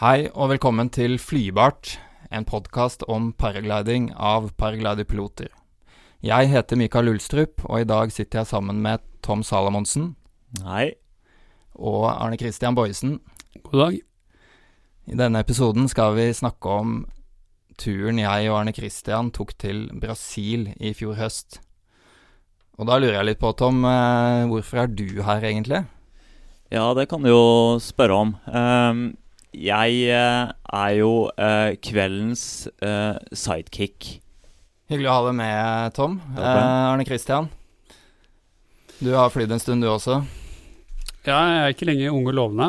Hei 0.00 0.30
og 0.32 0.48
velkommen 0.48 0.88
til 0.88 1.18
Flybart, 1.20 1.98
en 2.32 2.46
podkast 2.48 3.02
om 3.04 3.34
paragliding 3.36 4.06
av 4.16 4.46
paragliderpiloter. 4.56 5.50
Jeg 6.24 6.48
heter 6.48 6.80
Mikael 6.80 7.10
Ulstrup, 7.12 7.60
og 7.66 7.82
i 7.82 7.84
dag 7.84 8.08
sitter 8.08 8.40
jeg 8.40 8.48
sammen 8.48 8.80
med 8.80 9.04
Tom 9.20 9.42
Salamonsen 9.44 10.14
Hei. 10.64 10.94
og 11.76 12.08
Arne 12.14 12.40
Christian 12.40 12.72
Boyesen. 12.80 13.18
God 13.60 13.76
dag. 13.82 14.00
I 15.04 15.20
denne 15.20 15.44
episoden 15.44 15.84
skal 15.92 16.16
vi 16.16 16.30
snakke 16.32 16.80
om 16.80 16.96
turen 17.76 18.24
jeg 18.24 18.48
og 18.48 18.62
Arne 18.62 18.72
Christian 18.72 19.28
tok 19.36 19.52
til 19.60 19.90
Brasil 20.00 20.70
i 20.80 20.96
fjor 20.96 21.20
høst. 21.20 21.60
Og 22.80 22.88
da 22.88 22.96
lurer 22.96 23.20
jeg 23.20 23.34
litt 23.34 23.44
på, 23.44 23.52
Tom, 23.52 23.84
eh, 23.84 24.48
hvorfor 24.48 24.86
er 24.86 24.94
du 24.96 25.20
her 25.28 25.44
egentlig? 25.44 25.84
Ja, 26.72 26.88
det 26.96 27.10
kan 27.12 27.20
du 27.20 27.34
jo 27.34 27.76
spørre 27.84 28.16
om. 28.16 28.38
Ehm, 28.48 29.10
jeg 29.56 30.02
eh, 30.14 30.50
er 30.50 30.92
jo 30.94 31.12
eh, 31.34 31.74
kveldens 31.82 32.68
eh, 32.86 33.16
sidekick. 33.34 34.20
Hyggelig 34.90 35.10
å 35.10 35.16
ha 35.16 35.24
deg 35.26 35.36
med, 35.40 35.94
Tom. 35.96 36.18
Eh. 36.36 36.46
Arne 36.46 37.06
Christian, 37.06 37.50
du 39.00 39.12
har 39.16 39.32
flydd 39.34 39.54
en 39.54 39.62
stund 39.62 39.82
du 39.82 39.90
også. 39.90 40.20
Ja, 41.26 41.36
jeg 41.36 41.60
er 41.60 41.74
ikke 41.74 41.88
lenger 41.88 42.14
ung 42.14 42.28
og 42.30 42.36
lovende. 42.36 42.68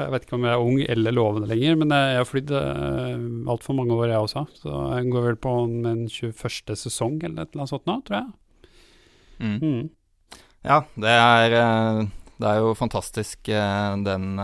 Jeg 0.00 0.12
vet 0.14 0.24
ikke 0.24 0.36
om 0.38 0.46
jeg 0.46 0.54
er 0.54 0.64
ung 0.64 0.78
eller 0.94 1.14
lovende 1.16 1.50
lenger, 1.50 1.76
men 1.82 1.92
jeg 1.92 2.16
har 2.16 2.28
flydd 2.28 2.52
uh, 2.54 3.50
altfor 3.52 3.76
mange 3.76 3.92
år, 3.92 4.06
jeg 4.08 4.24
også. 4.24 4.44
Så 4.56 4.76
jeg 4.94 5.10
går 5.12 5.26
vel 5.26 5.36
på 5.44 5.52
min 5.68 6.06
21. 6.08 6.72
sesong 6.80 7.18
eller 7.20 7.42
et 7.42 7.50
eller 7.50 7.66
annet 7.66 7.72
sånt 7.74 7.90
nå, 7.90 7.98
tror 8.06 8.22
jeg. 8.22 8.70
Mm. 9.40 9.82
Ja, 10.64 10.78
det 11.04 11.12
er, 11.12 11.56
det 12.40 12.48
er 12.48 12.62
jo 12.64 12.72
fantastisk 12.78 13.50
den 13.50 14.40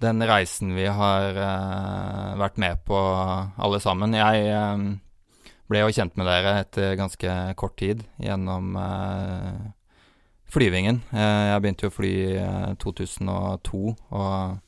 Den 0.00 0.24
reisen 0.24 0.72
vi 0.76 0.86
har 0.88 1.36
uh, 1.36 2.38
vært 2.40 2.56
med 2.62 2.80
på 2.88 2.96
alle 2.96 3.80
sammen. 3.84 4.16
Jeg 4.16 4.46
eh, 4.48 4.84
ble 5.70 5.82
jo 5.84 5.92
kjent 5.94 6.16
med 6.18 6.26
dere 6.26 6.56
etter 6.64 6.96
ganske 6.98 7.34
kort 7.60 7.76
tid 7.78 8.02
gjennom 8.18 8.74
uh, 8.80 9.70
flyvingen. 10.50 11.02
Uh, 11.12 11.52
Jeg 11.52 11.62
begynte 11.62 11.86
jo 11.86 11.92
å 11.92 11.94
fly 11.94 12.10
i 12.10 12.38
eh, 12.40 12.72
2002, 12.82 13.82
og 14.16 14.58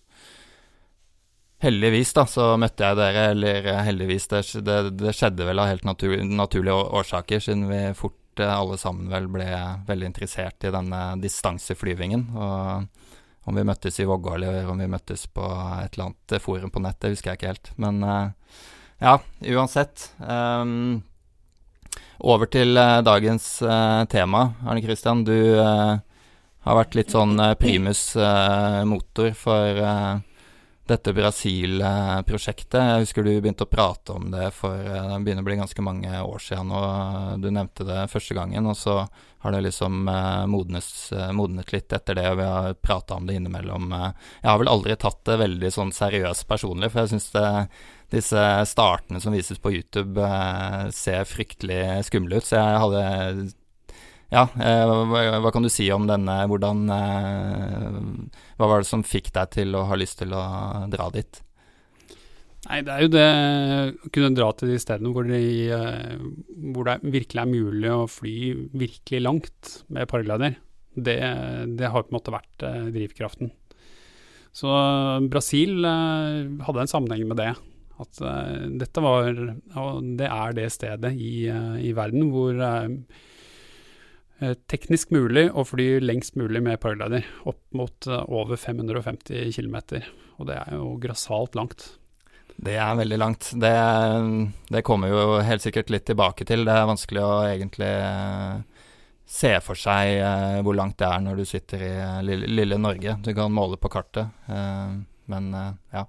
heldigvis 1.63 2.13
da, 2.19 2.27
så 2.29 2.53
møtte 2.61 2.87
jeg 2.87 2.99
dere, 2.99 3.25
eller 3.33 3.71
heldigvis, 3.87 4.29
det, 4.31 4.43
det, 4.67 4.79
det 5.01 5.15
skjedde 5.17 5.47
vel 5.49 5.63
av 5.63 5.71
helt 5.71 5.87
natur, 5.87 6.17
naturlige 6.27 6.77
årsaker, 7.01 7.43
siden 7.43 7.69
vi 7.71 7.85
fort 7.99 8.19
alle 8.43 8.79
sammen 8.81 9.11
vel 9.13 9.27
ble 9.29 9.47
veldig 9.87 10.07
interessert 10.09 10.65
i 10.65 10.73
denne 10.73 11.01
distanseflyvingen. 11.21 12.29
Og 12.33 13.02
om 13.45 13.57
vi 13.59 13.65
møttes 13.67 13.99
i 14.01 14.07
Vågå 14.07 14.35
eller 14.37 14.69
om 14.71 14.79
vi 14.79 14.91
møttes 14.91 15.27
på 15.27 15.43
et 15.83 15.97
eller 15.97 16.11
annet 16.11 16.43
forum 16.43 16.71
på 16.71 16.83
nett, 16.83 17.01
det 17.03 17.15
husker 17.15 17.33
jeg 17.33 17.41
ikke 17.41 17.53
helt. 17.55 17.73
Men 17.83 18.03
eh, 18.07 18.61
ja, 19.03 19.17
uansett. 19.57 20.13
Um, 20.19 21.03
over 22.23 22.47
til 22.47 22.79
eh, 22.79 23.01
dagens 23.03 23.47
uh, 23.67 24.05
tema. 24.11 24.53
Arne 24.63 24.83
Christian, 24.85 25.25
du 25.27 25.59
uh, 25.59 25.99
har 26.63 26.79
vært 26.79 26.95
litt 26.95 27.11
sånn 27.11 27.35
primus 27.59 28.13
uh, 28.15 28.85
motor 28.87 29.33
for 29.35 29.83
dette 30.93 31.13
Brasil-prosjektet. 31.17 32.79
Jeg 32.79 33.05
husker 33.07 33.25
du 33.25 33.33
begynte 33.33 33.65
å 33.67 33.71
prate 33.71 34.15
om 34.15 34.31
det 34.33 34.51
for 34.57 34.77
eh, 34.77 35.09
det 35.09 35.21
begynner 35.25 35.45
å 35.45 35.49
bli 35.49 35.59
ganske 35.61 35.85
mange 35.85 36.21
år 36.21 36.43
siden. 36.43 36.73
Og 36.77 37.43
du 37.43 37.49
nevnte 37.51 37.87
det 37.89 38.05
første 38.13 38.37
gangen, 38.37 38.69
og 38.69 38.77
så 38.79 38.99
har 39.43 39.55
det 39.55 39.65
liksom 39.67 40.05
eh, 40.13 40.45
modnes, 40.53 40.91
eh, 41.17 41.33
modnet 41.37 41.73
litt 41.75 41.93
etter 41.97 42.19
det. 42.19 42.29
Og 42.33 42.39
vi 42.43 42.51
har 42.51 42.77
prata 42.85 43.17
om 43.17 43.27
det 43.29 43.39
innimellom. 43.41 43.89
Jeg 43.95 44.51
har 44.51 44.61
vel 44.63 44.73
aldri 44.73 44.99
tatt 45.01 45.23
det 45.29 45.41
veldig 45.43 45.73
sånn 45.73 45.95
seriøst 45.97 46.47
personlig, 46.51 46.93
for 46.93 47.03
jeg 47.03 47.15
syns 47.15 47.33
disse 48.13 48.45
startene 48.69 49.23
som 49.25 49.33
vises 49.33 49.61
på 49.63 49.73
YouTube, 49.73 50.21
ser 50.93 51.25
fryktelig 51.25 52.03
skumle 52.11 52.43
ut. 52.43 52.49
Så 52.49 52.61
jeg 52.61 52.83
hadde 52.85 53.51
ja, 54.33 54.47
eh, 54.65 54.91
hva, 55.45 55.51
kan 55.53 55.65
du 55.65 55.69
si 55.69 55.91
om 55.93 56.07
denne? 56.09 56.39
Hvordan 56.49 56.87
eh, 56.95 57.97
Hva 58.57 58.69
var 58.71 58.81
det 58.81 58.89
som 58.89 59.05
fikk 59.05 59.29
deg 59.37 59.51
til 59.59 59.77
å 59.77 59.85
ha 59.91 59.99
lyst 59.99 60.23
til 60.23 60.33
å 60.33 60.43
dra 60.93 61.11
dit? 61.13 61.41
Nei, 62.63 62.79
det 62.87 62.95
er 62.95 63.03
jo 63.03 63.11
det 63.13 63.27
å 64.07 64.13
kunne 64.15 64.37
dra 64.39 64.49
til 64.55 64.71
de 64.71 64.79
stedene 64.81 65.11
hvor, 65.13 65.27
de, 65.29 65.43
eh, 65.77 66.15
hvor 66.73 66.89
det 66.89 67.01
virkelig 67.03 67.43
er 67.43 67.51
mulig 67.51 67.91
å 67.93 68.07
fly 68.09 68.37
virkelig 68.71 69.21
langt 69.27 69.73
med 69.93 70.09
paraglider. 70.09 70.57
Det, 70.93 71.19
det 71.77 71.91
har 71.91 72.07
på 72.07 72.13
en 72.13 72.17
måte 72.17 72.33
vært 72.33 72.65
drivkraften. 72.93 73.51
Så 74.53 74.69
Brasil 75.33 75.81
hadde 75.85 76.83
en 76.83 76.91
sammenheng 76.91 77.25
med 77.31 77.41
det. 77.41 77.51
At 78.01 78.21
dette 78.81 79.05
var, 79.05 79.33
og 79.81 80.09
det 80.21 80.29
er 80.29 80.57
det 80.57 80.67
stedet 80.75 81.13
i, 81.17 81.49
i 81.49 81.93
verden 81.97 82.29
hvor 82.35 82.61
teknisk 84.71 85.13
mulig 85.15 85.49
å 85.55 85.65
fly 85.67 86.01
lengst 86.03 86.37
mulig 86.41 86.63
med 86.65 86.81
paraglider. 86.83 87.27
Opp 87.49 87.63
mot 87.77 88.09
eh, 88.09 88.25
over 88.29 88.59
550 88.59 89.53
km. 89.55 89.77
Og 90.41 90.49
det 90.49 90.59
er 90.59 90.79
jo 90.79 90.95
grassat 91.03 91.59
langt. 91.59 91.87
Det 92.57 92.77
er 92.77 92.97
veldig 92.99 93.19
langt. 93.19 93.51
Det, 93.59 93.73
det 94.71 94.85
kommer 94.87 95.13
jo 95.13 95.23
helt 95.45 95.65
sikkert 95.65 95.91
litt 95.91 96.07
tilbake 96.11 96.47
til. 96.49 96.67
Det 96.69 96.75
er 96.75 96.91
vanskelig 96.91 97.23
å 97.25 97.35
egentlig 97.49 97.91
eh, 97.91 98.89
se 99.29 99.53
for 99.65 99.79
seg 99.79 100.19
eh, 100.19 100.59
hvor 100.65 100.77
langt 100.79 100.99
det 101.01 101.09
er 101.09 101.23
når 101.25 101.41
du 101.41 101.47
sitter 101.49 101.87
i 101.87 101.93
eh, 101.95 102.19
lille, 102.27 102.51
lille 102.61 102.81
Norge. 102.81 103.17
Du 103.25 103.33
kan 103.37 103.55
måle 103.55 103.79
på 103.81 103.91
kartet, 103.93 104.35
eh, 104.47 104.99
men 105.33 105.55
eh, 105.57 105.71
ja. 105.97 106.07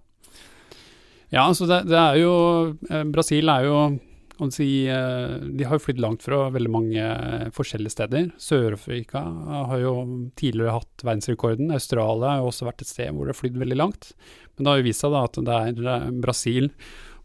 Ja, 1.34 1.48
altså 1.48 1.66
det, 1.66 1.86
det 1.90 1.98
er 1.98 2.20
jo 2.22 2.34
eh, 2.90 3.06
Brasil 3.10 3.50
er 3.50 3.66
jo 3.66 3.78
kan 4.38 4.50
de, 4.50 4.88
eh, 4.90 5.36
De 5.58 5.64
har 5.64 5.78
jo 5.78 5.86
flydd 5.86 6.02
langt 6.02 6.24
fra 6.26 6.50
veldig 6.54 6.72
mange 6.72 7.02
eh, 7.02 7.50
forskjellige 7.54 7.94
steder. 7.96 8.32
Sør-Afrika 8.42 9.22
har 9.70 9.80
jo 9.82 9.94
tidligere 10.40 10.80
hatt 10.80 11.06
verdensrekorden. 11.06 11.72
Australia 11.74 12.34
har 12.34 12.44
jo 12.44 12.52
også 12.52 12.68
vært 12.70 12.84
et 12.86 12.92
sted 12.92 13.14
hvor 13.14 13.28
det 13.28 13.36
har 13.36 13.42
flydd 13.42 13.62
veldig 13.62 13.80
langt. 13.80 14.14
Men 14.56 14.66
det 14.66 14.72
har 14.72 14.82
jo 14.82 14.88
vist 14.90 15.06
seg 15.06 15.18
at 15.20 15.42
det 15.50 15.58
er 15.60 15.92
eh, 15.96 16.12
Brasil 16.24 16.70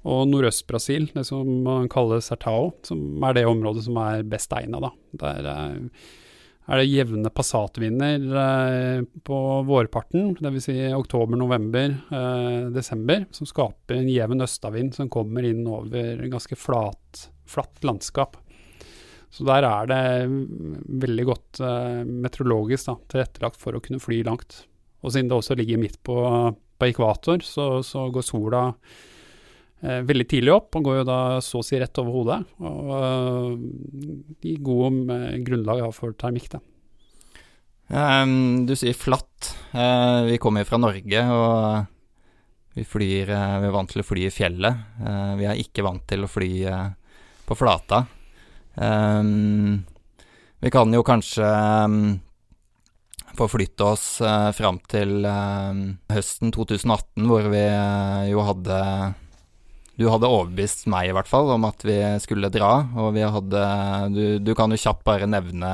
og 0.08 0.28
Nordøst-Brasil, 0.30 1.08
det 1.12 1.26
som 1.26 1.48
man 1.64 1.88
kaller 1.90 2.22
Sertao, 2.24 2.70
som 2.86 3.24
er 3.26 3.34
det 3.34 3.48
området 3.48 3.82
som 3.88 3.98
er 4.00 4.22
best 4.28 4.52
egna. 4.54 4.92
Der 5.18 5.48
er 6.68 6.82
det 6.82 6.90
jevne 6.90 7.30
passatvinder 7.32 8.24
eh, 8.42 9.04
på 9.24 9.38
vårparten, 9.64 10.34
dvs. 10.36 10.66
Si 10.66 10.76
oktober, 10.92 11.40
november, 11.40 11.94
eh, 12.12 12.68
desember, 12.74 13.24
som 13.32 13.48
skaper 13.48 13.96
en 13.96 14.10
jevn 14.12 14.44
østavind 14.44 14.92
som 14.96 15.08
kommer 15.12 15.48
inn 15.48 15.64
over 15.64 16.20
ganske 16.28 16.58
flat, 16.60 17.24
flatt 17.48 17.80
landskap. 17.88 18.36
Så 19.32 19.44
der 19.48 19.64
er 19.64 19.88
det 19.88 20.02
veldig 21.04 21.28
godt 21.28 21.60
eh, 21.64 22.02
meteorologisk 22.04 22.90
da, 22.90 22.98
tilrettelagt 23.14 23.60
for 23.60 23.76
å 23.76 23.82
kunne 23.84 24.02
fly 24.02 24.20
langt. 24.28 24.62
Og 25.00 25.14
siden 25.14 25.32
det 25.32 25.38
også 25.38 25.56
ligger 25.56 25.80
midt 25.80 26.00
på, 26.04 26.18
på 26.52 26.90
ekvator, 26.90 27.44
så, 27.44 27.78
så 27.86 28.10
går 28.12 28.28
sola 28.28 28.66
veldig 29.80 30.26
tidlig 30.26 30.54
opp, 30.54 30.74
og 30.74 30.88
går 30.88 30.96
jo 31.00 31.04
da 31.06 31.18
så 31.44 31.60
å 31.60 31.66
si 31.66 31.78
rett 31.78 32.00
over 32.02 32.16
hodet. 32.16 32.38
Og 32.66 32.90
eh, 32.98 33.52
gir 34.42 34.64
god 34.66 35.12
eh, 35.14 35.38
grunnlag 35.46 35.84
for 35.94 36.16
termikk. 36.18 36.50
Da. 36.56 36.62
Um, 37.88 38.66
du 38.68 38.74
sier 38.76 38.96
flatt. 38.98 39.52
Uh, 39.72 40.26
vi 40.28 40.40
kommer 40.42 40.64
jo 40.64 40.70
fra 40.72 40.80
Norge, 40.82 41.22
og 41.32 42.76
vi 42.76 42.84
flyr 42.84 43.30
uh, 43.32 43.58
Vi 43.62 43.68
er 43.68 43.74
vant 43.74 43.90
til 43.92 44.02
å 44.02 44.06
fly 44.06 44.26
i 44.26 44.34
fjellet. 44.34 44.86
Uh, 45.00 45.34
vi 45.38 45.48
er 45.48 45.62
ikke 45.62 45.86
vant 45.86 46.04
til 46.10 46.26
å 46.26 46.30
fly 46.30 46.52
eh, 46.68 46.88
på 47.48 47.56
flata. 47.56 48.04
Um, 48.74 49.84
vi 50.58 50.72
kan 50.74 50.90
jo 50.92 51.06
kanskje 51.06 51.46
um, 51.86 52.18
forflytte 53.38 53.86
oss 53.86 54.04
fram 54.56 54.80
til 54.90 55.22
ehm, 55.28 55.82
høsten 56.10 56.52
2018, 56.54 57.26
hvor 57.30 57.46
vi 57.52 57.62
eh, 57.62 58.24
jo 58.32 58.42
hadde 58.46 58.78
Du 59.98 60.06
hadde 60.06 60.30
overbevist 60.30 60.86
meg, 60.86 61.08
i 61.10 61.14
hvert 61.16 61.26
fall, 61.26 61.50
om 61.50 61.64
at 61.66 61.82
vi 61.82 61.96
skulle 62.22 62.52
dra, 62.54 62.86
og 62.94 63.16
vi 63.16 63.24
hadde 63.26 63.62
Du, 64.14 64.24
du 64.38 64.52
kan 64.54 64.70
jo 64.70 64.78
kjapt 64.78 65.02
bare 65.06 65.26
nevne 65.26 65.72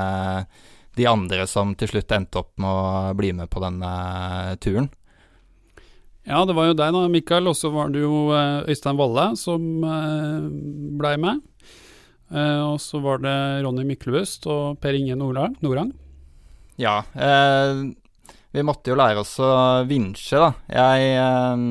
de 0.95 1.05
andre 1.09 1.43
som 1.49 1.73
til 1.77 1.91
slutt 1.91 2.13
endte 2.15 2.39
opp 2.39 2.53
med 2.61 2.71
å 2.71 3.15
bli 3.19 3.33
med 3.35 3.51
på 3.51 3.61
denne 3.61 3.89
turen. 4.63 4.87
Ja, 6.25 6.39
det 6.47 6.55
var 6.57 6.71
jo 6.71 6.77
deg 6.77 6.95
da, 6.95 7.03
Mikael, 7.11 7.51
og 7.51 7.57
så 7.59 7.69
var 7.69 7.91
det 7.93 8.01
jo 8.01 8.31
eh, 8.33 8.63
Øystein 8.71 8.97
Valle 8.97 9.27
som 9.37 9.83
eh, 9.85 10.47
blei 10.97 11.13
med. 11.21 11.43
Eh, 12.31 12.61
og 12.65 12.79
så 12.81 12.97
var 13.03 13.21
det 13.21 13.35
Ronny 13.61 13.85
Myklebust 13.85 14.47
og 14.49 14.79
Per 14.81 14.97
Inge. 14.97 15.19
Nordang. 15.19 15.91
Ja, 16.81 17.03
eh, 17.13 17.83
vi 18.55 18.65
måtte 18.65 18.89
jo 18.89 18.97
lære 18.97 19.21
oss 19.21 19.35
å 19.43 19.51
vinsje, 19.85 20.41
da. 20.41 20.49
Jeg 20.73 21.13
eh, 21.19 21.67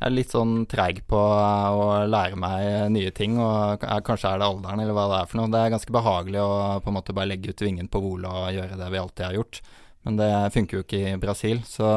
er 0.00 0.14
litt 0.14 0.32
sånn 0.32 0.64
treig 0.70 1.02
på 1.10 1.18
å 1.20 1.84
lære 2.08 2.38
meg 2.40 2.92
nye 2.94 3.12
ting, 3.16 3.36
og 3.42 3.84
kanskje 4.06 4.32
er 4.32 4.40
det 4.40 4.48
alderen 4.48 4.80
eller 4.80 4.96
hva 4.96 5.06
det 5.10 5.18
er 5.20 5.28
for 5.30 5.40
noe. 5.40 5.52
Det 5.52 5.60
er 5.60 5.74
ganske 5.74 5.94
behagelig 5.94 6.40
å 6.40 6.54
på 6.80 6.92
en 6.92 6.96
måte 6.96 7.16
bare 7.16 7.32
legge 7.32 7.52
ut 7.52 7.64
vingen 7.64 7.90
på 7.92 8.02
Vola 8.04 8.32
og 8.46 8.56
gjøre 8.56 8.78
det 8.80 8.88
vi 8.94 9.02
alltid 9.02 9.26
har 9.26 9.38
gjort, 9.40 9.60
men 10.08 10.16
det 10.20 10.32
funker 10.56 10.78
jo 10.78 10.86
ikke 10.86 11.02
i 11.10 11.20
Brasil, 11.20 11.62
så 11.68 11.92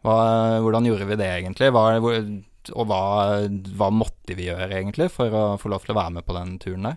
Hva, 0.00 0.16
hvordan 0.64 0.86
gjorde 0.88 1.10
vi 1.10 1.16
det 1.20 1.26
egentlig? 1.28 1.66
Hva, 1.74 1.82
og 2.00 2.86
hva, 2.88 3.00
hva, 3.76 3.88
måtte 3.92 4.36
vi 4.36 4.46
gjøre 4.46 4.70
egentlig 4.78 5.10
for 5.12 5.34
å 5.34 5.42
få 5.60 5.68
lov 5.72 5.84
til 5.84 5.92
å 5.92 5.98
være 5.98 6.14
med 6.14 6.24
på 6.24 6.36
den 6.38 6.54
turen 6.62 6.86
der? 6.88 6.96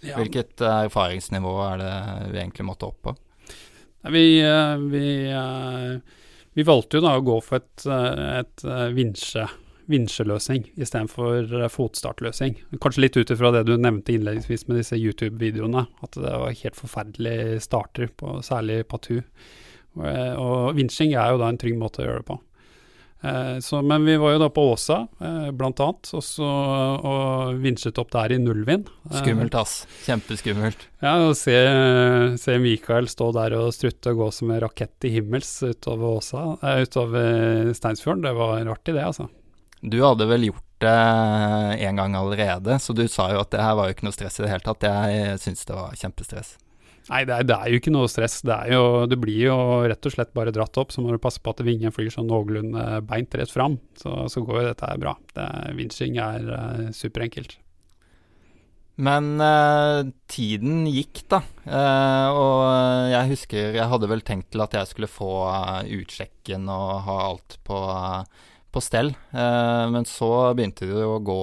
Ja. 0.00 0.16
Hvilket 0.16 0.62
erfaringsnivå 0.64 1.52
er 1.66 1.78
det 1.78 1.92
vi 2.32 2.40
egentlig 2.40 2.66
måtte 2.66 2.88
opp 2.88 2.98
på? 3.04 3.14
Vi, 4.08 4.24
vi, 4.90 5.06
vi 6.58 6.66
valgte 6.66 6.98
jo 6.98 7.04
da 7.04 7.16
å 7.18 7.24
gå 7.24 7.36
for 7.44 7.60
et, 7.60 7.86
et 7.86 8.64
vinsje 8.96 9.48
vinsjeløsning 9.90 10.68
istedenfor 10.78 11.66
fotstartløsning. 11.72 12.58
Kanskje 12.82 13.04
litt 13.04 13.16
ut 13.18 13.32
ifra 13.34 13.52
det 13.54 13.64
du 13.68 13.72
nevnte 13.74 14.14
innledningsvis 14.14 14.68
med 14.68 14.80
disse 14.80 14.98
YouTube-videoene, 14.98 15.86
at 16.04 16.18
det 16.18 16.30
var 16.30 16.54
helt 16.62 16.78
forferdelig 16.78 17.58
starter, 17.66 18.12
på, 18.14 18.38
særlig 18.46 18.84
Patu. 18.90 19.18
Og, 19.98 20.06
og 20.06 20.78
vinsjing 20.78 21.16
er 21.18 21.32
jo 21.32 21.40
da 21.42 21.50
en 21.50 21.58
trygg 21.60 21.78
måte 21.80 22.04
å 22.04 22.06
gjøre 22.06 22.22
det 22.22 22.28
på. 22.30 22.38
Eh, 23.20 23.58
så, 23.58 23.82
men 23.82 24.04
vi 24.04 24.16
var 24.16 24.32
jo 24.32 24.38
da 24.38 24.48
på 24.48 24.62
Åsa, 24.72 25.06
eh, 25.20 25.50
blant 25.50 25.80
annet, 25.80 26.08
også, 26.16 26.46
og 27.10 27.58
vinsjet 27.60 27.98
opp 28.00 28.12
der 28.14 28.32
i 28.32 28.38
nullvind. 28.40 28.88
Eh, 29.10 29.18
Skummelt, 29.20 29.56
ass. 29.60 29.82
Kjempeskummelt. 30.06 30.86
Ja, 31.04 31.18
å 31.28 31.34
se, 31.36 31.56
se, 32.40 32.56
Mikael 32.62 33.10
stå 33.12 33.30
der 33.36 33.58
og 33.58 33.74
strutte 33.76 34.14
og 34.14 34.22
gå 34.22 34.30
som 34.36 34.54
en 34.54 34.62
rakett 34.64 35.08
i 35.08 35.12
himmels 35.18 35.52
utover 35.66 36.16
Åsa, 36.16 36.46
eh, 36.62 36.82
utover 36.86 37.74
Steinsfjorden, 37.76 38.24
det 38.24 38.34
var 38.38 38.72
artig 38.72 38.96
det, 38.96 39.04
altså. 39.04 39.28
Du 39.80 40.00
hadde 40.04 40.28
vel 40.28 40.50
gjort 40.50 40.66
det 40.80 40.96
en 41.84 42.00
gang 42.00 42.16
allerede, 42.16 42.78
så 42.80 42.96
du 42.96 43.04
sa 43.08 43.30
jo 43.34 43.42
at 43.42 43.52
det 43.52 43.60
her 43.60 43.76
var 43.76 43.88
jo 43.88 43.96
ikke 43.96 44.08
noe 44.08 44.16
stress 44.16 44.40
i 44.40 44.46
det 44.46 44.52
hele 44.52 44.64
tatt. 44.64 44.84
Jeg 44.88 45.40
syns 45.40 45.68
det 45.68 45.76
var 45.76 45.96
kjempestress. 45.96 46.56
Nei, 47.08 47.22
det 47.26 47.34
er, 47.34 47.46
det 47.48 47.56
er, 47.56 47.70
jo 47.72 47.80
ikke 47.80 47.92
noe 47.94 48.10
stress. 48.10 48.38
Det, 48.46 48.56
jo, 48.70 48.82
det, 49.10 49.18
blir 49.22 49.40
jo 49.48 49.56
rett 49.88 50.06
og 50.06 50.14
slett 50.14 50.34
bare 50.36 50.52
dratt 50.54 50.76
opp. 50.80 50.92
Så 50.94 51.02
må 51.02 51.14
du 51.14 51.22
passe 51.22 51.42
på 51.42 51.54
at 51.54 51.62
vingen 51.66 51.94
flyr 51.94 52.12
sånn 52.12 52.28
noenlunde 52.30 53.00
beint 53.08 53.34
rett 53.38 53.50
fram. 53.50 53.78
Så, 53.98 54.12
så, 54.30 54.44
går 54.46 54.60
jo 54.60 54.68
dette 54.68 54.92
her 54.92 55.00
bra. 55.00 55.16
Vinsjing 55.76 56.20
er 56.22 56.46
uh, 56.52 56.84
superenkelt. 56.94 57.56
Men 59.00 59.32
uh, 59.40 60.04
tiden 60.30 60.84
gikk, 60.90 61.24
da. 61.32 61.40
Uh, 61.64 62.28
og 62.36 62.62
jeg 63.14 63.32
husker 63.32 63.78
jeg 63.78 63.90
hadde 63.94 64.10
vel 64.10 64.22
tenkt 64.26 64.52
til 64.52 64.62
at 64.62 64.76
jeg 64.76 64.92
skulle 64.92 65.10
få 65.10 65.32
utsjekken 66.00 66.68
og 66.70 66.94
ha 67.08 67.18
alt 67.30 67.60
på 67.66 67.80
på 68.70 68.78
stell. 68.78 69.08
Men 69.34 70.04
så 70.06 70.28
begynte 70.54 70.86
det 70.86 71.02
å 71.02 71.16
gå 71.26 71.38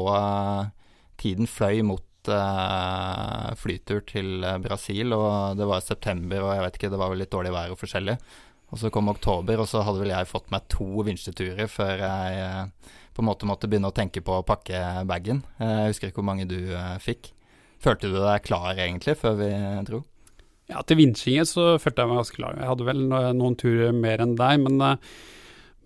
Tiden 1.20 1.50
fløy 1.50 1.82
mot 1.84 2.07
eh, 2.34 3.54
flytur 3.60 4.04
til 4.10 4.46
Brasil, 4.64 5.14
og 5.16 5.58
det 5.60 5.68
var 5.70 5.86
september, 5.86 6.44
og 6.46 6.54
jeg 6.56 6.66
vet 6.66 6.80
ikke, 6.80 6.92
det 6.94 7.00
var 7.02 7.14
vel 7.14 7.24
litt 7.24 7.34
dårlig 7.34 7.54
vær 7.56 7.74
og 7.74 7.82
forskjellig. 7.82 8.18
Og 8.68 8.82
så 8.82 8.92
kom 8.92 9.08
oktober, 9.12 9.64
og 9.64 9.70
så 9.72 9.84
hadde 9.88 10.04
vel 10.04 10.12
jeg 10.12 10.28
fått 10.28 10.52
meg 10.52 10.68
to 10.72 10.88
vinsjeturer 11.08 11.70
før 11.72 12.04
jeg 12.04 12.68
på 13.16 13.24
en 13.24 13.30
måte 13.30 13.48
måtte 13.50 13.70
begynne 13.72 13.90
å 13.90 13.96
tenke 13.96 14.22
på 14.22 14.42
å 14.42 14.46
pakke 14.46 14.82
bagen. 15.08 15.40
Jeg 15.58 15.94
husker 15.94 16.12
ikke 16.12 16.20
hvor 16.20 16.28
mange 16.28 16.50
du 16.50 16.60
fikk. 17.02 17.32
Følte 17.82 18.12
du 18.12 18.20
deg 18.20 18.44
klar 18.46 18.76
egentlig 18.76 19.16
før 19.22 19.40
vi 19.40 19.50
dro? 19.88 20.02
Ja, 20.68 20.84
til 20.84 21.00
vinsjingen 21.00 21.48
så 21.48 21.78
følte 21.80 22.04
jeg 22.04 22.12
meg 22.12 22.20
ganske 22.20 22.38
klar. 22.42 22.60
Jeg 22.60 22.70
hadde 22.74 22.88
vel 22.90 23.06
noen 23.08 23.56
turer 23.58 23.96
mer 23.96 24.22
enn 24.26 24.36
deg, 24.36 24.68
men 24.68 24.84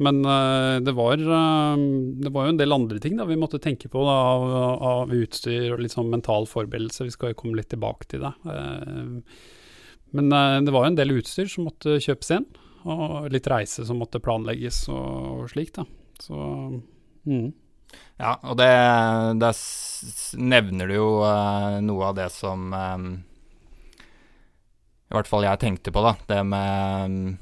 men 0.01 0.25
uh, 0.25 0.79
det, 0.81 0.93
var, 0.97 1.21
uh, 1.21 1.77
det, 2.23 2.29
var, 2.33 2.45
jo 2.45 2.53
en 2.55 2.59
del 2.59 2.73
andre 2.73 2.99
ting 3.01 3.17
da, 3.19 3.27
vi 3.29 3.37
måtte 3.39 3.59
tenke 3.61 3.89
på 3.91 4.03
da, 4.07 4.15
av, 4.33 4.45
av, 4.81 5.13
utstyr 5.13 5.71
og 5.75 5.81
litt 5.83 5.93
sånn 5.93 6.09
mental 6.11 6.47
forberedelse. 6.49 7.05
Vi 7.05 7.13
skal 7.13 7.33
jo 7.33 7.39
komme 7.43 7.59
litt 7.59 7.69
tilbake 7.73 8.09
til 8.09 8.25
det. 8.25 8.33
Uh, 8.45 9.21
men 10.11 10.27
det 10.65 10.73
var 10.75 10.83
jo 10.83 10.89
en 10.91 10.97
del 10.99 11.13
utstyr 11.15 11.47
som 11.47 11.69
måtte 11.69 11.95
kjøpes 12.03 12.33
inn, 12.35 12.45
og 12.83 13.29
litt 13.31 13.47
reise 13.47 13.85
som 13.87 14.01
måtte 14.01 14.19
planlegges 14.19 14.83
og, 14.91 15.43
og 15.45 15.45
slik. 15.53 15.71
da. 15.77 15.85
Så, 16.19 16.35
mm. 17.29 17.47
Ja, 18.19 18.33
og 18.43 18.57
det, 18.59 18.67
det 19.39 19.53
nevner 20.35 20.91
du 20.91 20.97
jo 20.97 21.07
noe 21.87 22.09
av 22.09 22.17
det 22.19 22.27
som 22.35 22.75
i 25.11 25.15
hvert 25.15 25.31
fall 25.31 25.47
jeg 25.47 25.63
tenkte 25.63 25.95
på, 25.95 26.03
da. 26.03 26.13
Det 26.27 26.43
med 26.47 27.39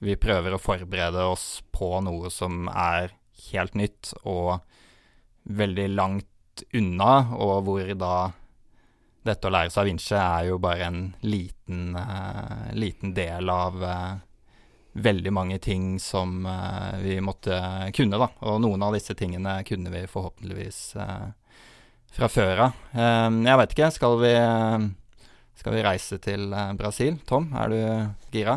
vi 0.00 0.16
prøver 0.16 0.56
å 0.56 0.60
forberede 0.60 1.24
oss 1.28 1.60
på 1.72 1.92
noe 2.04 2.30
som 2.32 2.68
er 2.72 3.12
helt 3.50 3.76
nytt 3.76 4.14
og 4.22 4.60
veldig 5.44 5.88
langt 5.92 6.64
unna, 6.76 7.12
og 7.36 7.64
hvor 7.68 7.92
da 7.96 8.14
dette 9.26 9.48
å 9.48 9.52
lære 9.52 9.72
seg 9.72 9.90
vinsje 9.90 10.16
er 10.16 10.48
jo 10.48 10.58
bare 10.62 10.86
en 10.88 11.00
liten, 11.24 11.92
uh, 11.96 12.70
liten 12.72 13.12
del 13.16 13.52
av 13.52 13.76
uh, 13.84 14.14
veldig 14.92 15.32
mange 15.36 15.58
ting 15.62 15.98
som 16.00 16.46
uh, 16.48 16.96
vi 17.00 17.18
måtte 17.24 17.60
kunne, 17.96 18.20
da. 18.20 18.30
Og 18.48 18.62
noen 18.64 18.86
av 18.86 18.96
disse 18.96 19.16
tingene 19.16 19.60
kunne 19.68 19.92
vi 19.92 20.06
forhåpentligvis 20.08 20.80
fra 22.10 22.26
før 22.26 22.64
av. 22.64 22.78
jeg 22.90 23.58
vet 23.60 23.74
ikke, 23.76 23.90
skal 23.94 24.16
vi, 24.18 24.32
skal 25.60 25.76
vi 25.76 25.84
reise 25.86 26.18
til 26.18 26.48
Brasil? 26.80 27.20
Tom, 27.28 27.52
er 27.54 27.70
du 27.70 27.78
gira? 28.34 28.56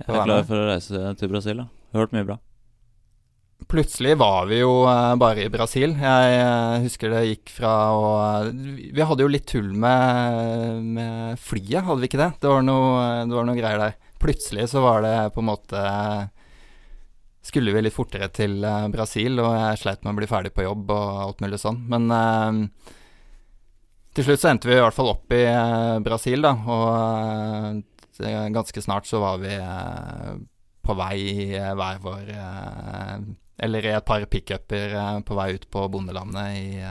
Jeg 0.00 0.08
er 0.08 0.24
klar 0.24 0.48
for 0.48 0.58
å 0.58 0.70
reise 0.70 1.12
til 1.20 1.30
Brasil. 1.30 1.60
da 1.62 1.98
Hørt 1.98 2.14
mye 2.16 2.26
bra. 2.26 2.38
Plutselig 3.68 4.16
var 4.18 4.46
vi 4.50 4.58
jo 4.62 4.82
uh, 4.88 5.14
bare 5.20 5.44
i 5.44 5.50
Brasil. 5.52 5.94
Jeg 6.00 6.38
uh, 6.42 6.82
husker 6.82 7.12
det 7.12 7.24
gikk 7.28 7.52
fra 7.54 7.72
å 7.94 8.06
Vi 8.50 9.04
hadde 9.06 9.24
jo 9.24 9.30
litt 9.30 9.46
tull 9.50 9.70
med, 9.70 10.80
med, 10.96 11.40
flyet, 11.40 11.84
hadde 11.86 12.00
vi 12.02 12.10
ikke 12.10 12.22
det? 12.22 12.30
Det 12.42 12.50
var, 12.50 12.64
noe, 12.66 13.04
det 13.28 13.36
var 13.36 13.46
noe 13.48 13.58
greier 13.58 13.84
der. 13.84 13.98
Plutselig 14.22 14.70
så 14.72 14.82
var 14.84 15.04
det 15.04 15.14
på 15.34 15.42
en 15.42 15.50
måte 15.50 15.84
Skulle 17.42 17.74
vi 17.74 17.84
litt 17.84 17.94
fortere 17.94 18.28
til 18.34 18.60
Brasil, 18.92 19.40
og 19.42 19.54
jeg 19.58 19.80
sleit 19.80 20.04
med 20.04 20.14
å 20.14 20.18
bli 20.20 20.30
ferdig 20.30 20.52
på 20.54 20.66
jobb 20.66 20.92
og 20.94 21.22
alt 21.26 21.42
mulig 21.42 21.58
sånn. 21.58 21.80
Men 21.90 22.06
til 24.14 24.26
slutt 24.28 24.44
så 24.44 24.52
endte 24.52 24.70
vi 24.70 24.76
i 24.76 24.82
hvert 24.82 24.94
fall 24.94 25.10
opp 25.10 25.34
i 25.34 25.42
Brasil, 26.06 26.46
da. 26.46 26.52
Og 26.54 27.82
ganske 28.18 28.82
snart 28.82 29.06
så 29.06 29.20
var 29.20 29.38
vi 29.38 29.54
eh, 29.54 30.34
på 30.82 30.96
vei 30.98 31.16
i 31.20 31.46
eh, 31.56 31.72
hver 31.78 32.02
vår 32.02 32.32
eh, 32.34 33.16
Eller 33.62 33.86
i 33.86 33.94
et 33.94 34.04
par 34.04 34.24
pickuper 34.26 35.22
på 35.22 35.34
vei 35.38 35.52
ut 35.54 35.68
på 35.70 35.88
bondelandet 35.88 36.56
i, 36.56 36.82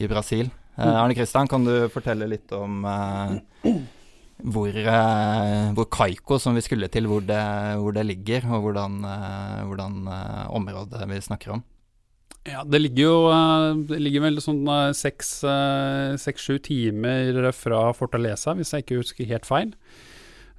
i 0.00 0.08
Brasil. 0.08 0.48
Mm. 0.76 0.94
Arne 0.94 1.14
Kristian, 1.14 1.48
kan 1.50 1.64
du 1.66 1.90
fortelle 1.92 2.28
litt 2.30 2.52
om 2.56 2.86
hvor, 4.40 4.78
hvor 5.74 5.88
Kaiko, 5.92 6.38
som 6.40 6.56
vi 6.56 6.62
skulle 6.64 6.88
til, 6.88 7.10
hvor 7.10 7.20
det, 7.20 7.42
hvor 7.76 7.92
det 7.92 8.06
ligger, 8.06 8.46
og 8.48 8.64
hvordan, 8.64 9.02
hvordan 9.68 10.08
området 10.48 11.10
vi 11.10 11.20
snakker 11.20 11.58
om? 11.58 11.64
Ja, 12.48 12.62
det 12.64 12.78
ligger 12.80 13.04
jo 13.04 13.16
det 13.90 13.98
ligger 14.00 14.24
vel 14.24 14.40
sånn 14.40 14.62
seks-sju 14.96 16.54
timer 16.64 17.50
fra 17.52 17.90
Fortaleza, 17.96 18.54
hvis 18.56 18.72
jeg 18.72 18.86
ikke 18.86 19.02
husker 19.02 19.28
helt 19.28 19.48
feil. 19.48 19.74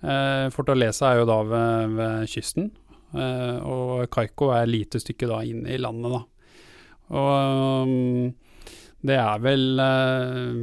Eh, 0.01 0.47
Fortaleza 0.53 1.11
er 1.11 1.21
jo 1.21 1.27
da 1.29 1.39
ved, 1.45 1.95
ved 1.97 2.29
kysten, 2.31 2.69
eh, 3.13 3.57
og 3.61 4.07
Kaiko 4.13 4.49
er 4.53 4.65
et 4.65 4.73
lite 4.73 5.01
stykke 5.01 5.29
da 5.29 5.41
inn 5.45 5.65
i 5.69 5.77
landet, 5.81 6.15
da. 6.15 6.21
Og 7.11 7.89
um, 7.89 8.29
det 9.05 9.17
er 9.19 9.41
vel 9.43 9.81
eh, 9.83 10.61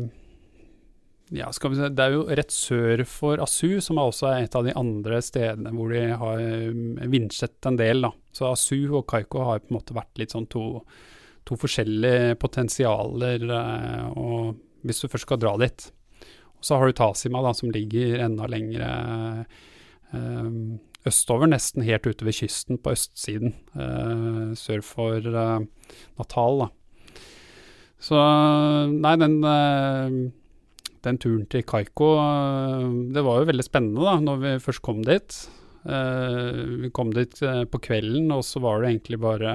ja, 1.34 1.50
skal 1.52 1.72
vi 1.72 1.76
se, 1.76 1.88
Det 1.92 2.04
er 2.04 2.14
jo 2.14 2.24
rett 2.26 2.54
sør 2.54 3.02
for 3.08 3.42
Asu, 3.44 3.80
som 3.84 3.98
er 3.98 4.08
også 4.08 4.30
et 4.32 4.56
av 4.56 4.64
de 4.64 4.74
andre 4.78 5.20
stedene 5.24 5.72
hvor 5.76 5.92
de 5.92 6.06
har 6.22 6.40
um, 6.40 6.96
vinsjet 7.12 7.68
en 7.68 7.78
del. 7.78 8.02
da. 8.06 8.12
Så 8.32 8.48
Asu 8.52 8.88
og 8.88 9.06
Kaiko 9.10 9.44
har 9.50 9.62
på 9.62 9.72
en 9.72 9.78
måte 9.78 9.96
vært 9.96 10.20
litt 10.20 10.34
sånn 10.34 10.48
to, 10.52 10.82
to 11.48 11.58
forskjellige 11.60 12.38
potensialer. 12.40 13.44
Eh, 13.44 14.50
hvis 14.88 15.02
du 15.02 15.08
først 15.10 15.26
skal 15.26 15.40
dra 15.42 15.56
dit, 15.60 15.88
og 16.58 16.66
så 16.66 16.78
har 16.78 16.88
du 16.88 16.96
Tasima, 16.96 17.42
da, 17.44 17.52
som 17.54 17.72
ligger 17.74 18.22
enda 18.24 18.48
lenger 18.50 18.84
eh, 18.86 20.78
østover, 21.08 21.50
nesten 21.50 21.86
helt 21.86 22.06
ute 22.08 22.26
ved 22.26 22.36
kysten 22.40 22.80
på 22.82 22.94
østsiden, 22.96 23.54
eh, 23.76 24.42
sør 24.58 24.82
for 24.86 25.28
eh, 25.28 25.60
Natal. 26.18 26.64
da. 26.64 26.68
Så 27.98 28.18
nei, 28.94 29.14
den, 29.18 29.38
eh, 29.44 30.18
den 31.06 31.20
turen 31.22 31.46
til 31.50 31.64
Kaiko, 31.68 32.10
eh, 32.22 32.88
det 33.14 33.24
var 33.26 33.40
jo 33.40 33.50
veldig 33.52 33.66
spennende 33.66 34.04
da, 34.04 34.16
når 34.24 34.42
vi 34.44 34.56
først 34.64 34.84
kom 34.84 35.04
dit. 35.06 35.38
Eh, 35.88 36.64
vi 36.84 36.90
kom 36.94 37.14
dit 37.14 37.38
på 37.38 37.82
kvelden, 37.84 38.32
og 38.34 38.44
så 38.46 38.62
var 38.64 38.82
det 38.82 38.92
egentlig 38.92 39.22
bare 39.22 39.54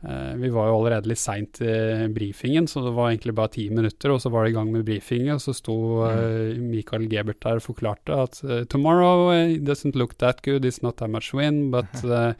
Eh, 0.00 0.34
vi 0.38 0.48
var 0.48 0.68
jo 0.68 0.76
allerede 0.76 1.10
litt 1.10 1.18
seint 1.18 1.58
i 1.64 2.06
brifingen, 2.14 2.68
så 2.70 2.84
det 2.84 2.92
var 2.94 3.10
egentlig 3.10 3.34
bare 3.34 3.50
ti 3.56 3.64
minutter, 3.70 4.12
og 4.14 4.20
så 4.22 4.30
var 4.30 4.44
det 4.44 4.52
i 4.52 4.54
gang 4.54 4.70
med 4.70 4.86
brifingen, 4.86 5.34
og 5.34 5.42
så 5.42 5.54
sto 5.56 5.74
uh, 6.06 6.54
Michael 6.54 7.08
Gebert 7.10 7.40
der 7.42 7.58
og 7.58 7.64
forklarte 7.66 8.14
at 8.14 8.38
tomorrow 8.70 9.32
doesn't 9.58 9.98
look 9.98 10.14
that 10.22 10.44
good, 10.46 10.64
it's 10.64 10.82
not 10.86 10.98
that 11.02 11.10
much 11.10 11.34
wind, 11.34 11.72
but 11.72 11.90
the 12.02 12.36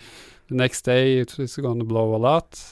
next 0.50 0.86
day 0.86 1.18
it's 1.24 1.58
gonna 1.60 1.84
blow 1.84 2.14
a 2.14 2.22
lot. 2.22 2.62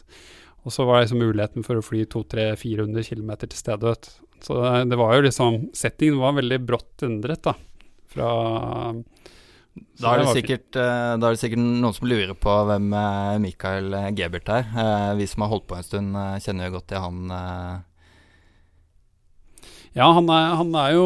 Og 0.67 0.73
så 0.73 0.85
var 0.85 0.99
det 0.99 1.07
liksom 1.07 1.23
muligheten 1.23 1.67
for 1.67 1.79
å 1.79 1.85
fly 1.85 2.05
200-400 2.11 3.11
km 3.11 3.35
til 3.43 3.59
stedet. 3.59 4.09
Så 4.45 4.59
det 4.85 4.99
var 4.99 5.17
jo 5.17 5.25
liksom 5.27 5.59
Settingen 5.77 6.21
var 6.21 6.37
veldig 6.37 6.61
brått 6.67 7.05
endret, 7.07 7.43
da. 7.47 7.55
Fra 8.13 8.31
Da 10.01 10.13
er, 10.15 10.25
sikkert, 10.33 10.71
uh, 10.77 11.17
da 11.21 11.29
er 11.29 11.35
det 11.35 11.43
sikkert 11.43 11.61
noen 11.61 11.97
som 11.97 12.09
lurer 12.09 12.37
på 12.39 12.55
hvem 12.69 12.89
uh, 12.95 13.37
Mikael 13.43 13.93
Gebert 14.17 14.49
er. 14.53 14.71
Vi 15.19 15.29
som 15.29 15.45
har 15.45 15.53
holdt 15.53 15.69
på 15.69 15.77
en 15.79 15.87
stund, 15.87 16.17
kjenner 16.45 16.69
jo 16.71 16.79
godt 16.79 16.89
til 16.93 17.05
han. 17.05 17.37
Ja, 19.97 20.11
han, 20.13 20.29
er, 20.29 20.51
han, 20.61 20.75
er, 20.77 20.91
jo 20.93 21.05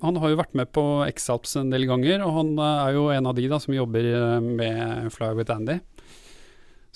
Han 0.00 0.16
har 0.22 0.30
jo 0.32 0.38
vært 0.38 0.54
med 0.56 0.70
på 0.72 0.82
X-Alps 1.04 1.58
en 1.60 1.72
del 1.72 1.84
ganger, 1.88 2.24
og 2.24 2.32
han 2.38 2.54
er 2.64 2.96
jo 2.96 3.10
en 3.12 3.28
av 3.28 3.36
de 3.36 3.44
da 3.52 3.60
som 3.60 3.76
jobber 3.76 4.08
med 4.40 5.12
Fly 5.12 5.34
with 5.36 5.52
Andy. 5.52 5.78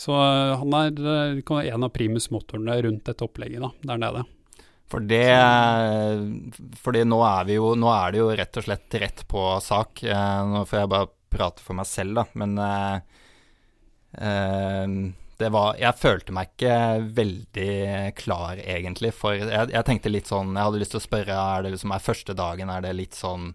Så 0.01 0.17
han 0.17 0.77
er 0.79 0.97
en 1.45 1.85
av 1.85 1.93
primus 1.93 2.31
motorene 2.33 2.79
rundt 2.87 3.05
dette 3.05 3.27
opplegget 3.27 3.61
da, 3.61 3.75
der 3.93 4.01
nede. 4.01 4.25
For 4.91 5.01
det 5.07 5.31
Fordi 6.83 7.05
nå 7.07 7.21
er 7.27 7.55
jo 7.55 7.75
Nå 7.79 7.91
er 7.95 8.13
det 8.13 8.23
jo 8.23 8.29
rett 8.35 8.59
og 8.59 8.67
slett 8.67 8.99
rett 9.03 9.25
på 9.31 9.47
sak. 9.63 10.03
Eh, 10.03 10.43
nå 10.51 10.65
får 10.67 10.83
jeg 10.83 10.93
bare 10.97 11.13
prate 11.31 11.63
for 11.63 11.79
meg 11.79 11.87
selv, 11.87 12.19
da, 12.19 12.25
men 12.43 12.59
eh, 12.59 12.97
det 15.39 15.51
var 15.55 15.79
Jeg 15.79 16.01
følte 16.01 16.35
meg 16.35 16.51
ikke 16.51 16.75
veldig 17.21 17.75
klar, 18.19 18.59
egentlig, 18.59 19.13
for 19.15 19.39
jeg, 19.39 19.71
jeg, 19.71 19.85
tenkte 19.87 20.11
litt 20.11 20.31
sånn 20.31 20.57
Jeg 20.57 20.67
hadde 20.67 20.81
lyst 20.83 20.97
til 20.97 21.01
å 21.01 21.05
spørre 21.05 21.37
er 21.39 21.63
det 21.63 21.77
liksom 21.77 21.95
er 21.95 22.03
første 22.09 22.35
dagen, 22.35 22.73
er 22.75 22.83
det 22.83 22.97
litt 22.99 23.15
sånn 23.15 23.53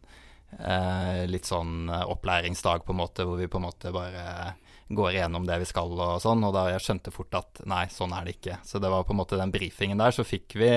eh, 0.55 1.25
Litt 1.27 1.51
sånn 1.51 1.91
opplæringsdag, 1.91 2.87
på 2.87 2.95
en 2.95 3.01
måte, 3.03 3.27
hvor 3.27 3.37
vi 3.41 3.51
på 3.51 3.59
en 3.59 3.67
måte 3.67 3.91
bare 3.95 4.55
går 4.95 5.11
igjennom 5.17 5.47
det 5.49 5.59
vi 5.63 5.67
skal 5.67 5.91
og 5.97 6.21
sånn, 6.21 6.43
og 6.45 6.53
da 6.55 6.67
jeg 6.69 6.83
skjønte 6.85 7.11
fort 7.11 7.33
at 7.35 7.61
nei, 7.67 7.87
sånn 7.89 8.13
er 8.13 8.23
det 8.25 8.35
ikke. 8.37 8.59
Så 8.63 8.79
det 8.79 8.91
var 8.93 9.03
på 9.03 9.15
en 9.15 9.19
måte 9.23 9.39
den 9.39 9.53
brifingen 9.53 9.97
der, 9.97 10.13
så 10.13 10.23
fikk 10.23 10.53
vi 10.61 10.69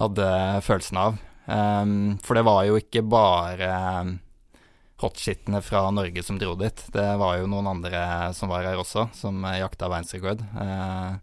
hadde 0.00 0.30
følelsen 0.64 1.00
av. 1.02 1.18
Um, 1.48 2.16
for 2.24 2.36
det 2.36 2.44
var 2.48 2.62
jo 2.68 2.80
ikke 2.80 3.04
bare 3.08 3.68
hotshitene 5.02 5.60
fra 5.62 5.84
Norge 5.94 6.22
som 6.26 6.38
dro 6.40 6.56
dit. 6.58 6.82
Det 6.94 7.06
var 7.20 7.38
jo 7.38 7.48
noen 7.50 7.70
andre 7.70 8.02
som 8.36 8.50
var 8.50 8.66
her 8.66 8.80
også, 8.80 9.08
som 9.14 9.44
jakta 9.54 9.90
verdensrekord. 9.90 10.42
Uh, 10.56 11.18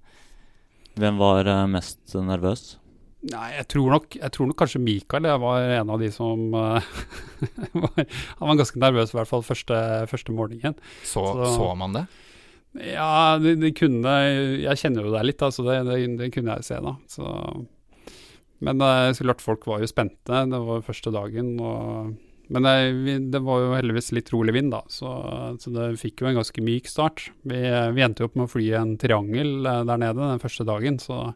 Hvem 0.96 1.20
var 1.20 1.48
uh, 1.50 1.66
mest 1.68 2.16
nervøs? 2.16 2.78
Nei, 3.26 3.48
jeg 3.56 3.66
tror, 3.74 3.90
nok, 3.96 4.16
jeg 4.20 4.34
tror 4.36 4.50
nok 4.52 4.58
kanskje 4.60 4.84
Mikael 4.84 5.26
jeg 5.26 5.42
var 5.42 5.64
en 5.80 5.92
av 5.96 6.02
de 6.02 6.12
som 6.14 6.44
uh, 6.54 6.78
var, 7.82 8.04
Han 8.38 8.52
var 8.52 8.60
ganske 8.62 8.82
nervøs, 8.84 9.12
i 9.12 9.18
hvert 9.18 9.32
fall 9.32 9.44
første, 9.46 9.80
første 10.12 10.36
morgenen. 10.36 10.78
Så, 11.02 11.24
så, 11.26 11.50
så, 11.58 11.72
man 11.80 11.98
det? 11.98 12.06
Ja, 12.92 13.40
det, 13.40 13.56
det, 13.62 13.72
kunne 13.80 14.12
Jeg 14.60 14.82
kjenner 14.82 15.08
jo 15.08 15.14
deg 15.16 15.30
litt, 15.30 15.40
da, 15.42 15.50
så 15.52 15.64
det, 15.68 15.80
det, 15.88 16.00
det, 16.20 16.30
kunne 16.36 16.58
jeg 16.60 16.68
se, 16.68 16.80
da. 16.84 16.96
Så, 17.12 17.34
men 18.64 18.84
uh, 18.84 19.10
så 19.16 19.26
klart, 19.26 19.44
folk 19.44 19.68
var 19.68 19.84
jo 19.84 19.90
spente. 19.90 20.46
Det 20.52 20.62
var 20.70 20.86
første 20.86 21.12
dagen. 21.16 21.56
Og, 21.60 22.14
men 22.48 22.64
det, 22.64 23.18
det, 23.34 23.40
var 23.46 23.62
jo 23.62 23.74
heldigvis 23.74 24.12
litt 24.14 24.30
rolig 24.34 24.54
vind, 24.56 24.74
da, 24.74 24.84
så, 24.92 25.10
så, 25.62 25.72
det 25.74 25.88
fikk 26.02 26.22
jo 26.22 26.30
en 26.30 26.38
ganske 26.40 26.64
myk 26.66 26.90
start. 26.90 27.30
Vi, 27.48 27.62
vi 27.96 28.04
endte 28.06 28.24
jo 28.24 28.30
opp 28.30 28.38
med 28.38 28.48
å 28.48 28.52
fly 28.52 28.68
en 28.78 28.94
triangel 29.02 29.66
uh, 29.66 29.82
der 29.88 30.02
nede 30.02 30.20
den 30.22 30.44
første 30.44 30.68
dagen, 30.68 31.00
så 31.02 31.34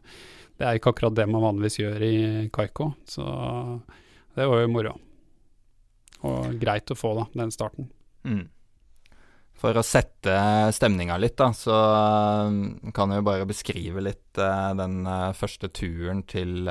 det 0.60 0.68
er 0.68 0.78
ikke 0.78 0.94
akkurat 0.94 1.16
det 1.16 1.26
man 1.30 1.42
vanligvis 1.42 1.80
gjør 1.80 2.06
i 2.06 2.14
Kaiko, 2.54 2.92
så 3.08 3.26
det 4.36 4.46
var 4.46 4.62
jo 4.62 4.72
moro. 4.72 4.94
Og 6.30 6.56
greit 6.60 6.92
å 6.92 6.98
få, 6.98 7.14
da, 7.16 7.28
den 7.42 7.54
starten. 7.54 7.88
Mm. 8.28 8.44
For 9.60 9.76
å 9.76 9.84
sette 9.84 10.34
stemninga 10.72 11.16
litt, 11.20 11.36
da, 11.40 11.50
så 11.56 11.76
um, 12.46 12.92
kan 12.96 13.10
jeg 13.12 13.20
jo 13.20 13.26
bare 13.26 13.48
beskrive 13.48 14.04
litt 14.04 14.40
uh, 14.40 14.70
den 14.76 15.02
første 15.36 15.72
turen 15.72 16.22
til 16.28 16.68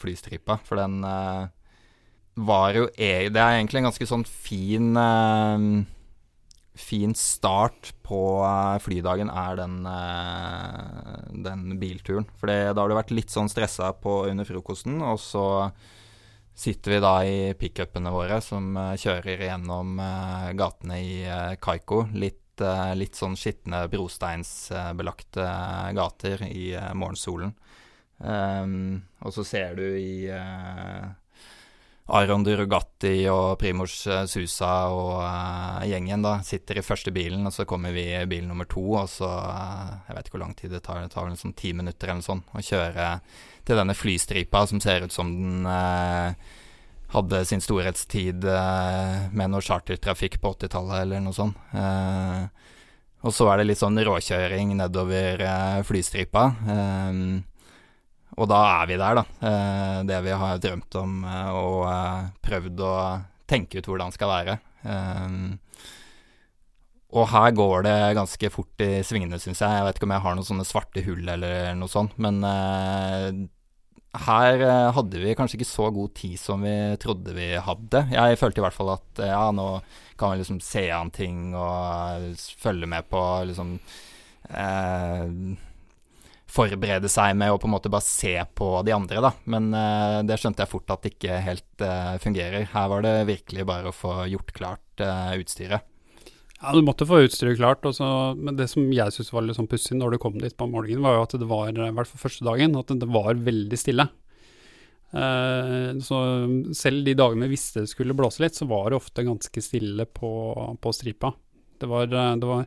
flystripa. 0.00 0.62
For 0.66 0.80
den 0.80 1.02
var 2.34 2.72
jo 2.72 2.86
e 2.96 3.28
Det 3.28 3.40
er 3.40 3.58
egentlig 3.58 3.82
en 3.82 3.90
ganske 3.90 4.06
sånn 4.08 4.24
fin 4.24 4.96
fin 6.74 7.14
start 7.14 7.92
på 8.02 8.20
eh, 8.44 8.78
flydagen 8.82 9.30
er 9.30 9.56
den, 9.60 9.80
uh, 9.86 11.24
den 11.44 11.78
bilturen. 11.80 12.28
For 12.40 12.48
da 12.48 12.72
har 12.76 12.88
du 12.88 12.96
vært 12.96 13.14
litt 13.14 13.32
sånn 13.32 13.50
stressa 13.52 13.92
under 14.02 14.48
frokosten, 14.48 15.00
og 15.04 15.20
så 15.20 15.46
sitter 16.54 16.96
vi 16.96 17.00
da 17.00 17.14
i 17.24 17.38
pickupene 17.58 18.12
våre 18.12 18.40
som 18.44 18.76
uh, 18.76 18.94
kjører 18.96 19.46
gjennom 19.48 20.00
gatene 20.56 21.00
i 21.00 21.12
Kaiko. 21.60 22.06
Litt, 22.12 22.62
litt 22.96 23.16
sånn 23.16 23.36
skitne 23.36 23.86
brosteinsbelagte 23.92 25.46
gater 25.96 26.44
i 26.48 26.72
morgensolen. 26.94 27.54
Um, 28.22 29.02
og 29.24 29.32
så 29.34 29.42
ser 29.42 29.72
du 29.74 29.82
i 29.98 30.28
uh, 30.30 31.08
Aron 32.10 32.42
Durugatti 32.42 33.28
og 33.30 33.60
Primoz 33.60 33.94
eh, 34.10 34.24
Susa 34.26 34.70
og 34.90 35.20
uh, 35.22 35.84
gjengen 35.86 36.24
da 36.24 36.40
sitter 36.42 36.80
i 36.80 36.84
første 36.84 37.12
bilen, 37.14 37.46
og 37.46 37.54
så 37.54 37.66
kommer 37.68 37.94
vi 37.94 38.08
i 38.10 38.24
bil 38.26 38.48
nummer 38.48 38.66
to, 38.66 38.82
og 38.98 39.06
så 39.10 39.28
uh, 39.28 39.92
Jeg 40.08 40.16
vet 40.16 40.26
ikke 40.26 40.36
hvor 40.36 40.42
lang 40.42 40.56
tid 40.58 40.74
det 40.74 40.82
tar, 40.82 40.98
det 41.04 41.12
tar 41.14 41.28
vel 41.28 41.38
sånn 41.38 41.54
ti 41.54 41.70
minutter 41.78 42.10
eller 42.10 42.26
sånn, 42.26 42.42
å 42.50 42.64
kjøre 42.64 43.12
til 43.62 43.78
denne 43.78 43.94
flystripa 43.94 44.64
som 44.66 44.82
ser 44.82 45.06
ut 45.06 45.14
som 45.14 45.30
den 45.30 45.70
uh, 45.70 46.34
hadde 47.12 47.44
sin 47.46 47.62
storhetstid 47.62 48.40
med 49.36 49.50
noe 49.52 49.60
chartertrafikk 49.60 50.38
på 50.40 50.54
80-tallet 50.54 51.02
eller 51.04 51.20
noe 51.20 51.36
sånt. 51.36 51.58
og 53.20 53.34
så 53.36 53.50
er 53.52 53.60
det 53.60 53.66
litt 53.66 53.82
sånn 53.82 54.00
råkjøring 54.00 54.72
nedover 54.78 55.44
flystripa. 55.84 56.46
Um, 56.64 57.42
og 58.32 58.48
da 58.48 58.60
er 58.78 58.88
vi 58.88 58.98
der, 59.00 59.18
da. 59.18 59.24
Eh, 59.48 59.98
det 60.08 60.20
vi 60.24 60.36
har 60.42 60.60
drømt 60.62 60.98
om 61.00 61.18
eh, 61.28 61.50
og 61.52 61.80
eh, 61.90 62.28
prøvd 62.44 62.84
å 62.86 62.94
tenke 63.50 63.80
ut 63.80 63.88
hvordan 63.90 64.14
skal 64.14 64.30
være. 64.32 64.58
Og 67.12 67.26
her 67.28 67.50
går 67.52 67.82
det 67.84 67.96
ganske 68.16 68.48
fort 68.54 68.80
i 68.80 69.02
svingene, 69.04 69.36
syns 69.42 69.60
jeg. 69.60 69.68
Jeg 69.76 69.84
vet 69.84 69.98
ikke 69.98 70.06
om 70.08 70.14
jeg 70.14 70.24
har 70.24 70.38
noen 70.38 70.46
sånne 70.48 70.64
svarte 70.64 71.02
hull 71.04 71.28
eller 71.28 71.74
noe 71.76 71.92
sånt, 71.92 72.14
men 72.16 72.40
her 74.24 74.62
hadde 74.96 75.20
vi 75.20 75.34
kanskje 75.36 75.58
ikke 75.58 75.68
så 75.68 75.90
god 75.92 76.14
tid 76.16 76.40
som 76.40 76.64
vi 76.64 76.72
trodde 77.04 77.34
vi 77.36 77.50
hadde. 77.60 78.06
Jeg 78.16 78.40
følte 78.40 78.62
i 78.62 78.64
hvert 78.64 78.78
fall 78.78 78.94
at 78.94 79.20
ja, 79.28 79.44
nå 79.52 79.66
kan 80.16 80.32
vi 80.32 80.40
liksom 80.40 80.62
se 80.64 80.86
an 80.96 81.12
ting 81.12 81.52
og 81.52 82.32
følge 82.64 82.88
med 82.88 83.04
på 83.12 83.22
liksom 83.50 83.76
eh, 84.48 85.28
forberede 86.52 87.08
seg 87.10 87.36
med 87.38 87.52
å 87.52 87.60
på 87.60 87.68
en 87.68 87.74
måte 87.74 87.92
bare 87.92 88.04
se 88.04 88.34
på 88.56 88.68
de 88.86 88.94
andre, 88.94 89.22
da. 89.24 89.32
Men 89.52 89.70
uh, 89.72 90.20
det 90.26 90.38
skjønte 90.40 90.64
jeg 90.64 90.72
fort 90.72 90.92
at 90.92 91.04
det 91.04 91.14
ikke 91.14 91.40
helt 91.46 91.84
uh, 91.84 92.18
fungerer. 92.22 92.68
Her 92.74 92.90
var 92.92 93.04
det 93.06 93.14
virkelig 93.30 93.66
bare 93.68 93.90
å 93.90 93.96
få 93.96 94.22
gjort 94.30 94.52
klart 94.56 95.04
uh, 95.04 95.32
utstyret. 95.38 95.88
Ja, 96.62 96.70
du 96.76 96.84
måtte 96.86 97.08
få 97.08 97.24
utstyret 97.24 97.58
klart, 97.58 97.86
også, 97.88 98.06
men 98.38 98.58
det 98.58 98.68
som 98.70 98.84
jeg 98.94 99.10
syntes 99.10 99.32
var 99.34 99.42
litt 99.42 99.58
sånn 99.58 99.70
pussig 99.70 99.96
når 99.98 100.14
du 100.14 100.22
kom 100.22 100.36
dit 100.38 100.54
på 100.54 100.68
morgenen, 100.70 101.02
var 101.02 101.16
jo 101.16 101.24
at 101.24 101.38
det 101.40 101.48
var, 101.50 101.72
i 101.72 101.94
hvert 101.96 102.10
fall 102.10 102.22
første 102.22 102.46
dagen, 102.46 102.76
at 102.78 102.92
det 103.00 103.08
var 103.10 103.40
veldig 103.48 103.78
stille. 103.80 104.06
så 106.06 106.18
selv 106.78 107.02
de 107.04 107.16
dagene 107.18 107.48
vi 107.48 107.56
visste 107.56 107.82
det 107.82 107.90
skulle 107.90 108.14
blåse 108.14 108.44
litt, 108.44 108.54
så 108.54 108.68
var 108.70 108.92
det 108.92 109.00
ofte 109.00 109.26
ganske 109.26 109.64
stille 109.64 110.06
på, 110.06 110.30
på 110.78 110.94
stripa. 110.94 111.32
Det 111.82 111.90
var, 111.90 112.06
det 112.06 112.46
var 112.46 112.62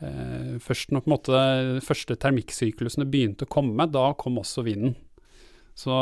Eh, 0.00 0.56
først 0.64 0.94
når 0.94 1.04
på 1.04 1.10
en 1.10 1.14
måte 1.14 1.44
første 1.84 2.16
termikksyklusene 2.20 3.08
begynte 3.10 3.44
å 3.48 3.52
komme, 3.52 3.88
da 3.92 4.10
kom 4.18 4.40
også 4.40 4.64
vinden. 4.66 4.96
Så, 5.80 5.92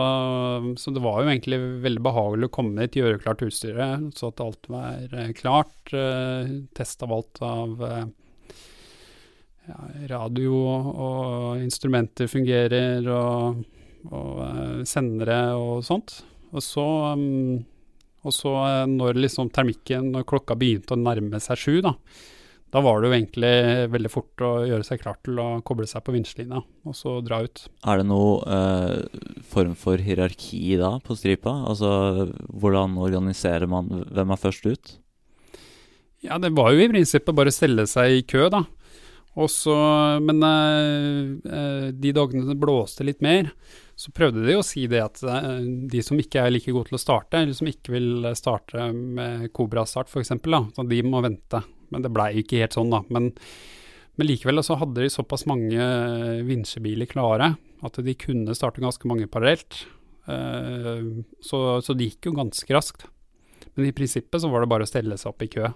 så, 0.77 0.91
det 0.91 1.03
var 1.05 1.21
jo 1.23 1.31
egentlig 1.31 1.59
veldig 1.85 2.03
behagelig 2.03 2.49
å 2.49 2.53
komme 2.57 2.87
dit, 2.87 2.99
gjøre 2.99 3.21
klart 3.23 3.45
utstyret, 3.47 4.09
så 4.19 4.33
at 4.33 4.41
alt 4.43 4.71
var 4.73 5.13
eh, 5.13 5.31
klart. 5.39 5.93
Eh, 5.95 6.55
Test 6.75 7.05
av 7.07 7.15
av 7.15 7.85
eh, 7.87 8.07
ja, 9.69 9.79
radio 10.15 10.63
og 10.65 11.63
instrumenter 11.63 12.31
fungerer, 12.31 13.07
og, 13.13 13.63
og 14.11 14.43
eh, 14.49 14.81
sendere 14.89 15.41
og 15.59 15.85
sånt. 15.87 16.17
Og 16.49 16.65
så, 16.65 16.89
um, 17.13 17.61
og 18.25 18.35
så 18.35 18.55
når 18.89 19.21
liksom 19.21 19.53
termikken, 19.55 20.11
når 20.15 20.27
klokka 20.27 20.57
begynte 20.59 20.97
å 20.97 21.01
nærme 21.03 21.39
seg 21.45 21.61
sju, 21.61 21.75
da, 21.85 21.93
da 22.75 22.83
var 22.85 23.01
det 23.01 23.09
jo 23.09 23.17
egentlig 23.17 23.53
veldig 23.95 24.11
fort 24.13 24.45
å 24.45 24.53
gjøre 24.69 24.85
seg 24.85 25.01
klar 25.01 25.17
til 25.25 25.41
å 25.41 25.49
koble 25.67 25.89
seg 25.89 26.05
på 26.05 26.13
vinsjlina 26.13 26.61
og 26.61 26.97
så 26.97 27.19
dra 27.25 27.41
ut. 27.47 27.65
Er 27.89 28.03
det 28.03 28.09
noe 28.11 28.39
eh, 28.45 29.21
form 29.49 29.75
for 29.79 30.01
hierarki 30.05 30.77
da 30.81 30.97
på 31.05 31.17
stripa? 31.17 31.55
Altså 31.71 32.29
hvordan 32.49 32.99
organiserer 33.01 33.71
man 33.71 33.89
Hvem 34.13 34.35
er 34.35 34.43
først 34.43 34.69
ut? 34.69 34.97
Ja, 36.25 36.37
det 36.43 36.51
var 36.57 36.75
jo 36.75 36.83
i 36.83 36.91
prinsippet 36.91 37.37
bare 37.37 37.53
å 37.53 37.55
stelle 37.55 37.87
seg 37.89 38.19
i 38.19 38.27
kø, 38.27 38.49
da. 38.51 38.65
Også, 39.39 39.75
men 40.25 40.43
eh, 40.43 41.19
eh, 41.47 41.85
de 41.95 42.15
dagene 42.17 42.49
det 42.49 42.59
blåste 42.59 43.07
litt 43.07 43.23
mer, 43.23 43.53
så 43.99 44.11
prøvde 44.15 44.43
de 44.47 44.57
å 44.59 44.65
si 44.67 44.89
det 44.91 45.03
at 45.05 45.23
eh, 45.23 45.61
de 45.93 46.03
som 46.03 46.19
ikke 46.19 46.43
er 46.43 46.55
like 46.57 46.75
gode 46.75 46.91
til 46.91 46.99
å 46.99 47.03
starte, 47.03 47.39
eller 47.39 47.55
som 47.55 47.71
ikke 47.71 47.95
vil 47.95 48.33
starte 48.39 48.89
med 48.93 49.47
Cobra-start 49.55 50.11
f.eks., 50.11 50.35
de 50.43 51.03
må 51.07 51.23
vente 51.23 51.63
men 51.93 52.05
det 52.05 52.13
blei 52.15 52.31
ikke 52.43 52.63
helt 52.63 52.77
sånn, 52.77 52.93
da. 52.93 53.03
Men, 53.15 53.31
men 54.19 54.29
likevel 54.29 54.65
så 54.67 54.79
hadde 54.81 55.05
de 55.05 55.13
såpass 55.13 55.47
mange 55.51 55.89
vinsjebiler 56.49 57.11
klare 57.11 57.55
at 57.87 57.99
de 58.03 58.15
kunne 58.19 58.57
starte 58.57 58.83
ganske 58.83 59.09
mange 59.09 59.29
parallelt. 59.31 59.85
Uh, 60.29 61.25
så, 61.41 61.81
så, 61.81 61.95
det 61.97 62.11
gikk 62.11 62.31
jo 62.31 62.37
ganske 62.37 62.75
raskt. 62.75 63.07
Men 63.75 63.89
i 63.89 63.95
prinsippet 63.95 64.43
så 64.43 64.51
var 64.51 64.65
det 64.65 64.71
bare 64.71 64.87
å 64.87 64.91
stelle 64.91 65.19
seg 65.21 65.31
opp 65.33 65.45
i 65.47 65.51
kø. 65.53 65.71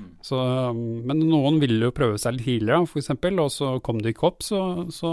Mm. 0.00 0.10
Så, 0.24 0.40
men 0.74 1.22
noen 1.30 1.60
ville 1.62 1.88
jo 1.88 1.94
prøve 1.94 2.18
seg 2.20 2.36
litt 2.36 2.48
tidligere, 2.48 2.84
f.eks., 2.88 3.12
og 3.30 3.52
så 3.54 3.72
kom 3.84 4.02
de 4.02 4.12
ikke 4.12 4.28
opp. 4.28 4.42
Så, 4.44 4.60
så, 4.94 5.12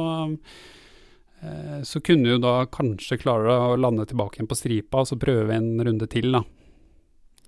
uh, 1.44 1.80
så 1.88 2.04
kunne 2.04 2.36
jo 2.36 2.42
da 2.44 2.60
kanskje 2.72 3.22
klare 3.22 3.60
å 3.70 3.78
lande 3.80 4.08
tilbake 4.10 4.40
igjen 4.40 4.50
på 4.50 4.60
stripa 4.60 5.04
og 5.04 5.12
så 5.12 5.20
prøve 5.22 5.56
en 5.56 5.76
runde 5.88 6.10
til, 6.12 6.34
da. 6.36 6.44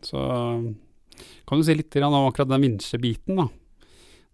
Så 0.05 0.21
kan 1.47 1.59
du 1.59 1.65
si 1.67 1.75
litt 1.77 1.95
om 2.01 2.19
akkurat 2.21 2.51
den 2.51 2.67
vinsjebiten, 2.67 3.41
da. 3.41 3.49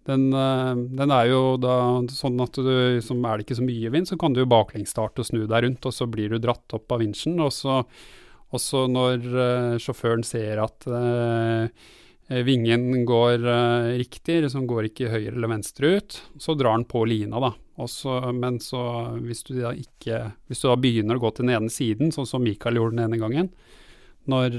Den, 0.06 0.28
eh, 0.34 0.76
den, 1.00 1.12
er 1.12 1.32
jo 1.32 1.56
da 1.58 1.76
sånn 2.14 2.38
at 2.44 2.60
du, 2.62 3.02
som 3.02 3.24
er 3.26 3.40
det 3.40 3.48
ikke 3.48 3.58
så 3.58 3.66
mye 3.66 3.92
vind, 3.94 4.10
så 4.10 4.20
kan 4.22 4.36
du 4.36 4.44
jo 4.44 4.52
baklengsstarte 4.52 5.24
og 5.24 5.30
snu 5.32 5.46
deg 5.50 5.66
rundt, 5.66 5.88
og 5.90 5.96
så 5.96 6.06
blir 6.10 6.30
du 6.30 6.42
dratt 6.42 6.78
opp 6.78 6.94
av 6.94 7.02
vinsjen. 7.02 7.40
Og 7.42 7.50
så, 7.56 7.82
også 8.54 8.86
når 8.92 9.26
uh, 9.34 9.78
sjåføren 9.82 10.24
ser 10.26 10.62
at 10.64 10.86
eh, 10.92 12.42
vingen 12.46 13.06
går 13.10 13.48
eh, 13.50 13.88
riktig, 14.04 14.44
liksom 14.46 14.68
går 14.70 14.92
ikke 14.92 15.10
høyre 15.10 15.34
eller 15.34 15.52
venstre 15.56 15.96
ut, 15.98 16.20
så 16.42 16.54
drar 16.58 16.78
den 16.78 16.86
på 16.90 17.02
lina, 17.10 17.42
da. 17.42 17.52
Også, 17.82 18.20
men 18.38 18.62
så 18.64 18.82
hvis 19.20 19.42
du 19.44 19.58
da 19.58 19.74
ikke 19.76 20.30
Hvis 20.48 20.62
du 20.62 20.70
da 20.70 20.78
begynner 20.80 21.18
å 21.18 21.24
gå 21.26 21.34
til 21.36 21.44
den 21.44 21.58
ene 21.58 21.74
siden, 21.74 22.14
sånn 22.16 22.30
som 22.30 22.46
Mikael 22.46 22.78
gjorde 22.80 22.96
den 22.96 23.10
ene 23.10 23.20
gangen, 23.20 23.50
når 24.32 24.56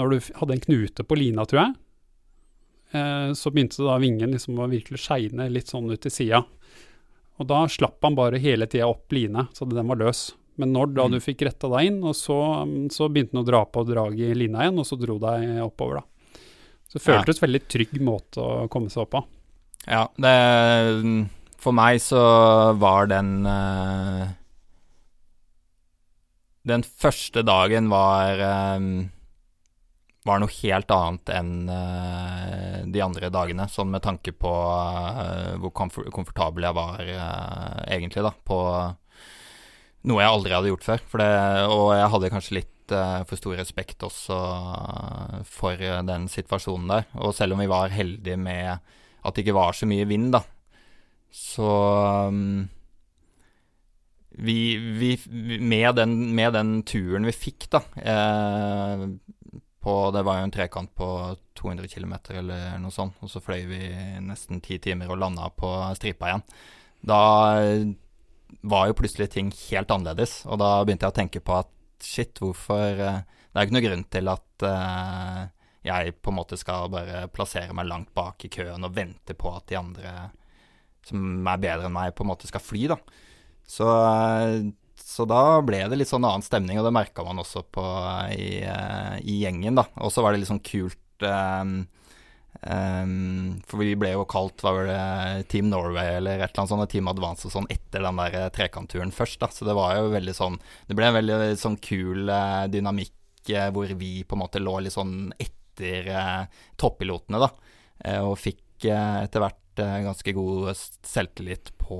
når 0.00 0.12
du 0.12 0.32
hadde 0.40 0.56
en 0.56 0.66
knute 0.66 1.04
på 1.04 1.18
lina, 1.18 1.44
tror 1.48 1.62
jeg, 1.62 1.74
eh, 2.96 3.32
så 3.38 3.52
begynte 3.52 3.84
da 3.84 3.98
vingen 4.02 4.34
liksom 4.34 4.60
å 4.60 4.70
virkelig 4.72 5.02
skeine 5.04 5.48
litt 5.52 5.72
sånn 5.72 5.90
ut 5.92 6.02
til 6.02 6.14
sida. 6.14 6.44
Og 7.40 7.48
da 7.48 7.64
slapp 7.70 8.04
han 8.04 8.16
bare 8.16 8.40
hele 8.42 8.68
tida 8.70 8.88
opp 8.90 9.12
line, 9.12 9.48
så 9.56 9.66
den 9.68 9.88
var 9.88 10.00
løs. 10.00 10.30
Men 10.60 10.74
når 10.74 10.92
da 10.92 11.06
mm. 11.08 11.14
du 11.14 11.24
fikk 11.24 11.44
retta 11.48 11.68
deg 11.72 11.88
inn, 11.88 12.00
og 12.04 12.16
så, 12.16 12.38
så 12.92 13.08
begynte 13.08 13.36
han 13.36 13.44
å 13.44 13.48
dra 13.48 13.62
på 13.64 13.84
draget 13.88 14.34
i 14.34 14.40
lina 14.44 14.64
igjen, 14.64 14.80
og 14.82 14.88
så 14.88 14.98
dro 15.00 15.16
deg 15.22 15.62
oppover, 15.64 16.02
da. 16.02 16.40
Så 16.92 16.98
det 16.98 17.06
føltes 17.06 17.38
ja. 17.40 17.46
veldig 17.46 17.62
trygg 17.72 17.94
måte 18.04 18.42
å 18.44 18.66
komme 18.72 18.92
seg 18.92 19.06
opp 19.06 19.14
på. 19.14 19.22
Ja, 19.88 20.04
det 20.20 20.36
For 21.62 21.74
meg 21.74 21.98
så 22.04 22.20
var 22.78 23.08
den 23.10 23.46
uh, 23.48 24.28
Den 26.68 26.84
første 26.86 27.42
dagen 27.42 27.88
var 27.90 28.38
um, 28.76 29.08
var 30.26 30.38
noe 30.38 30.54
helt 30.54 30.92
annet 30.94 31.30
enn 31.34 31.52
uh, 31.66 32.82
de 32.94 33.02
andre 33.02 33.30
dagene, 33.34 33.66
sånn 33.70 33.90
med 33.90 34.04
tanke 34.04 34.34
på 34.34 34.50
uh, 34.52 35.54
hvor 35.62 35.72
komfort 35.74 36.10
komfortabel 36.14 36.68
jeg 36.68 36.78
var 36.78 37.02
uh, 37.02 37.80
egentlig, 37.88 38.22
da, 38.26 38.32
på 38.46 38.58
noe 40.10 40.22
jeg 40.22 40.34
aldri 40.34 40.54
hadde 40.54 40.70
gjort 40.70 40.86
før. 40.86 41.02
Det, 41.22 41.32
og 41.70 41.88
jeg 41.96 42.12
hadde 42.14 42.32
kanskje 42.34 42.58
litt 42.60 42.68
for 42.92 43.38
stor 43.38 43.54
respekt 43.56 44.02
også 44.04 44.36
for 45.48 45.80
den 46.04 46.26
situasjonen 46.28 46.90
der. 46.90 47.04
Og 47.24 47.30
selv 47.32 47.54
om 47.54 47.62
vi 47.62 47.68
var 47.70 47.94
heldige 47.94 48.36
med 48.36 48.82
at 49.22 49.32
det 49.32 49.44
ikke 49.44 49.54
var 49.56 49.78
så 49.78 49.86
mye 49.88 50.04
vind, 50.10 50.32
da, 50.34 50.42
så 51.32 51.68
um, 52.28 52.66
vi, 54.34 54.58
vi, 54.98 55.14
med, 55.62 55.94
den, 55.96 56.16
med, 56.34 56.52
den, 56.58 56.74
turen 56.84 57.30
vi 57.30 57.36
fikk, 57.36 57.70
da 57.72 57.84
på 59.82 59.94
Det 60.14 60.22
var 60.24 60.38
jo 60.38 60.46
en 60.46 60.54
trekant 60.54 60.92
på 60.94 61.08
200 61.58 61.88
km 61.90 62.14
eller 62.38 62.78
noe 62.82 62.94
sånt, 62.94 63.18
og 63.20 63.30
så 63.30 63.42
fløy 63.42 63.66
vi 63.66 63.82
nesten 64.22 64.62
ti 64.62 64.78
timer 64.82 65.10
og 65.10 65.18
landa 65.20 65.48
på 65.50 65.70
stripa 65.98 66.30
igjen. 66.30 66.46
Da 67.02 67.20
var 68.62 68.88
jo 68.88 68.96
plutselig 68.98 69.30
ting 69.32 69.50
helt 69.70 69.90
annerledes, 69.90 70.42
og 70.46 70.60
da 70.62 70.74
begynte 70.84 71.08
jeg 71.08 71.14
å 71.14 71.18
tenke 71.18 71.42
på 71.42 71.56
at 71.56 71.70
shit, 72.02 72.38
hvorfor 72.42 73.00
eh, 73.00 73.22
Det 73.52 73.58
er 73.58 73.64
jo 73.64 73.68
ikke 73.68 73.76
noe 73.76 73.84
grunn 73.84 74.04
til 74.08 74.30
at 74.32 74.64
uh, 74.64 75.40
jeg 75.84 76.14
på 76.24 76.32
en 76.32 76.36
måte 76.38 76.56
skal 76.56 76.86
bare 76.88 77.26
plassere 77.34 77.74
meg 77.76 77.84
langt 77.84 78.12
bak 78.16 78.46
i 78.46 78.50
køen 78.52 78.86
og 78.86 78.94
vente 78.96 79.36
på 79.36 79.50
at 79.52 79.66
de 79.68 79.76
andre 79.76 80.12
som 81.04 81.44
er 81.50 81.60
bedre 81.60 81.90
enn 81.90 81.92
meg, 81.92 82.14
på 82.16 82.24
en 82.24 82.30
måte 82.30 82.48
skal 82.48 82.62
fly, 82.64 82.86
da. 82.94 82.96
Så 83.68 83.84
uh, 83.84 84.70
så 85.12 85.26
da 85.28 85.60
ble 85.64 85.82
det 85.90 85.98
litt 85.98 86.08
sånn 86.08 86.24
annen 86.24 86.44
stemning, 86.44 86.78
og 86.80 86.86
det 86.86 86.94
merka 86.96 87.24
man 87.26 87.40
også 87.42 87.64
på 87.68 87.82
i, 88.32 88.62
uh, 88.64 89.18
i 89.20 89.42
gjengen, 89.42 89.76
da. 89.76 89.84
Og 90.00 90.12
så 90.14 90.24
var 90.24 90.32
det 90.32 90.40
litt 90.40 90.48
sånn 90.48 90.62
kult 90.64 91.26
um, 91.26 91.82
um, 92.64 93.60
For 93.68 93.82
vi 93.82 93.92
ble 93.98 94.14
jo 94.14 94.24
kalt 94.30 94.64
hva 94.64 94.72
var 94.78 94.88
det, 94.88 95.02
Team 95.52 95.68
Norway 95.68 96.16
eller 96.16 96.40
et 96.40 96.46
eller 96.48 96.62
annet 96.62 96.72
sånt, 96.72 96.92
Team 96.94 97.12
Advance 97.12 97.48
og 97.48 97.54
sånn 97.58 97.68
etter 97.72 98.06
den 98.06 98.22
der 98.22 98.48
trekantturen 98.56 99.12
først, 99.12 99.42
da. 99.44 99.50
Så 99.52 99.68
det 99.68 99.76
var 99.76 99.98
jo 99.98 100.14
veldig 100.14 100.36
sånn 100.38 100.56
Det 100.88 100.96
ble 100.96 101.10
en 101.10 101.18
veldig 101.20 101.52
sånn 101.60 101.76
kul 101.84 102.32
uh, 102.32 102.64
dynamikk 102.72 103.52
uh, 103.52 103.68
hvor 103.74 103.92
vi 104.00 104.14
på 104.24 104.38
en 104.38 104.44
måte 104.46 104.64
lå 104.64 104.78
litt 104.80 104.96
sånn 104.96 105.32
etter 105.36 106.12
toppilotene, 106.76 107.38
da. 107.40 107.48
og 108.20 108.34
fikk 108.36 108.84
etter 108.92 109.40
hvert 109.40 109.80
ganske 110.04 110.34
god 110.36 110.76
selvtillit 110.76 111.70
på, 111.80 111.96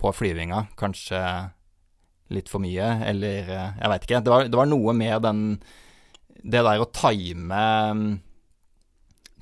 på 0.00 0.12
flyvinga. 0.16 0.62
Kanskje 0.80 1.20
litt 2.34 2.50
for 2.50 2.62
mye, 2.62 2.86
eller 3.06 3.50
eh, 3.50 3.74
jeg 3.80 3.92
veit 3.92 4.06
ikke. 4.06 4.22
Det 4.24 4.32
var, 4.32 4.48
det 4.50 4.58
var, 4.58 4.70
noe 4.70 4.94
med 4.96 5.22
den 5.26 5.42
Det 6.46 6.62
der 6.62 6.82
å 6.82 6.90
time 6.94 7.60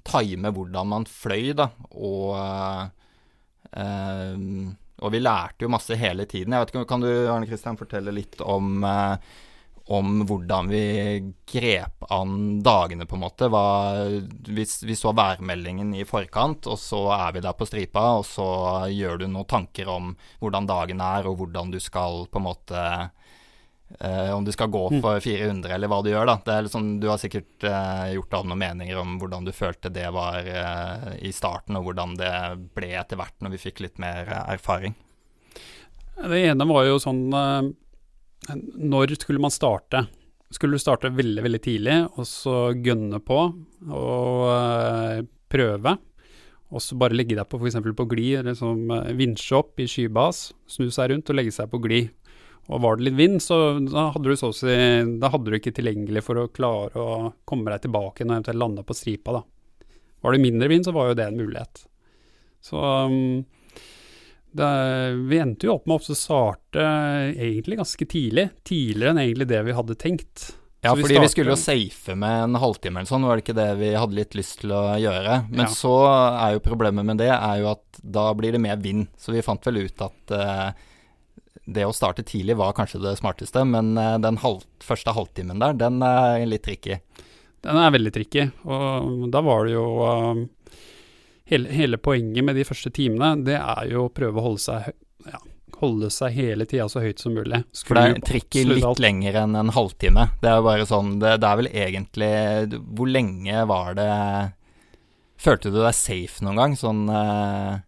Time 0.04 0.52
hvordan 0.52 0.90
man 0.90 1.06
fløy, 1.08 1.54
da, 1.56 1.70
og 1.96 2.36
uh, 3.72 4.44
Og 5.00 5.14
vi 5.14 5.20
lærte 5.22 5.64
jo 5.64 5.72
masse 5.72 5.96
hele 5.96 6.26
tiden. 6.28 6.52
Jeg 6.52 6.60
vet 6.60 6.74
ikke, 6.74 6.84
Kan 6.90 7.04
du 7.04 7.08
Arne 7.08 7.48
Kristian, 7.48 7.80
fortelle 7.80 8.12
litt 8.12 8.36
om 8.44 8.84
uh, 8.84 9.16
om 9.86 10.22
hvordan 10.24 10.68
vi 10.68 11.32
grep 11.52 12.04
an 12.12 12.62
dagene, 12.64 13.06
på 13.06 13.16
en 13.16 13.20
måte. 13.20 13.48
vi, 14.48 14.66
vi, 14.82 14.96
så 14.96 15.12
værmeldingen 15.12 15.94
i 15.94 16.04
forkant, 16.08 16.66
og 16.66 16.78
så 16.78 17.02
er 17.12 17.34
vi 17.34 17.42
der 17.44 17.52
på 17.52 17.68
stripa, 17.68 18.06
og 18.18 18.24
så 18.26 18.46
gjør 18.88 19.20
du 19.20 19.26
noen 19.28 19.48
tanker 19.48 19.90
om 19.92 20.14
hvordan 20.40 20.70
dagen 20.70 21.04
er, 21.04 21.28
og 21.28 21.36
hvordan 21.36 21.74
du 21.74 21.80
skal 21.80 22.24
på 22.32 22.40
en 22.40 22.46
måte 22.48 22.80
eh, 24.00 24.32
Om 24.32 24.44
du 24.44 24.52
skal 24.52 24.72
gå 24.72 24.86
mm. 24.90 25.00
for 25.04 25.20
400, 25.20 25.74
eller 25.76 25.92
hva 25.92 26.00
du 26.00 26.10
gjør, 26.14 26.32
da. 26.32 26.38
Det 26.46 26.58
liksom, 26.64 26.90
du 27.00 27.10
har 27.12 27.20
sikkert 27.20 27.68
eh, 27.68 28.16
gjort 28.16 28.32
deg 28.32 28.48
noen 28.48 28.64
meninger 28.64 29.04
om 29.04 29.18
hvordan 29.20 29.44
du 29.44 29.52
følte 29.52 29.92
det 29.92 30.08
var 30.16 30.48
eh, 30.48 31.08
i 31.28 31.32
starten, 31.32 31.76
og 31.76 31.90
hvordan 31.90 32.16
det 32.16 32.34
ble 32.72 32.94
etter 32.96 33.20
hvert 33.20 33.36
når 33.44 33.58
vi 33.58 33.64
fikk 33.68 33.84
litt 33.84 34.00
mer 34.00 34.32
erfaring. 34.48 34.96
Det 36.14 36.44
ene 36.46 36.64
var 36.72 36.86
jo 36.86 37.00
sånn 37.02 37.26
eh, 37.34 37.74
når 38.52 39.14
skulle 39.18 39.42
man 39.42 39.52
starte? 39.54 40.06
Skulle 40.52 40.76
du 40.76 40.82
starte 40.82 41.10
veldig, 41.10 41.42
veldig 41.42 41.60
tidlig, 41.64 41.94
og 42.14 42.26
så 42.28 42.56
gønne 42.78 43.20
på 43.24 43.38
og 43.90 44.42
uh, 44.48 45.22
prøve? 45.50 45.96
Og 46.74 46.82
så 46.82 46.98
bare 46.98 47.16
legge 47.16 47.36
deg 47.38 47.48
på 47.50 47.58
f.eks. 47.60 47.78
på 47.96 48.06
glid, 48.10 48.42
eller 48.42 48.58
som 48.58 48.90
uh, 48.92 49.10
vinsje 49.16 49.56
opp 49.58 49.80
i 49.82 49.88
skybas, 49.90 50.48
snu 50.70 50.90
seg 50.94 51.10
rundt 51.12 51.32
og 51.32 51.38
legge 51.38 51.54
seg 51.54 51.70
på 51.72 51.80
glid. 51.82 52.12
Og 52.72 52.80
var 52.80 52.96
det 52.96 53.08
litt 53.08 53.18
vind, 53.18 53.42
så 53.44 53.58
da 53.84 54.08
hadde 54.14 54.30
du, 54.30 54.36
så 54.40 54.48
si, 54.56 54.76
da 55.20 55.28
hadde 55.32 55.50
du 55.52 55.58
ikke 55.58 55.74
tilgjengelig 55.76 56.22
for 56.24 56.40
å 56.40 56.50
klare 56.52 57.00
å 57.00 57.32
komme 57.48 57.68
deg 57.72 57.84
tilbake 57.84 58.24
når 58.24 58.30
du 58.30 58.36
eventuelt 58.38 58.62
landa 58.62 58.86
på 58.86 58.96
stripa, 58.96 59.40
da. 59.40 59.42
Var 60.24 60.32
det 60.32 60.44
mindre 60.46 60.70
vind, 60.72 60.86
så 60.86 60.94
var 60.96 61.10
jo 61.10 61.18
det 61.18 61.26
en 61.28 61.36
mulighet. 61.36 61.82
Så 62.64 62.80
um, 62.80 63.42
det, 64.54 64.66
vi 65.30 65.38
endte 65.42 65.66
jo 65.66 65.78
opp 65.78 65.88
med 65.90 65.98
å 65.98 66.16
starte 66.18 66.84
egentlig 67.32 67.80
ganske 67.80 68.06
tidlig. 68.06 68.48
Tidligere 68.66 69.14
enn 69.14 69.24
egentlig 69.24 69.48
det 69.50 69.62
vi 69.66 69.74
hadde 69.74 69.96
tenkt. 69.98 70.44
Ja, 70.84 70.92
vi 70.94 71.02
fordi 71.02 71.18
vi 71.22 71.28
skulle 71.32 71.54
jo 71.54 71.56
safe 71.56 72.14
med 72.18 72.42
en 72.42 72.58
halvtime 72.60 73.00
eller 73.00 73.08
sånn, 73.08 73.24
var 73.24 73.38
det 73.38 73.46
ikke 73.46 73.56
det 73.56 73.70
vi 73.80 73.94
hadde 73.96 74.18
litt 74.18 74.34
lyst 74.36 74.58
til 74.60 74.74
å 74.76 74.82
gjøre? 75.00 75.38
Men 75.48 75.64
ja. 75.64 75.70
så 75.72 75.94
er 76.12 76.54
jo 76.54 76.64
problemet 76.66 77.08
med 77.08 77.22
det 77.22 77.30
er 77.32 77.62
jo 77.62 77.70
at 77.72 78.00
da 78.04 78.26
blir 78.36 78.52
det 78.52 78.60
mer 78.60 78.76
vind. 78.84 79.06
Så 79.16 79.32
vi 79.32 79.42
fant 79.42 79.64
vel 79.64 79.80
ut 79.86 80.04
at 80.04 80.34
uh, 80.36 80.68
det 81.64 81.86
å 81.88 81.94
starte 81.96 82.26
tidlig 82.28 82.58
var 82.60 82.76
kanskje 82.76 83.00
det 83.00 83.16
smarteste, 83.16 83.64
men 83.64 83.94
uh, 83.96 84.18
den 84.20 84.38
halv, 84.44 84.66
første 84.84 85.16
halvtimen 85.16 85.62
der, 85.64 85.78
den 85.80 86.04
er 86.04 86.44
litt 86.46 86.66
tricky. 86.68 87.00
Den 87.64 87.80
er 87.80 87.94
veldig 87.96 88.12
tricky, 88.12 88.50
og 88.68 89.24
da 89.32 89.40
var 89.40 89.64
det 89.64 89.78
jo 89.78 89.88
uh, 90.04 90.44
hele, 91.50 91.68
hele, 91.68 91.98
poenget 91.98 92.44
med 92.44 92.56
de 92.56 92.64
første 92.66 92.90
timene, 92.94 93.34
det 93.44 93.58
er 93.58 93.90
jo 93.92 94.06
å 94.06 94.12
prøve 94.12 94.40
å 94.40 94.46
holde 94.48 94.62
seg, 94.64 94.90
ja, 95.28 95.40
holde 95.80 96.10
seg 96.12 96.36
hele 96.36 96.66
tida 96.68 96.88
så 96.90 97.02
høyt 97.04 97.22
som 97.22 97.36
mulig. 97.36 97.62
Skru 97.74 97.92
For 97.92 98.00
det 98.00 98.04
er 98.06 98.26
trikket 98.28 98.70
litt 98.70 98.86
alt. 98.88 99.02
lenger 99.02 99.40
enn 99.44 99.56
en 99.60 99.72
halvtime. 99.74 100.28
Det 100.42 100.50
er 100.50 100.60
jo 100.60 100.66
bare 100.68 100.88
sånn 100.88 101.16
det, 101.22 101.36
det, 101.42 101.48
er 101.48 101.60
vel 101.60 101.70
egentlig 101.70 102.34
Hvor 102.96 103.10
lenge 103.10 103.64
var 103.70 103.96
det 103.98 104.10
Følte 105.44 105.72
du 105.72 105.80
deg 105.80 105.96
safe 105.98 106.44
noen 106.46 106.60
gang? 106.60 106.76
Sånn 106.78 107.02
uh... 107.10 107.82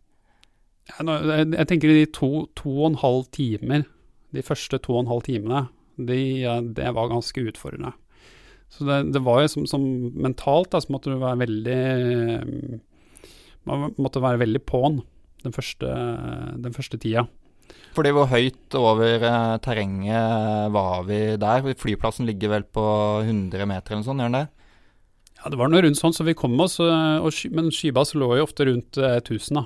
jeg, 0.91 1.69
tenker 1.71 1.95
de 1.95 2.09
to, 2.13 2.31
to 2.59 2.73
og 2.75 2.89
en 2.91 2.99
halv 3.01 3.31
timer, 3.33 3.87
de 4.35 4.43
første 4.45 4.81
to 4.83 4.97
og 4.97 5.05
en 5.05 5.13
halv 5.15 5.23
timene, 5.25 5.63
de, 5.97 6.19
det 6.77 6.91
var 6.99 7.09
ganske 7.09 7.47
utfordrende. 7.49 7.95
Så 8.69 8.85
det, 8.85 8.99
det 9.15 9.23
var 9.25 9.41
jo 9.45 9.53
som, 9.55 9.65
som 9.71 9.87
mentalt 10.19 10.75
da, 10.75 10.83
så 10.83 10.93
måtte 10.93 11.15
du 11.15 11.23
være 11.23 11.47
veldig 11.47 11.79
man 13.67 13.91
måtte 14.01 14.23
være 14.25 14.43
veldig 14.45 14.63
på'n 14.69 15.01
den 15.45 15.55
første, 15.55 15.91
den 16.63 16.75
første 16.75 16.99
tida. 17.03 17.27
Fordi 17.97 18.13
hvor 18.13 18.29
høyt 18.29 18.75
over 18.79 19.23
eh, 19.25 19.57
terrenget 19.65 20.73
var 20.75 21.07
vi 21.09 21.21
der? 21.41 21.67
Flyplassen 21.81 22.29
ligger 22.29 22.53
vel 22.53 22.67
på 22.69 22.85
100 23.25 23.67
meter 23.69 23.95
eller 23.95 24.03
noe 24.03 24.09
sånt, 24.11 24.23
gjør 24.23 24.31
den 24.33 24.39
det? 24.41 24.47
Ja, 25.37 25.51
det 25.53 25.59
var 25.61 25.71
noe 25.71 25.83
rundt 25.85 25.99
sånn, 25.99 26.15
så 26.17 26.25
vi 26.27 26.37
kom 26.37 26.57
oss, 26.63 26.79
eh, 26.83 27.19
og, 27.23 27.35
men 27.55 27.69
Skybas 27.75 28.15
lå 28.17 28.33
jo 28.39 28.47
ofte 28.47 28.67
rundt 28.69 28.99
eh, 29.01 29.19
1000, 29.21 29.61
da. 29.61 29.65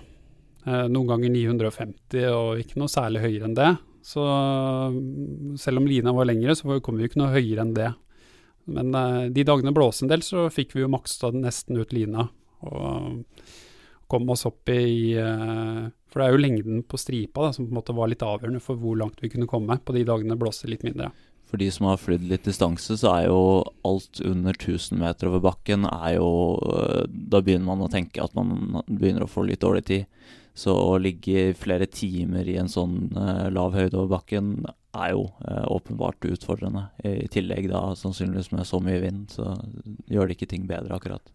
Eh, 0.66 0.86
noen 0.92 1.08
ganger 1.08 1.32
950, 1.32 2.26
og 2.34 2.60
ikke 2.62 2.80
noe 2.82 2.90
særlig 2.92 3.22
høyere 3.24 3.48
enn 3.48 3.56
det. 3.58 3.70
Så 4.04 4.24
mm, 4.24 5.56
selv 5.60 5.80
om 5.80 5.88
lina 5.88 6.14
var 6.16 6.28
lengre, 6.28 6.56
så 6.58 6.80
kom 6.84 6.98
vi 6.98 7.06
jo 7.06 7.12
ikke 7.12 7.22
noe 7.22 7.34
høyere 7.34 7.64
enn 7.64 7.74
det. 7.78 7.90
Men 8.70 8.92
de 9.34 9.42
dagene 9.42 9.72
blåste 9.74 10.04
en 10.04 10.10
del, 10.12 10.22
så 10.22 10.44
fikk 10.52 10.76
vi 10.76 10.84
jo 10.84 10.90
maksa 10.92 11.32
nesten 11.34 11.80
ut 11.80 11.94
lina. 11.96 12.28
Og 12.68 13.22
kom 14.10 14.28
oss 14.32 14.46
opp 14.48 14.68
i 14.72 15.14
uh, 15.18 15.88
For 16.10 16.20
det 16.20 16.26
er 16.26 16.34
jo 16.34 16.42
lengden 16.42 16.84
på 16.86 16.98
stripa 17.00 17.46
da, 17.46 17.54
som 17.54 17.66
på 17.66 17.74
en 17.74 17.80
måte 17.80 17.96
var 17.96 18.10
litt 18.10 18.24
avgjørende 18.26 18.62
for 18.64 18.80
hvor 18.80 18.98
langt 18.98 19.22
vi 19.22 19.30
kunne 19.32 19.50
komme 19.50 19.78
på 19.78 19.96
de 19.96 20.06
dagene 20.08 20.34
det 20.34 20.42
blåste 20.42 20.70
litt 20.70 20.84
mindre. 20.86 21.12
For 21.50 21.58
de 21.58 21.66
som 21.74 21.88
har 21.88 21.98
flydd 21.98 22.28
litt 22.30 22.46
distanse, 22.46 22.94
så 23.00 23.10
er 23.10 23.24
jo 23.26 23.38
alt 23.86 24.20
under 24.22 24.54
1000 24.54 25.00
meter 25.00 25.30
over 25.30 25.42
bakken 25.42 25.86
er 25.88 26.12
jo 26.14 26.28
eh, 26.62 27.08
Da 27.10 27.40
begynner 27.42 27.66
man 27.72 27.82
å 27.82 27.90
tenke 27.90 28.22
at 28.22 28.36
man 28.38 28.78
begynner 28.86 29.26
å 29.26 29.30
få 29.30 29.42
litt 29.48 29.64
dårlig 29.64 29.82
tid. 29.88 30.20
Så 30.54 30.76
å 30.78 30.94
ligge 31.02 31.48
flere 31.58 31.88
timer 31.90 32.46
i 32.46 32.54
en 32.60 32.70
sånn 32.70 33.16
uh, 33.16 33.48
lav 33.54 33.74
høyde 33.74 33.96
over 33.96 34.12
bakken 34.18 34.52
er 34.90 35.12
jo 35.14 35.28
åpenbart 35.70 36.26
utfordrende. 36.26 36.88
I 37.06 37.28
tillegg 37.30 37.68
da 37.70 37.92
sannsynligvis 37.96 38.50
med 38.50 38.66
så 38.66 38.80
mye 38.82 38.98
vind, 39.02 39.28
så 39.30 39.52
gjør 40.10 40.26
det 40.26 40.34
ikke 40.34 40.48
ting 40.50 40.64
bedre 40.66 40.96
akkurat. 40.98 41.30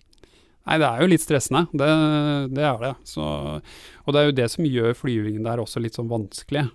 Nei, 0.65 0.79
det 0.81 0.87
er 0.87 1.03
jo 1.03 1.09
litt 1.11 1.21
stressende. 1.21 1.67
Det, 1.77 1.87
det 2.57 2.65
er 2.65 2.81
det. 2.81 2.93
Så, 3.05 3.25
og 3.61 4.15
det 4.15 4.21
er 4.21 4.29
jo 4.29 4.37
det 4.39 4.49
som 4.53 4.65
gjør 4.65 4.97
flyvingen 4.97 5.45
der 5.45 5.61
også 5.61 5.83
litt 5.83 5.97
sånn 5.97 6.09
vanskelig. 6.09 6.65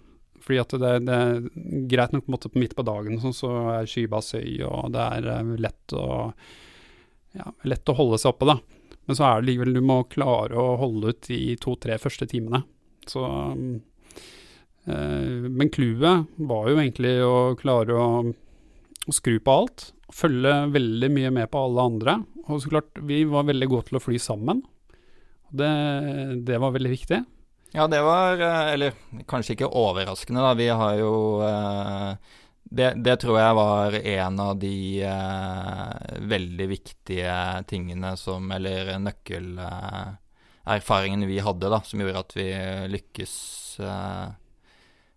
Fordi 0.41 0.61
at 0.63 0.75
det, 0.83 0.93
det 1.07 1.17
er 1.17 1.41
greit 1.91 2.15
nok 2.15 2.29
på, 2.31 2.51
midt 2.59 2.77
på 2.79 2.87
dagen 2.87 3.21
sånn, 3.23 3.37
så 3.37 3.51
er 3.75 3.91
skybass 3.91 4.33
høy, 4.39 4.63
og 4.67 4.93
det 4.95 5.07
er 5.19 5.29
eh, 5.35 5.55
lett 5.67 5.95
å, 5.99 6.07
ja, 7.37 7.51
lett 7.69 7.91
å 7.93 7.97
holde 7.99 8.19
seg 8.21 8.33
oppe, 8.33 8.49
da. 8.49 8.57
Men 9.09 9.19
så 9.19 9.27
er 9.27 9.41
det 9.41 9.49
likevel 9.51 9.75
du 9.75 9.83
må 9.85 9.99
klare 10.11 10.55
å 10.59 10.79
holde 10.81 11.13
ut 11.13 11.23
de 11.27 11.41
to-tre 11.61 11.99
første 12.01 12.29
timene. 12.31 12.63
Så 13.11 13.25
øh, 14.87 15.47
Men 15.51 15.73
clouet 15.75 16.31
var 16.39 16.69
jo 16.71 16.77
egentlig 16.79 17.17
å 17.27 17.57
klare 17.59 17.97
å, 17.97 18.07
å 18.31 19.15
skru 19.17 19.41
på 19.43 19.57
alt. 19.63 19.91
Følge 20.15 20.55
veldig 20.75 21.11
mye 21.15 21.31
med 21.35 21.51
på 21.53 21.65
alle 21.67 21.87
andre, 21.93 22.17
og 22.47 22.63
så 22.63 22.73
klart, 22.73 22.91
vi 23.07 23.23
var 23.31 23.49
veldig 23.49 23.69
gode 23.71 23.89
til 23.89 24.01
å 24.01 24.03
fly 24.03 24.19
sammen. 24.23 24.63
Det, 25.51 25.71
det 26.47 26.59
var 26.63 26.75
veldig 26.75 26.93
viktig. 26.93 27.21
Ja, 27.73 27.87
det 27.87 28.03
var 28.03 28.41
eh, 28.43 28.73
Eller 28.75 28.93
kanskje 29.31 29.53
ikke 29.55 29.69
overraskende, 29.79 30.43
da. 30.43 30.55
Vi 30.59 30.69
har 30.69 30.95
jo 30.99 31.41
eh, 31.47 32.15
det, 32.71 32.95
det, 33.03 33.17
tror 33.23 33.39
jeg 33.39 33.55
var 33.59 33.95
en 33.99 34.41
av 34.43 34.59
de 34.63 35.03
eh, 35.07 35.93
veldig 36.31 36.69
viktige 36.71 37.63
tingene 37.71 38.17
som 38.19 38.51
Eller 38.55 38.99
nøkkelerfaringene 39.03 41.27
vi 41.31 41.39
hadde, 41.43 41.71
da, 41.71 41.81
som 41.87 42.01
gjorde 42.03 42.25
at 42.27 42.33
vi 42.39 42.49
lykkes 42.95 43.35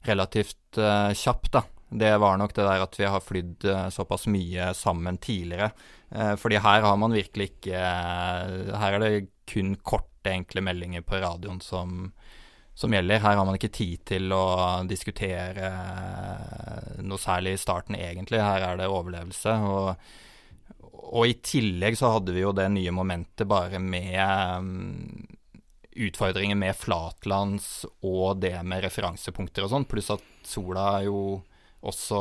relativt 0.04 0.78
kjapt, 1.18 1.52
da 1.56 1.62
det 1.94 2.18
var 2.18 2.38
nok 2.38 2.54
det 2.56 2.66
der 2.66 2.84
at 2.84 2.96
vi 3.00 3.10
har 3.10 3.24
flydd 3.24 3.66
eh, 3.70 3.90
såpass 3.94 4.26
mye 4.32 4.72
sammen 4.78 5.18
tidligere. 5.22 5.72
Eh, 6.10 6.34
fordi 6.40 6.62
her 6.64 6.82
har 6.82 6.98
man 6.98 7.14
virkelig 7.14 7.52
ikke 7.52 7.78
eh, 7.78 8.74
Her 8.80 8.98
er 8.98 9.04
det 9.04 9.28
kun 9.50 9.76
korte, 9.76 10.32
enkle 10.32 10.64
meldinger 10.64 11.04
på 11.04 11.20
radioen 11.20 11.60
som, 11.62 12.08
som 12.74 12.94
gjelder. 12.96 13.22
Her 13.22 13.38
har 13.38 13.46
man 13.46 13.58
ikke 13.60 13.74
tid 13.76 14.06
til 14.08 14.32
å 14.32 14.46
diskutere 14.88 15.72
noe 17.04 17.20
særlig 17.20 17.58
i 17.58 17.60
starten, 17.60 17.98
egentlig. 18.00 18.40
Her 18.40 18.70
er 18.70 18.80
det 18.80 18.88
overlevelse. 18.88 19.58
Og, 19.68 20.08
og 21.04 21.28
i 21.28 21.36
tillegg 21.44 22.00
så 22.00 22.14
hadde 22.16 22.32
vi 22.32 22.46
jo 22.46 22.56
det 22.56 22.70
nye 22.72 22.96
momentet 22.96 23.50
bare 23.52 23.84
med 23.84 25.28
utfordringer 25.94 26.56
med 26.56 26.80
flatlands 26.80 27.84
og 28.00 28.40
det 28.42 28.56
med 28.64 28.88
referansepunkter 28.88 29.68
og 29.68 29.74
sånn, 29.76 29.90
pluss 29.92 30.14
at 30.16 30.24
sola 30.48 31.04
jo 31.04 31.44
også 31.84 32.20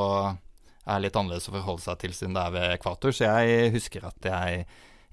er 0.83 1.03
litt 1.03 1.17
annerledes 1.19 1.49
å 1.51 1.55
forholde 1.55 1.85
seg 1.85 2.01
til 2.03 2.15
siden 2.17 2.37
det 2.37 2.43
er 2.43 2.55
ved 2.57 2.73
ekvator. 2.77 3.15
Så 3.15 3.29
jeg 3.29 3.75
husker 3.77 4.09
at 4.09 4.27
jeg 4.29 4.65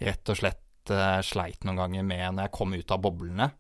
rett 0.09 0.31
og 0.31 0.39
slett 0.39 0.93
uh, 0.93 1.19
sleit 1.25 1.67
noen 1.67 1.83
ganger 1.83 2.07
med 2.07 2.25
når 2.33 2.47
jeg 2.47 2.55
kom 2.57 2.73
ut 2.73 2.95
av 2.95 3.03
boblene. 3.03 3.51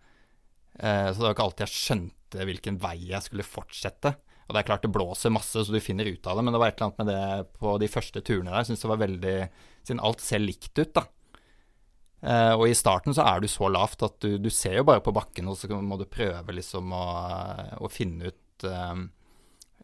Uh, 0.79 1.09
så 1.11 1.19
det 1.19 1.27
var 1.27 1.35
ikke 1.35 1.45
alltid 1.49 1.65
jeg 1.67 1.75
skjønte 1.75 2.49
hvilken 2.49 2.81
vei 2.81 2.97
jeg 3.11 3.25
skulle 3.25 3.45
fortsette. 3.45 4.15
Og 4.47 4.55
det 4.55 4.63
er 4.63 4.69
klart 4.71 4.85
det 4.85 4.93
blåser 4.93 5.33
masse, 5.33 5.61
så 5.61 5.73
du 5.73 5.77
finner 5.83 6.09
ut 6.09 6.25
av 6.25 6.39
det, 6.39 6.43
men 6.45 6.55
det 6.55 6.61
var 6.61 6.71
et 6.71 6.79
eller 6.79 6.89
annet 6.89 7.01
med 7.03 7.09
det 7.13 7.59
på 7.61 7.75
de 7.77 7.89
første 7.91 8.23
turene 8.25 8.49
der. 8.49 8.63
Jeg 8.63 8.71
syns 8.71 8.85
det 8.85 8.93
var 8.93 9.05
veldig 9.05 9.39
Siden 9.79 10.01
alt 10.05 10.21
ser 10.21 10.41
likt 10.41 10.75
ut, 10.75 10.91
da. 10.97 11.05
Uh, 12.19 12.53
og 12.57 12.65
i 12.67 12.75
starten 12.75 13.15
så 13.15 13.23
er 13.29 13.39
du 13.39 13.47
så 13.47 13.69
lavt 13.71 14.01
at 14.03 14.17
du, 14.25 14.33
du, 14.43 14.49
ser 14.51 14.75
jo 14.81 14.83
bare 14.89 15.01
på 15.05 15.13
bakken, 15.15 15.47
og 15.47 15.55
så 15.55 15.69
må 15.79 15.95
du 15.97 16.03
prøve 16.09 16.57
liksom 16.57 16.91
å, 16.93 17.05
å 17.79 17.89
finne 17.93 18.33
ut 18.33 18.43
Eh, 18.63 18.95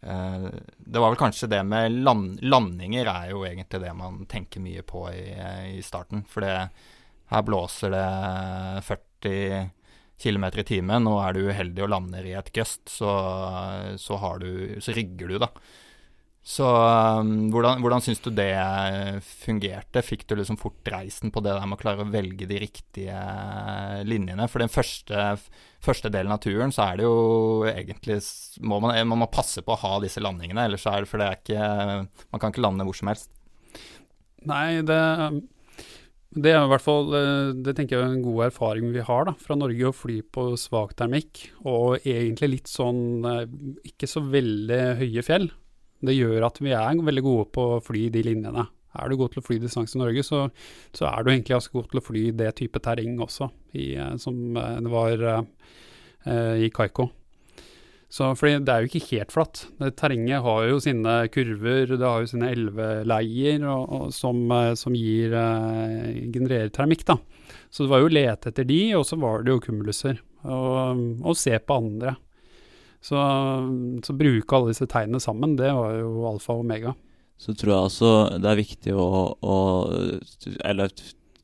det 0.05 1.01
var 1.01 1.09
vel 1.09 1.17
kanskje 1.17 1.49
det 1.49 1.63
med 1.65 1.95
land, 2.05 2.37
landinger 2.45 3.09
er 3.09 3.31
jo 3.31 3.41
egentlig 3.47 3.81
det 3.81 3.93
man 3.97 4.19
tenker 4.29 4.61
mye 4.61 4.83
på 4.85 5.07
i, 5.09 5.31
i 5.77 5.81
starten. 5.85 6.21
For 6.29 6.45
det, 6.45 6.53
her 7.31 7.45
blåser 7.45 7.93
det 7.95 8.05
40 8.85 9.71
km 10.21 10.45
i 10.45 10.67
timen, 10.67 11.09
og 11.09 11.21
er 11.23 11.33
du 11.35 11.47
uheldig 11.49 11.85
og 11.85 11.91
lander 11.91 12.27
i 12.27 12.35
et 12.37 12.51
gust, 12.55 12.85
så, 12.91 13.15
så, 13.99 14.19
så 14.19 14.95
rygger 14.95 15.33
du, 15.33 15.39
da. 15.41 15.49
Så 16.45 16.65
um, 16.69 17.47
hvordan, 17.49 17.79
hvordan 17.81 18.03
syns 18.05 18.19
du 18.21 18.27
det 18.37 18.53
fungerte? 19.25 20.03
Fikk 20.05 20.27
du 20.29 20.35
liksom 20.37 20.59
fort 20.61 20.91
reisen 20.93 21.31
på 21.33 21.41
det 21.41 21.55
der 21.55 21.65
med 21.65 21.79
å 21.79 21.81
klare 21.81 22.05
å 22.05 22.11
velge 22.13 22.45
de 22.45 22.59
riktige 22.61 23.17
linjene? 24.05 24.45
For 24.51 24.61
den 24.61 24.69
første, 24.69 25.23
første 25.81 26.11
delen 26.13 26.35
av 26.35 26.43
turen 26.45 26.75
så 26.75 26.85
er 26.85 27.01
det 27.01 27.07
jo 27.07 27.65
egentlig 27.71 28.19
må 28.61 28.77
man, 28.83 28.93
man, 29.09 29.23
må 29.23 29.29
passe 29.33 29.65
på 29.65 29.73
å 29.73 29.79
ha 29.87 29.95
disse 30.05 30.21
landingene, 30.21 30.67
ellers 30.69 30.85
er 30.91 31.01
det 31.01 31.09
for 31.09 31.23
det 31.23 31.31
er 31.31 31.41
ikke 31.41 31.73
Man 32.29 32.43
kan 32.43 32.53
ikke 32.53 32.65
lande 32.67 32.85
hvor 32.85 33.01
som 33.01 33.09
helst. 33.09 33.33
Nei, 34.45 34.85
det, 34.85 35.01
det 36.45 36.53
er 36.53 36.61
i 36.61 36.69
hvert 36.69 36.85
fall 36.85 37.09
Det 37.65 37.73
tenker 37.73 37.97
jeg 37.97 38.05
er 38.05 38.17
en 38.19 38.25
god 38.27 38.51
erfaring 38.51 38.93
vi 38.93 39.01
har 39.09 39.31
da, 39.31 39.33
fra 39.33 39.57
Norge, 39.57 39.89
å 39.89 39.97
fly 39.97 40.21
på 40.29 40.51
svak 40.61 40.93
termikk. 41.01 41.47
Og 41.65 42.05
egentlig 42.05 42.53
litt 42.59 42.69
sånn 42.69 43.25
eh, 43.33 43.45
ikke 43.95 44.13
så 44.13 44.21
veldig 44.29 44.83
høye 45.01 45.25
fjell. 45.25 45.49
Det 46.07 46.15
gjør 46.15 46.47
at 46.47 46.61
vi 46.63 46.73
er 46.75 47.03
veldig 47.09 47.25
gode 47.25 47.49
på 47.55 47.67
å 47.75 47.83
fly 47.83 48.07
de 48.13 48.23
linjene. 48.25 48.67
Er 48.95 49.11
du 49.11 49.17
god 49.19 49.33
til 49.33 49.41
å 49.41 49.45
fly 49.45 49.59
distanse 49.59 49.97
i 49.97 50.01
Norge, 50.01 50.23
så, 50.23 50.45
så, 50.95 51.09
er 51.09 51.23
du 51.23 51.31
egentlig 51.31 51.55
ganske 51.57 51.75
god 51.75 51.91
til 51.91 51.99
å 52.01 52.05
fly 52.05 52.23
det 52.39 52.53
type 52.61 52.81
terreng 52.83 53.19
også, 53.23 53.49
i, 53.75 53.91
eh, 53.99 54.15
som 54.21 54.57
eh, 54.59 54.79
det 54.85 54.91
var 54.93 55.23
uh, 55.27 56.55
i 56.55 56.71
Kaiko. 56.73 57.09
Så, 58.15 58.29
fordi 58.39 58.61
det 58.63 58.71
er 58.71 58.83
jo 58.83 58.87
ikke 58.87 59.07
helt 59.09 59.33
flatt. 59.33 59.65
Det, 59.81 59.91
terrenget 59.99 60.45
har 60.45 60.67
jo 60.69 60.79
sine 60.79 61.15
kurver, 61.33 61.91
det 61.91 62.05
har 62.05 62.23
jo 62.23 62.29
sine 62.31 62.51
elveleier 62.53 63.65
og, 63.67 63.83
og, 63.97 64.05
som, 64.15 64.45
som 64.79 64.95
gir, 64.95 65.35
uh, 65.35 66.13
genererer 66.31 66.71
termikk. 66.71 67.03
da. 67.09 67.19
Så 67.67 67.83
det 67.83 67.91
var 67.91 68.03
jo 68.03 68.07
å 68.07 68.15
lete 68.15 68.53
etter 68.53 68.67
de, 68.69 68.79
og 68.95 69.03
så 69.09 69.19
var 69.19 69.43
det 69.43 69.51
jo 69.51 69.63
kumuluser. 69.65 70.21
Og, 70.45 71.03
og 71.25 71.35
se 71.39 71.57
på 71.59 71.81
andre. 71.81 72.15
Så, 73.05 73.19
så 74.01 74.15
bruke 74.17 74.57
alle 74.57 74.71
disse 74.71 74.87
tegnene 74.89 75.21
sammen, 75.21 75.53
det 75.59 75.69
var 75.75 75.99
jo 75.99 76.25
alfa 76.29 76.55
og 76.55 76.63
omega. 76.65 76.95
Så 77.37 77.53
tror 77.53 77.73
jeg 77.73 77.89
også 77.89 78.11
det 78.41 78.49
er 78.49 78.57
viktig 78.61 78.93
å, 78.95 79.07
å 79.43 79.55
Eller 80.63 80.93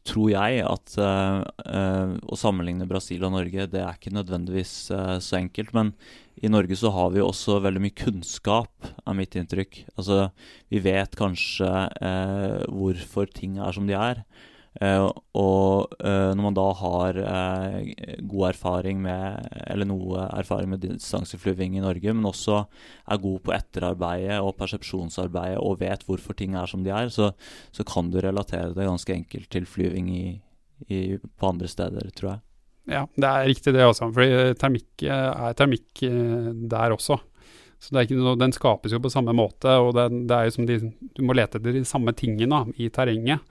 tror 0.08 0.32
jeg 0.32 0.62
at 0.66 0.94
uh, 0.98 1.44
uh, 1.68 2.14
å 2.26 2.38
sammenligne 2.40 2.88
Brasil 2.90 3.22
og 3.28 3.36
Norge, 3.36 3.68
det 3.70 3.84
er 3.84 4.00
ikke 4.00 4.14
nødvendigvis 4.16 4.74
uh, 4.96 5.20
så 5.22 5.38
enkelt. 5.38 5.76
Men 5.78 5.92
i 6.42 6.50
Norge 6.50 6.78
så 6.80 6.90
har 6.96 7.12
vi 7.14 7.22
også 7.22 7.60
veldig 7.62 7.84
mye 7.84 7.98
kunnskap, 8.00 8.72
er 9.06 9.18
mitt 9.18 9.38
inntrykk. 9.38 9.84
Altså, 9.94 10.32
vi 10.74 10.82
vet 10.82 11.14
kanskje 11.20 11.70
hvorfor 12.72 13.30
ting 13.30 13.60
er 13.62 13.78
som 13.78 13.86
de 13.86 13.94
er. 13.94 14.24
Uh, 14.80 15.10
og 15.36 15.92
uh, 16.00 16.32
når 16.32 16.44
man 16.46 16.56
da 16.56 16.64
har 16.80 17.18
uh, 17.20 17.74
god 18.24 18.46
erfaring 18.54 19.02
med 19.04 19.50
Eller 19.68 19.84
noe 19.90 20.22
erfaring 20.32 20.70
med 20.72 20.80
distanseflyving 20.86 21.76
i 21.76 21.84
Norge, 21.84 22.14
men 22.16 22.30
også 22.30 22.62
er 23.04 23.20
god 23.20 23.42
på 23.44 23.52
etterarbeidet 23.52 24.38
og 24.40 24.56
persepsjonsarbeidet 24.62 25.60
og 25.60 25.82
vet 25.82 26.06
hvorfor 26.08 26.38
ting 26.40 26.56
er 26.56 26.72
som 26.72 26.86
de 26.86 26.94
er, 26.96 27.12
så, 27.12 27.34
så 27.76 27.84
kan 27.84 28.14
du 28.14 28.22
relatere 28.24 28.72
det 28.78 28.88
ganske 28.88 29.14
enkelt 29.18 29.50
til 29.52 29.68
flyving 29.68 30.08
i, 30.16 30.24
i, 30.88 31.02
på 31.20 31.52
andre 31.52 31.68
steder, 31.68 32.08
tror 32.16 32.30
jeg. 32.32 32.42
Ja, 32.96 33.04
det 33.14 33.28
er 33.28 33.50
riktig 33.52 33.76
det 33.76 33.84
også. 33.86 34.08
For 34.16 34.56
termikk 34.58 35.04
er 35.04 35.60
termikk 35.60 36.02
der 36.72 36.96
også. 36.96 37.20
Så 37.82 37.94
noe, 37.98 38.38
Den 38.40 38.56
skapes 38.56 38.96
jo 38.96 39.02
på 39.04 39.12
samme 39.12 39.36
måte, 39.36 39.76
og 39.84 39.94
det, 40.00 40.08
det 40.32 40.38
er 40.38 40.48
jo 40.48 40.56
som 40.56 40.68
de, 40.70 40.80
du 41.18 41.22
må 41.28 41.36
lete 41.36 41.60
etter 41.60 41.76
de 41.76 41.84
samme 41.88 42.16
tingene 42.18 42.64
i 42.80 42.90
terrenget. 42.94 43.44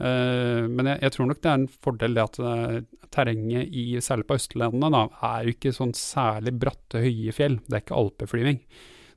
Uh, 0.00 0.64
men 0.70 0.88
jeg, 0.88 1.02
jeg, 1.04 1.14
tror 1.14 1.28
nok 1.28 1.42
det 1.42 1.50
er 1.50 1.60
en 1.60 1.68
fordel 1.84 2.16
det 2.16 2.24
at 2.24 2.40
uh, 2.42 2.78
terrenget, 3.12 3.68
i, 3.68 3.84
særlig 4.02 4.26
på 4.28 4.38
Østlandet, 4.38 4.94
da, 4.94 5.04
er 5.28 5.44
jo 5.44 5.54
ikke 5.56 5.74
sånn 5.76 5.92
særlig 5.96 6.56
bratte, 6.62 7.02
høye 7.04 7.34
fjell. 7.36 7.60
Det 7.66 7.76
er 7.76 7.84
ikke 7.84 8.00
alpeflyving. 8.00 8.60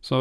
Så 0.06 0.18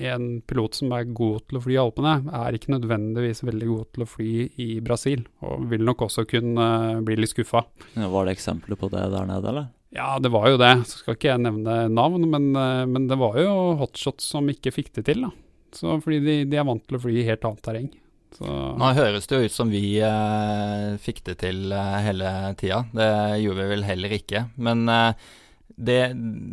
en 0.00 0.28
pilot 0.48 0.78
som 0.78 0.92
er 0.96 1.10
god 1.12 1.42
til 1.44 1.58
å 1.58 1.60
fly 1.60 1.74
i 1.74 1.80
Alpene, 1.82 2.12
er 2.38 2.56
ikke 2.56 2.72
nødvendigvis 2.72 3.42
veldig 3.44 3.66
god 3.68 3.88
til 3.92 4.04
å 4.04 4.08
fly 4.08 4.30
i 4.64 4.68
Brasil, 4.80 5.26
og 5.44 5.66
vil 5.68 5.84
nok 5.84 6.06
også 6.06 6.24
kunne 6.30 6.68
bli 7.04 7.18
litt 7.18 7.34
skuffa. 7.34 7.66
Ja, 7.98 8.08
var 8.14 8.24
det 8.24 8.38
eksempler 8.38 8.80
på 8.80 8.88
det 8.94 9.02
der 9.12 9.28
nede, 9.28 9.50
eller? 9.52 9.68
Ja, 9.92 10.14
det 10.22 10.32
var 10.32 10.48
jo 10.48 10.56
det. 10.60 10.72
Så 10.88 11.02
skal 11.02 11.18
ikke 11.18 11.28
jeg 11.34 11.44
nevne 11.44 11.76
navn, 11.92 12.24
men, 12.32 12.48
men 12.88 13.10
det 13.10 13.20
var 13.20 13.36
jo 13.42 13.52
hotshots 13.82 14.24
som 14.32 14.48
ikke 14.52 14.72
fikk 14.72 14.94
det 14.96 15.04
til. 15.10 15.26
da. 15.28 15.34
Så 15.76 15.98
fordi 16.00 16.22
de, 16.24 16.40
de 16.48 16.56
er 16.56 16.66
vant 16.68 16.84
til 16.88 16.96
å 16.96 17.02
fly 17.04 17.20
i 17.20 17.28
helt 17.28 17.44
annet 17.44 17.64
terreng. 17.64 17.92
Så. 18.36 18.44
Nå 18.76 18.92
høres 18.98 19.28
det 19.28 19.38
jo 19.38 19.48
ut 19.48 19.54
som 19.54 19.70
vi 19.72 19.96
eh, 20.04 20.96
fikk 21.00 21.22
det 21.30 21.38
til 21.40 21.72
eh, 21.72 21.98
hele 22.04 22.32
tida. 22.60 22.82
Det 22.92 23.10
gjorde 23.40 23.62
vi 23.62 23.68
vel 23.70 23.84
heller 23.88 24.14
ikke. 24.18 24.42
Men 24.60 24.84
eh, 24.92 25.28
det, 25.76 26.00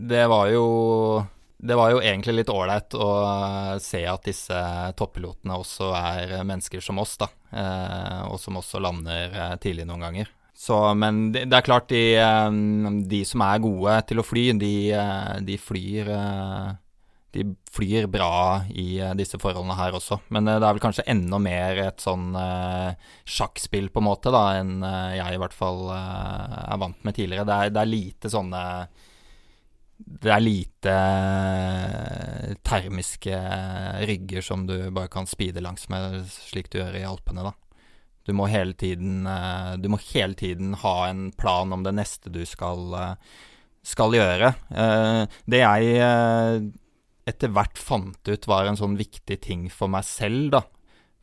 det, 0.10 0.26
var 0.32 0.48
jo 0.52 1.24
Det 1.58 1.76
var 1.80 1.94
jo 1.94 2.02
egentlig 2.04 2.38
litt 2.38 2.54
ålreit 2.54 2.96
å 2.96 3.10
eh, 3.24 3.74
se 3.84 4.04
at 4.08 4.24
disse 4.30 4.62
toppilotene 5.00 5.60
også 5.60 5.92
er 5.98 6.38
mennesker 6.48 6.84
som 6.84 7.04
oss, 7.04 7.18
da. 7.20 7.28
Eh, 7.52 8.22
og 8.30 8.40
som 8.40 8.62
også 8.62 8.80
lander 8.84 9.36
eh, 9.36 9.58
tidlig 9.64 9.88
noen 9.90 10.08
ganger. 10.08 10.32
Så, 10.56 10.78
men 10.96 11.34
det, 11.34 11.50
det, 11.52 11.58
er 11.58 11.68
klart, 11.68 11.90
de, 11.92 13.04
de, 13.10 13.24
som 13.28 13.44
er 13.44 13.64
gode 13.64 13.98
til 14.08 14.22
å 14.22 14.24
fly, 14.24 14.44
de, 14.56 14.76
de 15.44 15.58
flyr 15.60 16.12
de 17.34 17.56
flyr 17.74 18.06
bra 18.08 18.62
i 18.70 19.02
uh, 19.02 19.14
disse 19.18 19.40
forholdene 19.42 19.78
her 19.78 19.96
også. 19.98 20.20
Men 20.34 20.48
uh, 20.48 20.60
det 20.60 20.68
er 20.68 20.76
vel 20.76 20.84
kanskje 20.84 21.08
enda 21.10 21.40
mer 21.42 21.80
et 21.88 22.04
sånn 22.04 22.30
uh, 22.38 22.94
sjakkspill 23.26 23.90
på 23.94 24.04
en 24.04 24.08
måte 24.08 24.34
da, 24.34 24.44
enn 24.60 24.86
jeg 25.18 25.34
i 25.34 25.40
hvert 25.42 25.56
fall 25.56 25.88
er 25.94 26.78
vant 26.82 27.02
med 27.06 27.18
tidligere. 27.18 27.48
Det 27.50 27.56
er, 27.56 27.74
det 27.74 27.82
er 27.82 27.90
lite 27.90 28.32
sånne 28.32 28.62
Det 30.24 30.32
er 30.36 30.44
lite 30.44 30.94
termiske 32.68 33.40
rygger 34.10 34.46
som 34.46 34.68
du 34.70 34.78
bare 34.92 35.10
kan 35.12 35.30
speede 35.30 35.64
langs 35.64 35.88
med, 35.90 36.22
slik 36.50 36.70
du 36.70 36.80
gjør 36.82 37.00
i 37.00 37.06
Alpene, 37.08 37.48
da. 37.50 37.54
Du 38.24 38.32
må 38.36 38.48
tiden, 38.80 39.28
du 39.84 39.90
må 39.92 40.00
hele 40.14 40.34
tiden 40.40 40.78
ha 40.80 41.10
en 41.10 41.32
plan 41.36 41.74
om 41.76 41.84
det 41.84 41.92
neste 41.98 42.32
du 42.32 42.46
skal, 42.48 42.96
skal 43.84 44.16
gjøre. 44.16 44.54
Det 45.44 45.60
jeg 45.60 46.72
etter 47.30 47.52
hvert 47.56 47.80
fant 47.80 48.30
ut 48.30 48.48
var 48.50 48.68
en 48.68 48.80
sånn 48.80 48.98
viktig 49.00 49.40
ting 49.44 49.68
for 49.72 49.92
meg 49.92 50.06
selv, 50.08 50.50
da. 50.56 50.64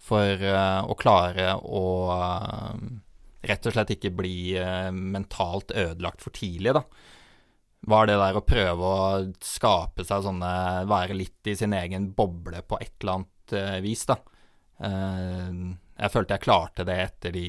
For 0.00 0.40
uh, 0.40 0.80
å 0.88 0.96
klare 0.96 1.52
å 1.60 1.84
uh, 2.08 2.76
rett 3.44 3.66
og 3.68 3.74
slett 3.74 3.92
ikke 3.96 4.14
bli 4.16 4.56
uh, 4.56 4.88
mentalt 4.92 5.74
ødelagt 5.76 6.24
for 6.24 6.32
tidlig, 6.36 6.72
da. 6.78 6.84
Var 7.90 8.08
det 8.08 8.16
der 8.20 8.36
å 8.36 8.44
prøve 8.44 8.88
å 8.88 9.04
skape 9.40 10.04
seg 10.04 10.26
sånne 10.26 10.48
Være 10.84 11.14
litt 11.16 11.48
i 11.48 11.54
sin 11.56 11.72
egen 11.72 12.10
boble 12.12 12.60
på 12.68 12.76
et 12.76 12.92
eller 13.00 13.22
annet 13.22 13.54
vis, 13.82 14.02
da. 14.06 14.14
jeg 14.78 16.12
følte 16.12 16.36
jeg 16.36 16.44
klarte 16.44 16.84
det 16.86 16.98
etter 17.02 17.32
de 17.34 17.46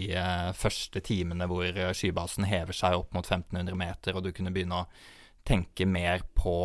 første 0.57 1.03
timene 1.05 1.45
hvor 1.51 1.67
skybasen 1.93 2.47
hever 2.49 2.73
seg 2.73 2.95
opp 2.97 3.11
mot 3.13 3.27
1500 3.27 3.77
meter, 3.77 4.15
og 4.15 4.23
du 4.23 4.31
kunne 4.31 4.55
begynne 4.55 4.79
å 4.79 4.87
tenke 5.45 5.85
mer 5.85 6.23
på 6.33 6.55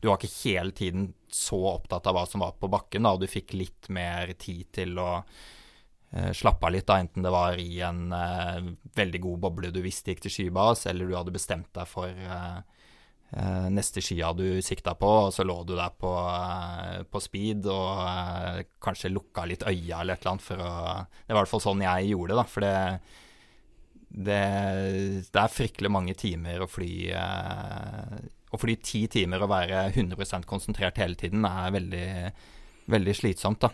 du 0.00 0.08
var 0.08 0.18
ikke 0.18 0.48
hele 0.48 0.72
tiden 0.76 1.12
så 1.30 1.58
opptatt 1.74 2.08
av 2.08 2.16
hva 2.16 2.26
som 2.26 2.42
var 2.44 2.56
på 2.60 2.70
bakken, 2.72 3.04
da, 3.04 3.14
og 3.14 3.22
du 3.22 3.28
fikk 3.30 3.54
litt 3.58 3.90
mer 3.92 4.32
tid 4.40 4.70
til 4.74 4.98
å 4.98 5.10
eh, 5.20 6.32
slappe 6.36 6.66
av 6.66 6.74
litt, 6.74 6.88
da, 6.88 6.98
enten 7.02 7.26
det 7.26 7.32
var 7.34 7.60
i 7.60 7.80
en 7.84 8.08
eh, 8.16 8.72
veldig 8.96 9.22
god 9.28 9.46
boble 9.46 9.72
du 9.74 9.82
visste 9.84 10.14
gikk 10.14 10.24
til 10.24 10.36
skybas, 10.36 10.86
eller 10.90 11.08
du 11.08 11.16
hadde 11.18 11.36
bestemt 11.36 11.70
deg 11.76 11.88
for 11.88 12.08
eh, 12.08 12.60
eh 13.30 13.68
neste 13.70 14.02
skia 14.02 14.32
du 14.34 14.62
sikta 14.64 14.96
på, 14.98 15.12
og 15.28 15.34
så 15.36 15.44
lå 15.46 15.60
du 15.68 15.76
der 15.76 15.92
på, 15.94 16.10
på 17.12 17.20
speed 17.22 17.68
og 17.70 18.64
kanskje 18.82 19.12
lukka 19.12 19.44
litt 19.46 19.62
øya 19.68 20.00
eller 20.00 20.16
et 20.16 20.24
eller 20.24 20.32
annet 20.32 20.48
for 20.48 20.64
å 20.64 20.72
Det 21.04 21.30
var 21.30 21.36
i 21.36 21.42
hvert 21.44 21.52
fall 21.52 21.68
sånn 21.68 21.84
jeg 21.86 22.14
gjorde, 22.14 22.40
da, 22.40 22.46
for 22.48 22.66
det 22.66 22.76
det, 24.10 24.42
det, 25.30 25.38
er 25.38 25.52
fryktelig 25.54 25.90
mange 25.92 26.16
timer 26.18 26.64
å 26.64 26.66
fly 26.66 26.94
eh, 27.14 28.16
og 28.50 28.58
fordi 28.58 28.76
ti 28.82 29.04
timer 29.10 29.44
å 29.44 29.50
være 29.50 29.84
100 29.92 30.42
konsentrert 30.50 30.98
hele 30.98 31.18
tiden 31.18 31.46
er 31.46 31.74
veldig, 31.74 32.08
veldig 32.90 33.14
slitsomt, 33.14 33.62
da. 33.62 33.70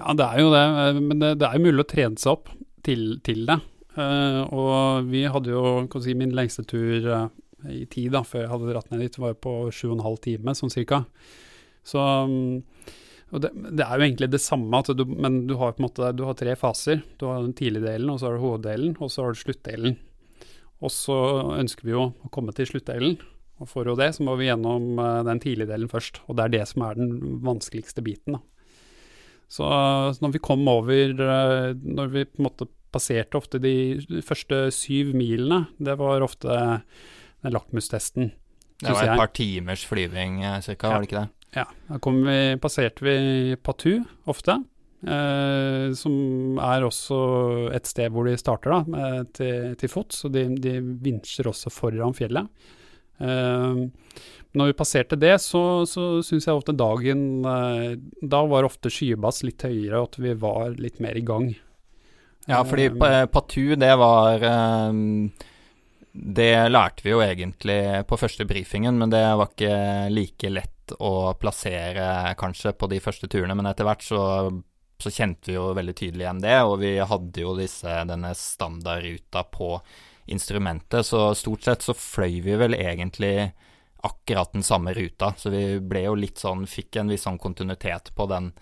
Ja, 0.00 0.14
det 0.18 0.26
er 0.26 0.42
jo 0.42 0.50
det. 0.50 0.64
Men 0.98 1.20
det, 1.22 1.30
det 1.38 1.46
er 1.46 1.58
jo 1.58 1.68
mulig 1.68 1.84
å 1.84 1.90
trene 1.90 2.18
seg 2.18 2.34
opp 2.34 2.50
til, 2.86 3.04
til 3.26 3.44
det. 3.46 3.60
Uh, 3.94 4.42
og 4.50 5.10
vi 5.12 5.22
hadde 5.30 5.52
jo 5.52 5.84
kan 5.90 6.02
si, 6.02 6.16
min 6.18 6.34
lengste 6.34 6.64
tur 6.66 7.06
uh, 7.06 7.28
i 7.70 7.84
tid 7.86 8.10
da, 8.16 8.24
før 8.26 8.42
jeg 8.42 8.50
hadde 8.50 8.72
dratt 8.72 8.90
ned 8.90 9.04
dit, 9.04 9.18
var 9.22 9.36
jo 9.36 9.42
på 9.46 9.54
sju 9.70 9.86
og 9.92 9.98
en 10.00 10.06
halv 10.08 10.18
time, 10.24 10.56
sånn 10.58 10.72
cirka. 10.74 11.04
Så 11.86 12.02
um, 12.02 12.64
det, 13.30 13.52
det, 13.54 13.84
er 13.84 13.98
jo 13.98 14.06
egentlig 14.08 14.30
det 14.34 14.42
samme, 14.42 14.82
du, 14.90 15.04
men 15.06 15.44
du 15.48 15.54
har 15.60 15.78
måte 15.82 16.10
du 16.16 16.24
har 16.26 16.36
tre 16.38 16.56
faser. 16.58 17.04
Du 17.20 17.28
har 17.30 17.42
den 17.42 17.54
tidlige 17.56 17.86
delen, 17.86 18.10
og 18.10 18.18
så 18.18 18.28
har 18.28 18.36
du 18.36 18.44
hoveddelen, 18.44 18.98
og 18.98 19.14
så 19.14 19.24
har 19.24 19.34
du 19.34 19.40
sluttdelen. 19.40 19.96
Og 20.82 20.92
så 20.92 21.16
ønsker 21.58 21.86
vi 21.86 21.94
jo 21.94 22.08
å 22.10 22.30
komme 22.34 22.54
til 22.56 22.68
sluttdelen. 22.68 23.18
Og 23.62 23.70
for 23.70 23.86
det 23.98 24.10
så 24.16 24.24
må 24.26 24.34
vi 24.40 24.48
gjennom 24.48 24.98
eh, 24.98 25.20
den 25.28 25.40
tidlige 25.42 25.70
delen 25.70 25.90
først. 25.90 26.22
Og 26.26 26.38
det 26.38 26.46
er 26.46 26.54
det 26.56 26.64
som 26.70 26.86
er 26.86 26.98
den 26.98 27.38
vanskeligste 27.44 28.02
biten. 28.04 28.38
Da. 28.38 28.42
Så, 29.46 29.68
så 30.16 30.24
når 30.24 30.34
vi 30.34 30.42
kom 30.42 30.64
over 30.70 31.12
eh, 31.12 31.68
Når 31.78 32.10
vi 32.10 32.24
på 32.26 32.40
en 32.40 32.48
måte 32.48 32.66
passerte 32.94 33.38
ofte 33.38 33.58
de 33.62 34.00
første 34.22 34.68
syv 34.74 35.14
milene, 35.18 35.64
det 35.82 35.96
var 35.98 36.22
ofte 36.22 36.50
den 37.42 37.54
lakmustesten. 37.54 38.30
Det 38.78 38.92
var 38.92 39.08
et 39.08 39.18
par 39.18 39.32
timers 39.34 39.82
flyving 39.86 40.38
ca., 40.42 40.74
ja. 40.74 40.90
var 40.92 41.02
det 41.02 41.08
ikke 41.08 41.24
det? 41.24 41.48
Ja. 41.54 41.64
Da 41.88 41.98
vi, 42.14 42.38
passerte 42.62 43.06
vi 43.06 43.16
Patu 43.62 44.04
ofte. 44.30 44.60
Eh, 45.04 45.88
som 45.98 46.60
er 46.64 46.86
også 46.86 47.18
et 47.76 47.88
sted 47.88 48.12
hvor 48.12 48.28
de 48.28 48.38
starter 48.40 48.72
da, 48.72 48.78
med, 48.88 49.34
til, 49.36 49.74
til 49.80 49.92
fots, 49.92 50.24
og 50.24 50.32
de, 50.36 50.46
de 50.56 50.78
vinsjer 51.04 51.50
også 51.50 51.72
foran 51.72 52.16
fjellet. 52.16 52.48
Uh, 53.14 53.86
når 54.58 54.72
vi 54.72 54.74
passerte 54.74 55.14
det, 55.18 55.36
så, 55.38 55.84
så 55.86 56.18
syns 56.26 56.48
jeg 56.48 56.56
ofte 56.58 56.72
dagen 56.74 57.44
uh, 57.46 57.92
Da 58.18 58.40
var 58.50 58.66
ofte 58.66 58.90
skybass 58.90 59.44
litt 59.46 59.62
høyere, 59.62 60.00
og 60.00 60.08
at 60.08 60.18
vi 60.24 60.32
var 60.42 60.74
litt 60.82 60.98
mer 61.02 61.14
i 61.14 61.22
gang. 61.22 61.52
Ja, 62.50 62.60
fordi 62.66 62.90
eh, 62.90 63.24
Patu, 63.32 63.74
det 63.80 63.92
var 63.96 64.42
eh, 64.44 64.96
Det 66.12 66.50
lærte 66.68 67.06
vi 67.06 67.14
jo 67.14 67.22
egentlig 67.24 67.78
på 68.08 68.18
første 68.20 68.44
brifingen, 68.44 68.98
men 69.00 69.12
det 69.14 69.22
var 69.24 69.48
ikke 69.48 69.78
like 70.12 70.50
lett 70.52 70.94
å 71.00 71.32
plassere 71.40 72.34
kanskje 72.36 72.74
på 72.76 72.90
de 72.92 73.00
første 73.00 73.30
turene. 73.32 73.56
Men 73.56 73.70
etter 73.70 73.88
hvert 73.88 74.04
så 74.04 74.20
så 75.04 75.12
kjente 75.12 75.52
vi 75.52 75.58
jo 75.58 75.68
veldig 75.76 75.94
tydelig 75.98 76.24
igjen 76.26 76.42
det, 76.44 76.56
og 76.64 76.78
vi 76.82 76.96
hadde 76.98 77.44
jo 77.44 77.54
disse, 77.58 77.98
denne 78.08 78.32
standardruta 78.38 79.44
på 79.52 79.76
instrumentet, 80.32 81.04
så 81.06 81.28
stort 81.36 81.66
sett 81.66 81.84
så 81.84 81.94
fløy 81.96 82.40
vi 82.44 82.56
vel 82.60 82.76
egentlig 82.78 83.50
akkurat 84.04 84.52
den 84.52 84.64
samme 84.64 84.92
ruta, 84.96 85.32
så 85.36 85.52
vi 85.52 85.78
ble 85.80 86.06
jo 86.06 86.16
litt 86.16 86.40
sånn, 86.40 86.66
fikk 86.68 87.00
en 87.00 87.12
viss 87.12 87.24
sånn 87.28 87.40
kontinuitet 87.40 88.12
på 88.16 88.28
den 88.32 88.52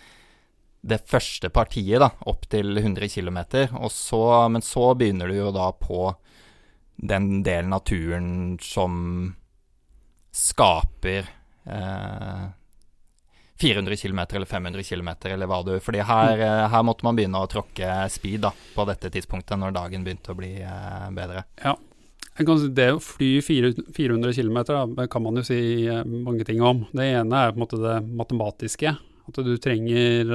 det 0.83 0.99
første 1.07 1.47
partiet, 1.55 2.01
da, 2.03 2.09
opp 2.27 2.49
til 2.51 2.75
100 2.75 3.07
km, 3.07 3.39
men 4.51 4.65
så 4.67 4.87
begynner 4.99 5.31
du 5.31 5.37
jo 5.37 5.53
da 5.55 5.69
på 5.79 6.09
den 6.99 7.45
delen 7.47 7.75
av 7.75 7.85
turen 7.87 8.59
som 8.63 8.97
skaper 10.35 11.29
eh, 11.71 12.45
400 13.63 13.97
km 13.97 14.19
eller 14.19 14.47
500 14.47 14.83
km, 14.83 15.09
eller 15.31 15.47
hva 15.47 15.61
du 15.63 15.73
Fordi 15.81 16.03
her, 16.07 16.41
eh, 16.41 16.67
her, 16.73 16.83
måtte 16.83 17.07
man 17.07 17.19
begynne 17.19 17.39
å 17.39 17.51
tråkke 17.51 18.09
speed 18.11 18.43
da, 18.47 18.51
på 18.75 18.87
dette 18.89 19.11
tidspunktet, 19.15 19.55
når 19.59 19.77
dagen 19.77 20.07
begynte 20.07 20.35
å 20.35 20.39
bli 20.39 20.57
eh, 20.67 21.09
bedre. 21.15 21.45
Ja. 21.63 21.77
det 22.75 22.89
å 22.97 22.99
fly 23.03 23.31
400 23.45 24.35
km 24.35 24.59
kan 25.07 25.23
man 25.23 25.39
jo 25.39 25.47
si 25.47 25.87
eh, 25.87 26.03
mange 26.03 26.45
ting 26.49 26.63
om. 26.63 26.87
Det 26.91 27.07
ene 27.21 27.47
er 27.47 27.55
på 27.55 27.61
en 27.61 27.65
måte 27.67 27.81
det 27.83 28.01
matematiske. 28.11 28.97
At 29.23 29.39
du 29.47 29.55
trenger 29.63 30.27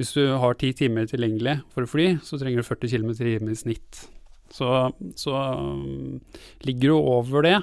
Hvis 0.00 0.14
du 0.16 0.22
har 0.40 0.54
ti 0.56 0.70
timer 0.72 1.04
tilgjengelig 1.04 1.58
for 1.74 1.84
å 1.84 1.88
fly, 1.88 2.16
så 2.24 2.38
trenger 2.40 2.64
du 2.64 2.68
40 2.68 2.88
km 2.88 3.10
i 3.12 3.16
timen 3.20 3.52
i 3.52 3.56
snitt. 3.56 4.06
Så, 4.52 4.92
så 5.16 5.36
um, 5.36 6.20
ligger 6.64 6.92
du 6.94 6.96
over 6.96 7.44
det, 7.44 7.56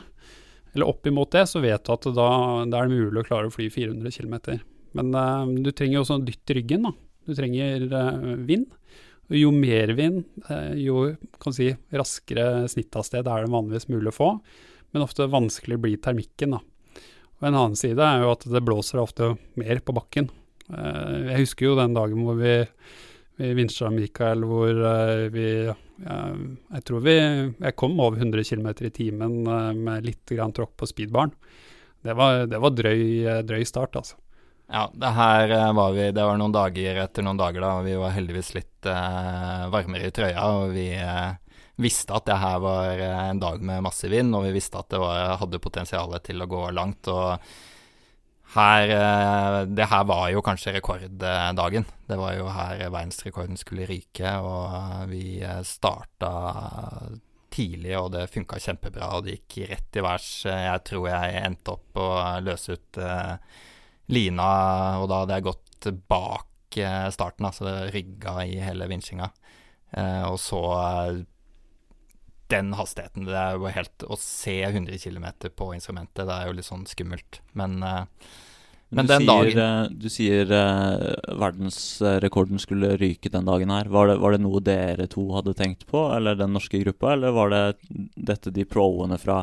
eller 0.74 0.90
opp 0.90 1.08
imot 1.08 1.32
det, 1.32 1.46
så 1.50 1.62
vet 1.62 1.86
du 1.86 1.92
at 1.94 2.06
da, 2.18 2.28
da 2.66 2.80
er 2.80 2.90
det 2.90 2.98
mulig 2.98 3.22
å 3.22 3.28
klare 3.28 3.50
å 3.50 3.54
fly 3.54 3.70
400 3.74 4.14
km. 4.16 4.62
Men 4.98 5.14
uh, 5.14 5.46
du 5.66 5.70
trenger 5.74 6.02
også 6.02 6.20
dytt 6.26 6.54
i 6.54 6.58
ryggen. 6.60 6.88
da. 6.88 6.94
Du 7.28 7.36
trenger 7.38 7.88
uh, 7.94 8.34
vind. 8.48 8.68
Jo 9.34 9.54
mer 9.56 9.94
vind, 9.98 10.26
uh, 10.50 10.74
jo 10.78 11.08
kan 11.42 11.56
si, 11.56 11.72
raskere 11.94 12.68
snitthastighet 12.70 13.30
er 13.30 13.46
det 13.46 13.54
vanligvis 13.54 13.90
mulig 13.90 14.12
å 14.12 14.18
få, 14.18 14.30
men 14.94 15.06
ofte 15.06 15.30
vanskelig 15.32 15.80
blir 15.82 16.02
termikken. 16.04 16.58
da. 16.58 16.62
Og 17.40 17.48
En 17.48 17.54
annen 17.56 17.80
side 17.80 18.02
er 18.02 18.26
jo 18.26 18.34
at 18.34 18.46
det 18.50 18.66
blåser 18.66 19.02
ofte 19.02 19.36
mer 19.60 19.82
på 19.86 19.96
bakken. 19.96 20.30
Jeg 20.74 21.42
husker 21.42 21.68
jo 21.68 21.74
den 21.76 21.96
dagen 21.96 22.22
hvor 22.24 22.38
vi, 22.40 22.54
vi 23.40 23.54
vinsja 23.58 23.90
Mikael, 23.94 24.44
hvor 24.48 24.70
uh, 24.70 25.30
vi 25.34 25.48
jeg 26.04 26.84
tror 26.88 27.04
vi 27.06 27.14
Jeg 27.16 27.76
kom 27.80 28.00
over 28.02 28.18
100 28.18 28.44
km 28.44 28.70
i 28.82 28.92
timen 28.92 29.48
eh, 29.48 29.70
med 29.78 30.06
litt 30.06 30.30
grann 30.30 30.52
tråkk 30.52 30.76
på 30.78 30.90
speedbaren. 30.90 31.32
Det 32.04 32.16
var, 32.18 32.46
det 32.50 32.60
var 32.60 32.74
drøy, 32.76 33.04
drøy, 33.48 33.64
start, 33.64 33.96
altså. 33.96 34.18
Ja, 34.74 34.88
det 34.94 35.12
her 35.16 35.52
eh, 35.54 35.70
var 35.78 35.94
vi 35.96 36.10
Det 36.12 36.26
var 36.26 36.40
noen 36.40 36.56
dager 36.56 37.00
etter 37.06 37.26
noen 37.26 37.40
dager, 37.40 37.62
da. 37.64 37.72
Og 37.80 37.88
vi 37.88 37.96
var 38.00 38.16
heldigvis 38.16 38.54
litt 38.58 38.90
eh, 38.90 39.68
varmere 39.72 40.10
i 40.10 40.16
trøya. 40.16 40.48
Og 40.58 40.74
vi 40.76 40.90
eh, 40.98 41.60
visste 41.84 42.18
at 42.18 42.28
det 42.28 42.40
her 42.42 42.60
var 42.64 42.98
eh, 42.98 43.22
en 43.30 43.44
dag 43.44 43.62
med 43.62 43.86
masse 43.86 44.10
vind, 44.12 44.34
og 44.36 44.48
vi 44.48 44.56
visste 44.58 44.82
at 44.82 44.90
det 44.94 45.04
var, 45.04 45.38
hadde 45.44 45.64
potensial 45.64 46.18
til 46.26 46.44
å 46.44 46.50
gå 46.50 46.66
langt. 46.76 47.12
og 47.12 47.38
her, 48.54 48.92
eh, 48.94 49.60
det 49.66 49.90
her 49.90 50.06
var 50.06 50.30
jo 50.34 50.44
kanskje 50.46 50.76
rekorddagen. 50.76 51.86
Det 52.08 52.18
var 52.20 52.36
jo 52.38 52.48
her 52.54 52.84
verdensrekorden 52.86 53.58
skulle 53.58 53.88
ryke, 53.90 54.36
og 54.40 55.10
vi 55.10 55.42
starta 55.66 56.32
tidlig, 57.54 57.94
og 57.98 58.12
det 58.14 58.30
funka 58.34 58.60
kjempebra. 58.62 59.12
Og 59.18 59.26
det 59.26 59.38
gikk 59.40 59.70
rett 59.72 60.00
i 60.00 60.06
værs. 60.06 60.30
Jeg 60.50 60.86
tror 60.90 61.10
jeg 61.10 61.44
endte 61.44 61.76
opp 61.76 62.02
å 62.02 62.10
løse 62.46 62.78
ut 62.78 63.02
uh, 63.02 63.36
lina, 64.14 64.50
og 65.02 65.10
da 65.10 65.22
hadde 65.24 65.38
jeg 65.38 65.48
gått 65.50 65.90
bak 66.10 66.50
starten, 67.14 67.46
altså 67.46 67.70
rygga 67.94 68.40
i 68.50 68.58
hele 68.58 68.88
vinsjinga. 68.90 69.30
Uh, 69.94 70.32
og 70.32 70.40
så 70.42 70.64
den 72.54 72.74
hastigheten. 72.78 73.28
Det 73.28 73.36
er 73.38 73.60
jo 73.60 73.74
helt 73.74 74.08
Å 74.08 74.18
se 74.20 74.56
100 74.70 74.98
km 75.02 75.28
på 75.56 75.74
instrumentet, 75.76 76.26
det 76.28 76.34
er 76.34 76.50
jo 76.50 76.58
litt 76.58 76.70
sånn 76.70 76.88
skummelt. 76.90 77.42
Men, 77.58 77.78
uh, 77.84 78.04
men 78.94 79.10
den 79.10 79.24
sier, 79.24 79.30
dagen 79.30 79.62
eh, 79.64 79.94
Du 79.98 80.08
sier 80.14 80.52
uh, 80.54 81.38
verdensrekorden 81.42 82.62
skulle 82.62 82.94
ryke 83.02 83.32
den 83.34 83.48
dagen 83.50 83.74
her. 83.74 83.90
Var 83.94 84.12
det, 84.12 84.18
var 84.22 84.36
det, 84.36 84.44
noe 84.46 84.64
dere 84.64 85.08
to 85.12 85.26
hadde 85.36 85.56
tenkt 85.58 85.88
på, 85.90 86.06
eller 86.16 86.38
den 86.40 86.54
norske 86.54 86.82
gruppa, 86.84 87.16
eller 87.16 87.34
var 87.36 87.54
det 87.54 87.64
dette 88.16 88.54
de 88.54 88.68
proene 88.70 89.18
fra, 89.22 89.42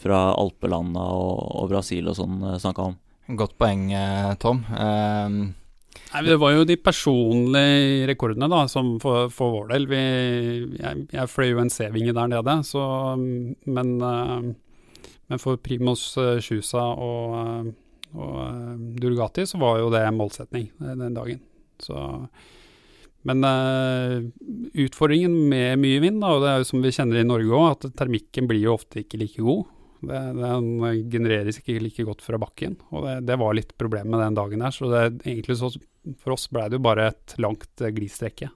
fra 0.00 0.26
alpelanda 0.34 1.06
og, 1.16 1.38
og, 1.62 1.70
Brasil 1.72 2.12
og 2.12 2.18
sånn 2.20 2.44
snakka 2.60 2.90
om? 2.92 3.00
Godt 3.40 3.56
poeng, 3.62 3.88
Tom. 4.42 4.64
Uh, 4.74 5.56
Nei, 6.10 6.22
Det 6.26 6.38
var 6.42 6.54
jo 6.56 6.66
de 6.66 6.76
personlige 6.80 8.08
rekordene 8.10 8.48
da, 8.50 8.64
som 8.70 8.96
for, 9.02 9.30
for 9.34 9.54
vår 9.54 9.68
del. 9.74 9.86
Vi, 9.90 10.00
jeg, 10.80 11.04
jeg 11.14 11.30
fløy 11.30 11.52
jo 11.52 11.62
en 11.62 11.70
C-vinge 11.70 12.14
der 12.16 12.32
nede, 12.32 12.56
så, 12.66 12.82
men, 13.16 13.92
uh, 14.02 14.48
men 15.30 15.42
for 15.42 15.60
Primos 15.62 16.08
Sjusa 16.42 16.82
og, 16.90 17.36
uh, 17.36 18.16
og 18.18 18.38
uh, 18.42 18.72
Durgati 18.98 19.46
så 19.46 19.60
var 19.62 19.78
jo 19.78 19.92
det 19.94 20.02
målsetning 20.16 20.72
den 20.82 21.14
dagen. 21.14 21.44
Så, 21.80 21.96
men 23.24 23.44
utfordringen 24.80 25.32
med 25.48 25.78
mye 25.80 26.00
vind, 26.02 26.18
da, 26.24 26.34
og 26.34 26.42
det 26.42 26.50
er 26.50 26.62
jo 26.62 26.70
som 26.72 26.82
vi 26.82 26.92
kjenner 26.92 27.20
i 27.20 27.28
Norge 27.28 27.52
òg, 27.56 27.66
at 27.76 27.94
termikken 28.00 28.48
blir 28.48 28.64
jo 28.64 28.74
ofte 28.78 29.04
ikke 29.04 29.20
like 29.20 29.44
god. 29.44 29.68
Det, 30.00 30.20
den 30.38 30.68
genereres 31.12 31.60
ikke 31.60 31.80
like 31.82 32.06
godt 32.08 32.24
fra 32.24 32.38
bakken, 32.40 32.78
og 32.88 33.04
det, 33.04 33.16
det 33.28 33.36
var 33.40 33.56
litt 33.56 33.74
problemet 33.80 34.22
den 34.22 34.38
dagen 34.38 34.64
her. 34.64 34.72
Så 34.74 34.88
det, 34.92 35.02
egentlig 35.26 35.58
så, 35.60 35.72
for 36.22 36.36
oss 36.36 36.48
ble 36.52 36.68
det 36.70 36.80
jo 36.80 36.86
bare 36.88 37.10
et 37.12 37.36
langt 37.42 37.84
eh, 37.84 37.92
glistrekke. 37.96 38.50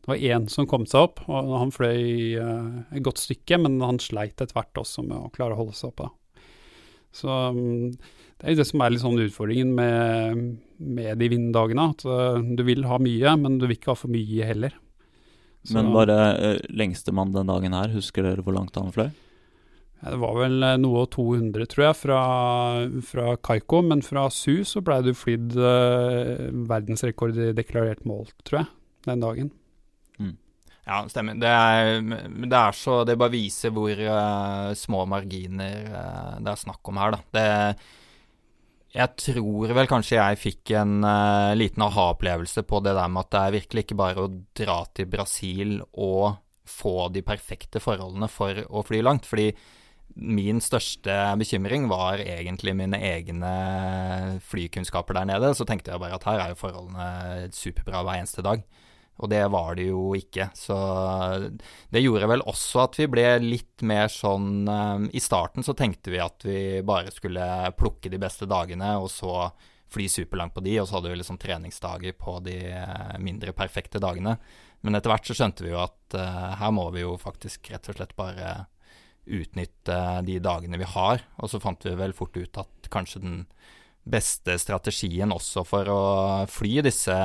Det 0.00 0.08
var 0.08 0.22
én 0.32 0.46
som 0.48 0.68
kom 0.68 0.86
seg 0.88 1.10
opp, 1.10 1.20
og 1.28 1.50
han 1.60 1.72
fløy 1.74 2.38
uh, 2.40 2.80
et 2.96 3.04
godt 3.04 3.20
stykke, 3.20 3.58
men 3.60 3.76
han 3.84 4.00
sleit 4.00 4.40
etter 4.40 4.56
hvert 4.56 4.80
også 4.80 5.04
med 5.04 5.16
å 5.18 5.32
klare 5.34 5.52
å 5.52 5.60
holde 5.60 5.76
seg 5.76 5.90
oppe. 5.90 6.08
Så 7.12 7.28
um, 7.28 7.90
det 8.40 8.46
er 8.46 8.54
jo 8.54 8.60
det 8.62 8.68
som 8.70 8.80
er 8.80 8.94
litt 8.94 9.02
sånn 9.02 9.20
utfordringen 9.20 9.74
med, 9.76 10.44
med 10.80 11.20
de 11.20 11.28
vinddagene. 11.28 11.90
At 11.92 12.06
uh, 12.08 12.40
du 12.40 12.64
vil 12.64 12.86
ha 12.88 12.96
mye, 13.02 13.34
men 13.42 13.58
du 13.60 13.66
vil 13.66 13.76
ikke 13.76 13.92
ha 13.92 14.00
for 14.00 14.12
mye 14.12 14.48
heller. 14.48 14.76
Så, 15.60 15.76
men 15.76 15.92
bare 15.92 16.16
uh, 16.32 16.62
lengstemann 16.72 17.36
den 17.36 17.52
dagen 17.52 17.76
her, 17.76 17.92
husker 17.92 18.24
dere 18.24 18.46
hvor 18.46 18.56
langt 18.56 18.80
han 18.80 18.94
fløy? 18.96 19.10
Det 20.00 20.16
var 20.16 20.36
vel 20.38 20.62
noe 20.80 21.02
av 21.02 21.10
200, 21.12 21.66
tror 21.68 21.84
jeg, 21.84 21.96
fra, 22.00 22.20
fra 23.04 23.34
Kaiko. 23.36 23.82
Men 23.84 24.00
fra 24.04 24.28
SU 24.32 24.62
så 24.64 24.80
ble 24.84 25.00
du 25.04 25.10
flydd 25.16 25.56
eh, 25.60 26.46
verdensrekord 26.70 27.36
i 27.36 27.50
deklarert 27.56 28.06
mål, 28.08 28.30
tror 28.48 28.62
jeg, 28.62 28.70
den 29.08 29.24
dagen. 29.24 29.50
Mm. 30.16 30.36
Ja, 30.88 31.02
stemmer. 31.12 31.36
Det 31.40 31.50
er, 31.52 32.00
det 32.40 32.56
er, 32.56 32.76
så 32.76 33.02
Det 33.04 33.18
bare 33.20 33.34
viser 33.34 33.74
hvor 33.76 33.92
uh, 33.92 34.72
små 34.78 35.04
marginer 35.10 35.90
uh, 35.92 36.36
det 36.40 36.54
er 36.54 36.62
snakk 36.64 36.90
om 36.90 37.00
her, 37.00 37.18
da. 37.18 37.20
Det, 37.36 37.98
jeg 38.90 39.14
tror 39.22 39.74
vel 39.76 39.90
kanskje 39.90 40.16
jeg 40.16 40.38
fikk 40.40 40.72
en 40.80 41.04
uh, 41.04 41.52
liten 41.54 41.84
aha-opplevelse 41.84 42.64
på 42.66 42.80
det 42.82 42.96
der 42.96 43.12
med 43.12 43.28
at 43.28 43.34
det 43.36 43.42
er 43.42 43.56
virkelig 43.58 43.84
ikke 43.84 43.98
bare 44.00 44.24
å 44.24 44.32
dra 44.56 44.78
til 44.96 45.10
Brasil 45.12 45.76
og 45.92 46.40
få 46.70 47.10
de 47.12 47.22
perfekte 47.26 47.82
forholdene 47.82 48.30
for 48.30 48.64
å 48.70 48.82
fly 48.86 49.02
langt. 49.04 49.28
fordi 49.28 49.52
min 50.14 50.60
største 50.64 51.14
bekymring 51.40 51.86
var 51.90 52.22
egentlig 52.24 52.74
mine 52.76 52.98
egne 52.98 53.54
flykunnskaper 54.50 55.16
der 55.16 55.28
nede. 55.30 55.54
Så 55.56 55.66
tenkte 55.68 55.92
jeg 55.92 56.02
bare 56.02 56.18
at 56.18 56.26
her 56.28 56.42
er 56.44 56.52
jo 56.52 56.60
forholdene 56.60 57.50
superbra 57.54 58.04
hver 58.04 58.20
eneste 58.20 58.44
dag. 58.46 58.64
Og 59.20 59.28
det 59.28 59.42
var 59.52 59.76
det 59.76 59.90
jo 59.90 60.14
ikke. 60.16 60.48
Så 60.56 60.76
det 61.92 62.02
gjorde 62.02 62.28
vel 62.30 62.44
også 62.48 62.86
at 62.86 62.96
vi 63.00 63.08
ble 63.12 63.26
litt 63.44 63.84
mer 63.84 64.08
sånn 64.12 64.64
um, 64.64 65.08
I 65.12 65.20
starten 65.20 65.66
så 65.66 65.74
tenkte 65.76 66.12
vi 66.12 66.22
at 66.24 66.46
vi 66.46 66.80
bare 66.86 67.12
skulle 67.12 67.44
plukke 67.76 68.12
de 68.12 68.20
beste 68.20 68.48
dagene, 68.48 68.94
og 68.96 69.10
så 69.12 69.50
fly 69.90 70.06
superlangt 70.08 70.54
på 70.54 70.62
de, 70.64 70.78
og 70.80 70.88
så 70.88 70.96
hadde 70.96 71.12
vi 71.12 71.20
liksom 71.20 71.38
treningsdager 71.42 72.16
på 72.16 72.38
de 72.46 72.56
uh, 72.72 73.16
mindre 73.20 73.52
perfekte 73.56 74.00
dagene. 74.00 74.38
Men 74.80 74.96
etter 74.96 75.12
hvert 75.12 75.28
så 75.28 75.36
skjønte 75.36 75.66
vi 75.66 75.74
jo 75.74 75.82
at 75.82 76.16
uh, 76.16 76.56
her 76.62 76.72
må 76.72 76.88
vi 76.94 77.04
jo 77.04 77.16
faktisk 77.20 77.72
rett 77.74 77.92
og 77.92 77.98
slett 77.98 78.16
bare 78.16 78.54
utnytte 79.30 79.96
de 80.26 80.38
dagene 80.42 80.80
vi 80.80 80.88
har. 80.88 81.24
Og 81.38 81.52
så 81.52 81.60
fant 81.62 81.86
vi 81.86 81.94
vel 81.98 82.14
fort 82.16 82.36
ut 82.36 82.60
at 82.60 82.90
kanskje 82.92 83.22
den 83.24 83.40
beste 84.10 84.56
strategien 84.58 85.32
også 85.32 85.64
for 85.68 85.88
å 85.92 86.02
fly 86.50 86.80
disse 86.86 87.16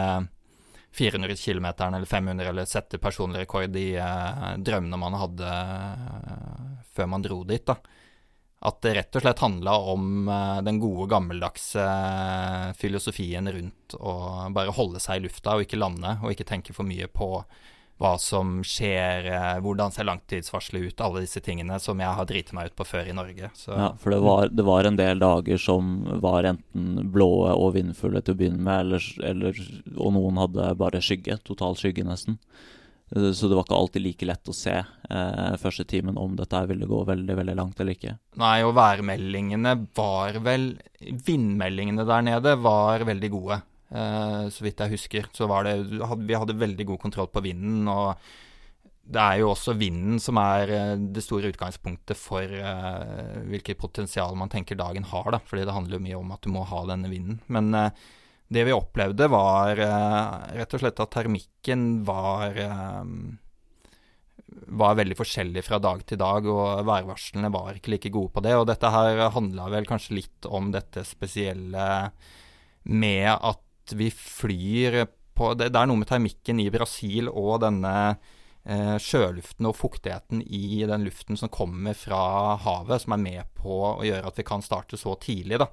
400 0.96 1.36
km 1.36 1.65
eller 1.65 2.06
500 2.06 2.50
eller 2.50 2.65
sette 2.70 3.00
personlig 3.04 3.44
rekord 3.44 3.76
i 3.76 3.96
eh, 4.00 4.48
drømmene 4.63 5.00
man 5.00 5.18
hadde 5.20 5.52
eh, 5.52 6.65
før 6.96 7.10
man 7.12 7.26
dro 7.26 7.41
dit, 7.48 7.65
da. 7.68 7.76
At 8.65 8.80
det 8.82 8.94
rett 8.96 9.18
og 9.20 9.26
slett 9.26 9.44
handla 9.44 9.74
om 9.91 10.30
eh, 10.32 10.62
den 10.65 10.80
gode, 10.80 11.10
gammeldagse 11.12 11.84
eh, 11.84 12.70
filosofien 12.80 13.52
rundt 13.52 13.97
å 13.99 14.16
bare 14.56 14.76
holde 14.76 15.03
seg 15.03 15.20
i 15.20 15.26
lufta 15.28 15.58
og 15.58 15.66
ikke 15.66 15.82
lande, 15.82 16.16
og 16.24 16.32
ikke 16.32 16.47
tenke 16.47 16.76
for 16.76 16.88
mye 16.88 17.10
på 17.12 17.30
hva 18.02 18.18
som 18.20 18.60
skjer, 18.68 19.30
eh, 19.32 19.58
hvordan 19.64 19.93
ser 19.96 20.08
langtidsvarselet 20.10 20.89
ut, 20.89 21.02
alle 21.02 21.24
disse 21.24 21.39
tingene 21.43 21.80
som 21.80 22.00
jeg 22.00 22.18
har 22.18 22.28
driti 22.28 22.56
meg 22.56 22.72
ut 22.72 22.76
på 22.76 22.88
før 22.89 23.08
i 23.08 23.16
Norge. 23.16 23.50
Så. 23.56 23.72
Ja, 23.72 23.89
for 24.00 24.12
det 24.12 24.20
var, 24.26 24.52
det 24.52 24.66
var, 24.68 24.84
en 24.84 25.00
del 25.00 25.22
dager 25.24 25.62
som 25.62 25.98
var 26.24 26.48
enten 26.52 27.12
blå 27.12 27.30
og 27.54 27.76
vindfulle 27.78 28.22
til 28.22 28.36
å 28.36 28.39
begynne 28.41 28.64
med, 28.68 28.88
eller, 28.88 29.12
eller, 29.32 29.62
og 29.96 30.16
noen 30.18 30.41
hadde 30.43 30.74
bare 30.82 31.04
skygge, 31.04 31.39
total 31.48 31.80
skygge 31.80 32.04
nesten. 32.08 32.36
Eh, 33.16 33.32
så 33.32 33.48
det 33.48 33.56
var 33.56 33.64
ikke 33.68 33.80
alltid 33.80 34.04
like 34.04 34.28
lett 34.28 34.52
å 34.52 34.56
se 34.56 34.76
eh, 34.76 35.56
første 35.62 35.86
timen 35.88 36.18
om 36.20 36.36
dette 36.36 36.66
ville 36.70 36.89
gå 36.89 37.04
veldig 37.08 37.38
veldig 37.39 37.56
langt 37.56 37.80
eller 37.80 37.96
ikke. 37.96 38.18
Nei, 38.41 38.58
og 38.66 38.76
værmeldingene 38.76 39.78
var 39.96 40.41
vel 40.43 40.74
Vindmeldingene 41.00 42.06
der 42.08 42.24
nede 42.26 42.56
var 42.60 43.04
veldig 43.06 43.32
gode. 43.32 43.60
Uh, 43.94 44.48
så 44.50 44.66
vidt 44.66 44.82
jeg 44.82 44.96
husker, 44.96 45.30
så 45.36 45.48
var 45.50 45.68
det 45.68 45.78
Vi 45.86 46.38
hadde 46.38 46.58
veldig 46.58 46.88
god 46.90 47.02
kontroll 47.04 47.30
på 47.32 47.44
vinden. 47.46 47.88
Og 47.92 48.16
det 49.06 49.22
er 49.22 49.40
jo 49.44 49.52
også 49.52 49.76
vinden 49.78 50.18
som 50.22 50.40
er 50.42 50.98
det 50.98 51.22
store 51.22 51.52
utgangspunktet 51.54 52.18
for 52.18 52.50
uh, 52.50 53.46
hvilket 53.52 53.80
potensial 53.82 54.34
man 54.38 54.50
tenker 54.50 54.80
dagen 54.80 55.06
har. 55.12 55.32
da, 55.36 55.42
fordi 55.46 55.68
det 55.68 55.78
handler 55.78 56.00
jo 56.00 56.06
mye 56.08 56.22
om 56.24 56.36
at 56.36 56.46
du 56.46 56.52
må 56.54 56.66
ha 56.66 56.84
denne 56.90 57.12
vinden. 57.12 57.40
Men 57.48 57.72
det 58.46 58.66
vi 58.66 58.74
opplevde, 58.76 59.30
var 59.30 59.80
rett 59.80 60.74
og 60.78 60.82
slett 60.82 61.02
at 61.02 61.14
termikken 61.16 62.04
var 62.06 62.60
var 64.46 64.98
veldig 64.98 65.18
forskjellig 65.18 65.64
fra 65.66 65.80
dag 65.82 66.02
til 66.08 66.20
dag, 66.22 66.48
og 66.50 66.86
værvarslene 66.88 67.52
var 67.54 67.78
ikke 67.78 67.96
like 67.96 68.12
gode 68.14 68.34
på 68.36 68.44
det. 68.46 68.56
Og 68.58 68.68
dette 68.70 68.92
her 68.92 69.22
handla 69.36 69.70
vel 69.74 69.88
kanskje 69.90 70.20
litt 70.20 70.50
om 70.50 70.72
dette 70.74 71.06
spesielle 71.08 71.88
med 72.86 73.30
at 73.34 73.64
vi 73.94 74.10
flyr 74.12 75.06
på 75.36 75.52
Det, 75.54 75.68
det 75.70 75.82
er 75.82 75.90
noe 75.90 76.00
med 76.00 76.08
termikken 76.08 76.62
i 76.64 76.70
Brasil 76.72 77.28
og 77.28 77.60
denne 77.66 77.94
eh, 78.64 78.96
sjøluften 79.04 79.68
og 79.68 79.76
fuktigheten 79.76 80.40
i 80.48 80.86
den 80.88 81.04
luften 81.04 81.36
som 81.36 81.52
kommer 81.52 81.98
fra 81.98 82.56
havet, 82.64 83.04
som 83.04 83.18
er 83.18 83.24
med 83.26 83.52
på 83.60 83.82
å 83.90 84.06
gjøre 84.08 84.32
at 84.32 84.40
vi 84.40 84.48
kan 84.48 84.64
starte 84.64 84.98
så 84.98 85.18
tidlig. 85.20 85.60
da 85.60 85.70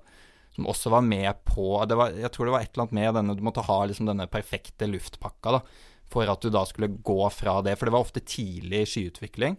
som 0.52 0.66
også 0.68 0.90
var 0.92 1.00
med 1.00 1.32
på 1.48 1.78
var, 1.80 2.10
Jeg 2.12 2.28
tror 2.28 2.44
det 2.44 2.52
var 2.52 2.60
et 2.60 2.74
eller 2.74 2.82
annet 2.82 2.98
med 2.98 3.14
denne 3.16 3.36
Du 3.38 3.42
måtte 3.46 3.64
ha 3.64 3.78
liksom 3.86 4.10
denne 4.10 4.26
perfekte 4.28 4.84
luftpakka. 4.90 5.52
da 5.56 5.62
for 6.12 6.28
at 6.28 6.42
du 6.44 6.50
da 6.52 6.64
skulle 6.68 6.92
gå 7.00 7.20
fra 7.32 7.60
det. 7.64 7.76
For 7.78 7.88
det 7.88 7.94
var 7.94 8.04
ofte 8.04 8.20
tidlig 8.20 8.84
skyutvikling. 8.92 9.56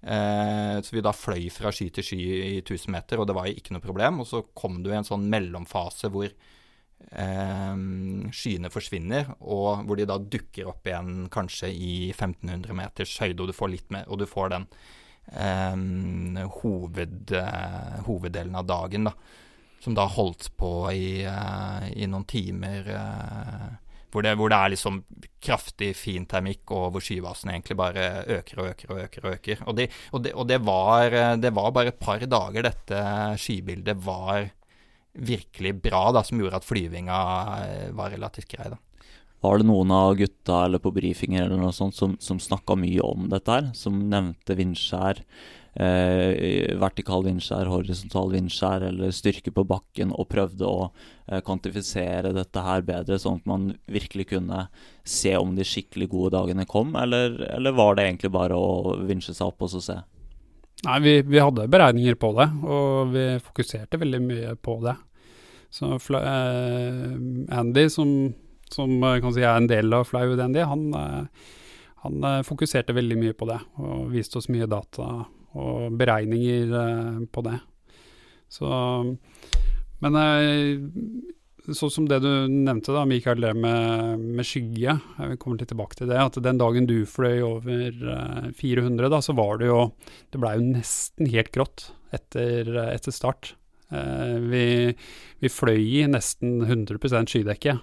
Eh, 0.00 0.76
så 0.80 0.96
vi 0.96 1.02
da 1.04 1.12
fløy 1.12 1.50
fra 1.52 1.72
sky 1.74 1.90
til 1.92 2.06
sky 2.06 2.20
i 2.20 2.54
1000 2.62 2.94
meter, 2.94 3.20
og 3.20 3.28
det 3.28 3.36
var 3.36 3.50
ikke 3.50 3.76
noe 3.76 3.84
problem. 3.84 4.22
Og 4.22 4.30
så 4.30 4.42
kom 4.56 4.80
du 4.82 4.90
i 4.92 4.96
en 4.96 5.06
sånn 5.06 5.28
mellomfase 5.32 6.10
hvor 6.12 6.32
skyene 7.10 8.70
forsvinner, 8.70 9.32
og 9.40 9.82
hvor 9.86 9.98
de 9.98 10.04
da 10.06 10.18
dukker 10.20 10.68
opp 10.70 10.86
igjen 10.86 11.24
kanskje 11.32 11.72
i 11.72 11.92
1500 12.12 12.76
meters 12.76 13.16
høyde, 13.18 13.42
og 13.42 13.50
du 13.50 13.56
får 13.56 13.72
litt 13.72 13.90
mer, 13.90 14.04
og 14.06 14.20
du 14.20 14.26
får 14.30 14.52
den 14.52 14.66
eh, 15.32 16.46
hoved, 16.60 17.32
eh, 17.32 18.00
hoveddelen 18.06 18.56
av 18.56 18.66
dagen, 18.66 19.10
da. 19.10 19.14
Som 19.80 19.96
da 19.96 20.04
holdt 20.12 20.50
på 20.60 20.90
i, 20.92 21.22
eh, 21.24 21.86
i 21.96 22.08
noen 22.10 22.26
timer 22.28 22.90
eh, 22.92 23.70
hvor 24.10 24.24
det, 24.26 24.34
hvor 24.36 24.50
det, 24.50 24.58
er 24.58 24.72
liksom 24.72 24.96
kraftig 25.40 25.92
fin 25.96 26.26
termikk, 26.26 26.64
og 26.74 26.90
hvor 26.92 27.04
skybasen 27.04 27.52
egentlig 27.52 27.76
bare 27.78 28.24
øker 28.40 28.58
og 28.58 28.70
øker 28.72 28.90
og 28.90 29.02
øker. 29.04 29.26
Og 29.26 29.36
øker. 29.36 29.60
Og, 29.66 29.76
de, 29.78 29.86
og, 30.10 30.24
de, 30.24 30.32
og 30.34 30.48
det, 30.50 30.58
var, 30.66 31.14
det, 31.38 31.52
var, 31.54 31.70
bare 31.70 31.94
et 31.94 32.00
par 32.02 32.18
dager 32.26 32.66
dette 32.66 33.04
skybildet 33.38 34.02
var 34.04 34.50
virkelig 35.12 35.74
bra, 35.82 36.10
da, 36.14 36.24
som 36.26 36.40
gjorde 36.40 36.60
at 36.60 36.68
flyvinga 36.68 37.20
eh, 37.64 37.88
var 37.96 38.14
relativt 38.14 38.50
grei. 38.52 38.70
da. 38.72 38.78
Var 39.40 39.58
det 39.58 39.70
noen 39.70 39.92
av 39.96 40.14
gutta 40.18 40.64
eller 40.66 40.82
på 40.82 40.92
brifinger 40.92 41.46
eller 41.46 41.62
noe 41.62 41.72
sånt 41.72 41.96
som, 41.96 42.18
som 42.20 42.40
snakka 42.42 42.76
mye 42.76 43.00
om 43.00 43.30
dette 43.32 43.54
her? 43.54 43.70
Som 43.76 44.02
nevnte 44.12 44.58
vindskjær? 44.58 45.24
eh, 45.74 46.76
vertikal 46.80 47.24
vindskjær, 47.26 47.70
horisontal 47.70 48.30
vindskjær 48.34 48.86
eller 48.90 49.14
styrke 49.14 49.52
på 49.54 49.64
bakken, 49.68 50.14
og 50.14 50.28
prøvde 50.32 50.66
å 50.66 50.88
eh, 50.88 51.40
kvantifisere 51.46 52.34
dette 52.36 52.64
her 52.64 52.86
bedre, 52.86 53.18
sånn 53.20 53.40
at 53.40 53.50
man 53.50 53.68
virkelig 53.90 54.30
kunne 54.34 54.66
se 55.04 55.36
om 55.38 55.54
de 55.56 55.66
skikkelig 55.66 56.10
gode 56.12 56.34
dagene 56.36 56.66
kom, 56.70 56.94
eller, 56.98 57.38
eller 57.50 57.76
var 57.76 57.96
det 57.96 58.08
egentlig 58.08 58.32
bare 58.34 58.58
å 58.58 58.96
vinsje 59.06 59.36
seg 59.36 59.52
opp 59.52 59.66
og 59.66 59.74
så 59.74 59.84
se? 59.90 60.00
Nei, 60.86 61.00
vi, 61.04 61.14
vi, 61.28 61.40
hadde 61.42 61.68
beregninger 61.68 62.16
på 62.16 62.30
det, 62.38 62.46
og 62.64 63.10
vi 63.12 63.24
fokuserte 63.44 64.00
veldig 64.00 64.20
mye 64.24 64.54
på 64.56 64.78
det. 64.84 64.94
Så 65.70 65.92
eh, 66.16 67.10
Andy, 67.58 67.84
som, 67.92 68.14
som 68.72 68.94
eh, 69.04 69.18
kan 69.22 69.34
si 69.36 69.44
er 69.44 69.58
en 69.58 69.68
del 69.70 69.92
av 69.94 70.08
with 70.14 70.42
Andy, 70.42 70.64
han, 70.66 70.86
eh, 70.94 71.50
han 72.06 72.24
eh, 72.24 72.40
fokuserte 72.48 72.96
veldig 72.96 73.18
mye 73.20 73.36
på 73.36 73.50
det 73.50 73.60
og 73.78 74.08
viste 74.14 74.40
oss 74.40 74.48
mye 74.48 74.66
data 74.70 75.10
og 75.60 75.98
beregninger 76.00 76.72
eh, 76.80 77.20
på 77.30 77.44
det. 77.46 77.58
Så 78.50 78.66
Men 80.00 80.16
eh, 80.16 80.80
sånn 81.68 81.92
som 81.92 82.06
det 82.08 82.20
du 82.24 82.30
nevnte, 82.50 82.92
da, 82.94 83.04
Mikael, 83.08 83.40
det 83.42 83.52
med, 83.58 84.22
med 84.38 84.46
skygge. 84.46 84.96
Jeg 85.00 85.38
kommer 85.42 85.60
litt 85.60 85.70
tilbake 85.72 85.98
til 85.98 86.10
det. 86.10 86.18
At 86.22 86.38
den 86.42 86.60
dagen 86.60 86.88
du 86.88 86.98
fløy 87.08 87.40
over 87.46 88.00
400, 88.56 89.06
eh, 89.06 89.12
da, 89.12 89.20
så 89.24 89.36
var 89.38 89.60
det 89.60 89.70
jo 89.70 89.80
Det 90.30 90.40
blei 90.40 90.56
jo 90.58 90.66
nesten 90.72 91.30
helt 91.30 91.52
grått 91.54 91.90
etter, 92.14 92.70
etter 92.90 93.14
start. 93.14 93.54
Vi, 93.90 94.66
vi, 95.42 95.48
fløy 95.50 95.80
i 95.82 96.02
nesten 96.06 96.60
100 96.62 97.26
skydekke. 97.26 97.78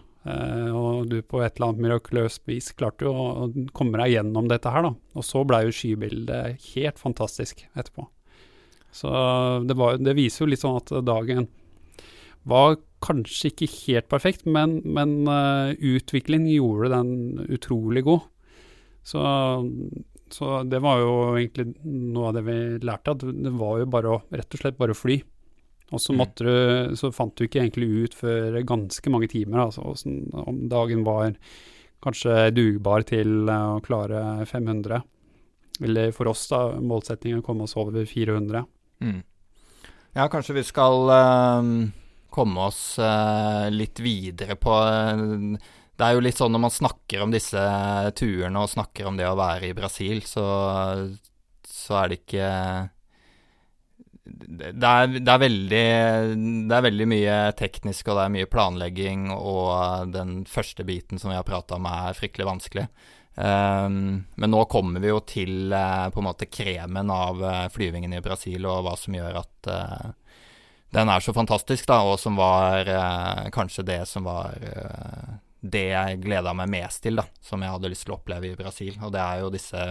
Og 0.75 1.07
du 1.11 1.17
på 1.23 1.41
et 1.43 1.57
eller 1.57 1.69
annet 1.69 1.83
mirakuløst 1.83 2.45
vis 2.47 2.71
klarte 2.75 3.07
jo 3.07 3.11
å 3.11 3.47
komme 3.75 3.99
deg 3.99 4.13
gjennom 4.15 4.47
dette 4.51 4.71
her, 4.71 4.87
da. 4.87 4.93
Og 5.19 5.27
så 5.27 5.43
blei 5.47 5.65
jo 5.67 5.75
skybildet 5.75 6.63
helt 6.73 6.99
fantastisk 6.99 7.65
etterpå. 7.73 8.07
Så 8.91 9.11
det, 9.67 9.75
var, 9.75 9.99
det, 9.99 10.15
viser 10.17 10.45
jo 10.45 10.51
litt 10.51 10.63
sånn 10.63 10.79
at 10.79 10.91
dagen 11.05 11.47
var 12.47 12.77
kanskje 13.03 13.51
ikke 13.51 13.69
helt 13.69 14.09
perfekt, 14.09 14.45
men, 14.49 14.79
men 14.85 15.19
uh, 15.29 15.73
utviklingen 15.75 16.49
gjorde 16.49 16.91
den 16.95 17.47
utrolig 17.53 18.03
god. 18.07 18.25
Så, 19.07 19.21
så, 20.33 20.61
det 20.67 20.81
var 20.83 20.99
jo 20.99 21.11
egentlig 21.37 21.69
noe 21.85 22.31
av 22.31 22.37
det 22.37 22.43
vi 22.47 22.57
lærte, 22.83 23.13
at 23.13 23.23
det 23.23 23.53
var 23.55 23.81
jo 23.81 23.89
bare 23.91 24.13
å 24.15 24.21
rett 24.33 24.57
og 24.57 24.63
slett 24.63 24.79
bare 24.79 24.97
fly. 24.97 25.21
Og 25.95 26.01
så, 26.03 26.11
måtte 26.11 26.43
du, 26.43 26.95
så, 26.99 27.13
fant 27.15 27.31
du 27.37 27.45
ikke 27.45 27.61
egentlig 27.61 27.87
ut 27.87 28.17
før 28.17 28.57
ganske 28.67 29.11
mange 29.13 29.29
timer 29.31 29.69
altså, 29.69 29.93
om 30.43 30.65
dagen 30.67 31.05
var 31.07 31.37
kanskje 32.03 32.49
dugbar 32.51 33.05
til 33.07 33.47
å 33.47 33.79
klare 33.85 34.43
500. 34.49 34.99
Eller 35.87 36.11
for 36.11 36.27
oss, 36.33 36.43
da, 36.51 36.59
målsettingen 36.81 37.39
å 37.39 37.45
komme 37.45 37.63
oss 37.63 37.77
over 37.79 38.03
400. 38.09 38.65
Mm. 39.05 39.21
Ja, 40.17 40.27
kanskje 40.33 40.57
vi 40.57 40.65
skal 40.67 41.07
uh, 41.13 41.71
komme 42.37 42.67
oss 42.69 42.81
uh, 43.01 43.67
litt 43.73 43.99
videre 44.03 44.55
på 44.61 44.73
uh, 44.73 45.55
Det 45.97 46.05
er 46.05 46.13
jo 46.15 46.21
litt 46.23 46.37
sånn 46.37 46.53
når 46.53 46.63
man 46.67 46.75
snakker 46.75 47.23
om 47.25 47.33
disse 47.33 47.63
turene 48.17 48.61
og 48.61 48.71
snakker 48.71 49.09
om 49.09 49.17
det 49.17 49.27
å 49.29 49.39
være 49.39 49.71
i 49.71 49.77
Brasil, 49.77 50.21
så, 50.27 50.45
så 51.65 51.99
er 52.03 52.13
det 52.13 52.21
ikke 52.21 52.51
det 54.27 54.87
er, 54.87 55.07
det, 55.19 55.31
er 55.31 55.39
veldig, 55.39 55.83
det 56.67 56.75
er, 56.75 56.83
veldig, 56.83 57.07
mye 57.09 57.35
teknisk, 57.57 58.09
og 58.09 58.17
det 58.17 58.25
er 58.25 58.33
mye 58.33 58.49
planlegging, 58.51 59.29
og 59.33 60.11
den 60.13 60.41
første 60.49 60.83
biten 60.87 61.21
som 61.21 61.31
vi 61.31 61.37
har 61.37 61.47
prata 61.47 61.77
om, 61.77 61.87
er 61.89 62.17
fryktelig 62.17 62.47
vanskelig. 62.49 62.87
Um, 63.37 64.25
men 64.33 64.49
nå 64.49 64.63
kommer 64.65 65.03
vi 65.03 65.11
jo 65.11 65.19
til 65.29 65.73
uh, 65.73 66.07
på 66.09 66.23
en 66.23 66.25
måte 66.25 66.49
kremen 66.49 67.11
av 67.13 67.43
uh, 67.43 67.65
flyvingen 67.69 68.15
i 68.17 68.21
Brasil, 68.25 68.65
og 68.65 68.87
hva 68.87 68.95
som 68.97 69.13
gjør 69.13 69.37
at 69.43 69.69
uh, 69.69 70.07
den 70.95 71.09
er 71.11 71.23
så 71.23 71.33
fantastisk, 71.35 71.87
da, 71.89 71.99
og 72.07 72.19
som 72.19 72.37
var 72.39 72.87
kanskje 73.51 73.83
det 73.87 73.99
som 74.07 74.23
var 74.23 74.55
det 75.59 75.87
jeg 75.89 76.19
gleda 76.21 76.53
meg 76.55 76.69
mest 76.69 77.01
til, 77.03 77.17
da, 77.19 77.25
som 77.41 77.61
jeg 77.63 77.73
hadde 77.73 77.89
lyst 77.91 78.05
til 78.05 78.13
å 78.13 78.17
oppleve 78.19 78.51
i 78.51 78.57
Brasil. 78.57 78.97
Og 79.01 79.11
det 79.13 79.21
er 79.23 79.41
jo 79.41 79.51
disse 79.53 79.83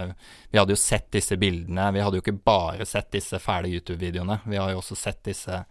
Vi 0.51 0.59
hadde 0.59 0.75
jo 0.75 0.81
sett 0.81 1.09
disse 1.15 1.39
bildene. 1.41 1.91
Vi 1.95 2.03
hadde 2.05 2.21
jo 2.21 2.25
ikke 2.25 2.39
bare 2.47 2.87
sett 2.89 3.11
disse 3.15 3.41
fæle 3.43 3.71
YouTube-videoene. 3.75 4.41
Vi 4.47 4.61
har 4.61 4.73
jo 4.73 4.81
også 4.81 4.99
sett 4.99 5.25
disse 5.27 5.65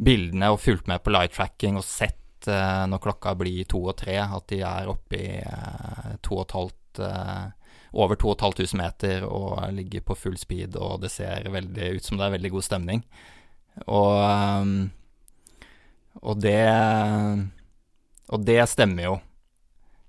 bildene 0.00 0.50
og 0.52 0.60
fulgt 0.60 0.88
med 0.88 1.02
på 1.04 1.12
light 1.12 1.34
tracking 1.36 1.78
og 1.80 1.86
sett 1.86 2.48
eh, 2.48 2.84
når 2.88 3.02
klokka 3.04 3.34
blir 3.38 3.66
to 3.68 3.82
og 3.90 3.96
tre, 4.00 4.16
at 4.22 4.46
de 4.52 4.62
er 4.64 4.92
oppe 4.92 5.18
i 5.18 5.40
eh, 5.40 6.12
to 6.24 6.38
og 6.38 6.46
et 6.46 6.56
halvt 6.56 7.02
eh, 7.08 7.48
over 8.00 8.16
2500 8.20 8.78
meter 8.78 9.26
og 9.26 9.60
ligger 9.74 10.04
på 10.06 10.16
full 10.16 10.38
speed, 10.40 10.78
og 10.78 11.02
det 11.02 11.10
ser 11.12 11.50
veldig 11.52 11.96
ut 11.96 12.06
som 12.06 12.20
det 12.20 12.28
er 12.28 12.36
veldig 12.36 12.52
god 12.54 12.68
stemning. 12.68 13.04
Og, 13.86 14.14
um, 14.20 14.74
og 16.20 16.40
det 16.42 16.60
og 18.30 18.46
det 18.46 18.62
stemmer 18.70 19.08
jo. 19.08 19.18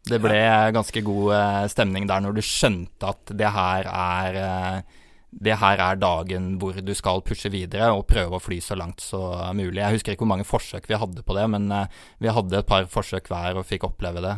Det 0.05 0.17
ble 0.21 0.39
ganske 0.73 1.03
god 1.05 1.35
eh, 1.35 1.67
stemning 1.69 2.07
der 2.09 2.23
når 2.23 2.37
du 2.37 2.41
skjønte 2.45 3.11
at 3.13 3.33
det 3.37 3.53
her 3.53 3.87
er 3.89 4.39
eh, 4.41 4.97
det 5.31 5.55
her 5.61 5.79
er 5.79 5.95
dagen 5.95 6.57
hvor 6.59 6.75
du 6.83 6.91
skal 6.97 7.21
pushe 7.23 7.47
videre 7.53 7.93
og 7.95 8.03
prøve 8.09 8.35
å 8.35 8.43
fly 8.43 8.57
så 8.59 8.75
langt 8.75 8.99
som 8.99 9.55
mulig. 9.55 9.79
Jeg 9.79 9.95
husker 9.95 10.13
ikke 10.13 10.25
hvor 10.25 10.31
mange 10.33 10.47
forsøk 10.47 10.89
vi 10.89 10.97
hadde 10.99 11.23
på 11.23 11.37
det, 11.37 11.45
men 11.53 11.69
eh, 11.71 12.01
vi 12.19 12.33
hadde 12.33 12.59
et 12.59 12.67
par 12.67 12.89
forsøk 12.91 13.29
hver 13.31 13.61
og 13.61 13.67
fikk 13.69 13.87
oppleve 13.87 14.23
det. 14.25 14.33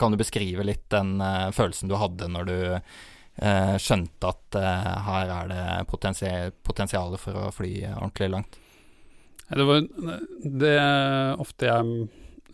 Kan 0.00 0.16
du 0.16 0.20
beskrive 0.20 0.66
litt 0.66 0.88
den 0.92 1.20
følelsen 1.54 1.92
du 1.92 1.94
hadde 2.00 2.32
når 2.32 2.50
du 2.50 2.58
skjønte 3.36 4.30
at 4.30 4.56
her 5.06 5.32
er 5.34 5.50
det 5.50 5.64
potensialet 5.90 7.20
for 7.20 7.36
å 7.36 7.50
fly 7.52 7.72
ordentlig 7.90 8.30
langt? 8.32 8.56
Det 9.46 9.66
var 9.68 9.82
det 10.62 10.76
ofte 11.38 11.68
jeg 11.68 12.06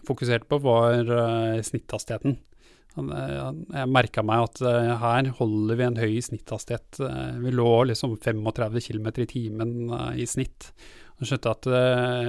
fokuserte 0.08 0.48
på, 0.50 0.58
var 0.64 1.06
uh, 1.06 1.60
snitthastigheten. 1.64 2.34
Jeg 2.92 3.88
merka 3.88 4.20
meg 4.26 4.42
at 4.44 4.60
her 5.00 5.30
holder 5.38 5.78
vi 5.78 5.84
en 5.86 5.96
høy 5.96 6.18
snitthastighet. 6.20 6.98
Vi 7.40 7.52
lå 7.54 7.70
liksom 7.88 8.18
35 8.20 8.82
km 8.84 9.06
i 9.22 9.28
timen 9.30 9.72
i 10.12 10.26
snitt. 10.28 10.68
Og 11.16 11.24
skjønte 11.24 11.54
at 11.54 11.68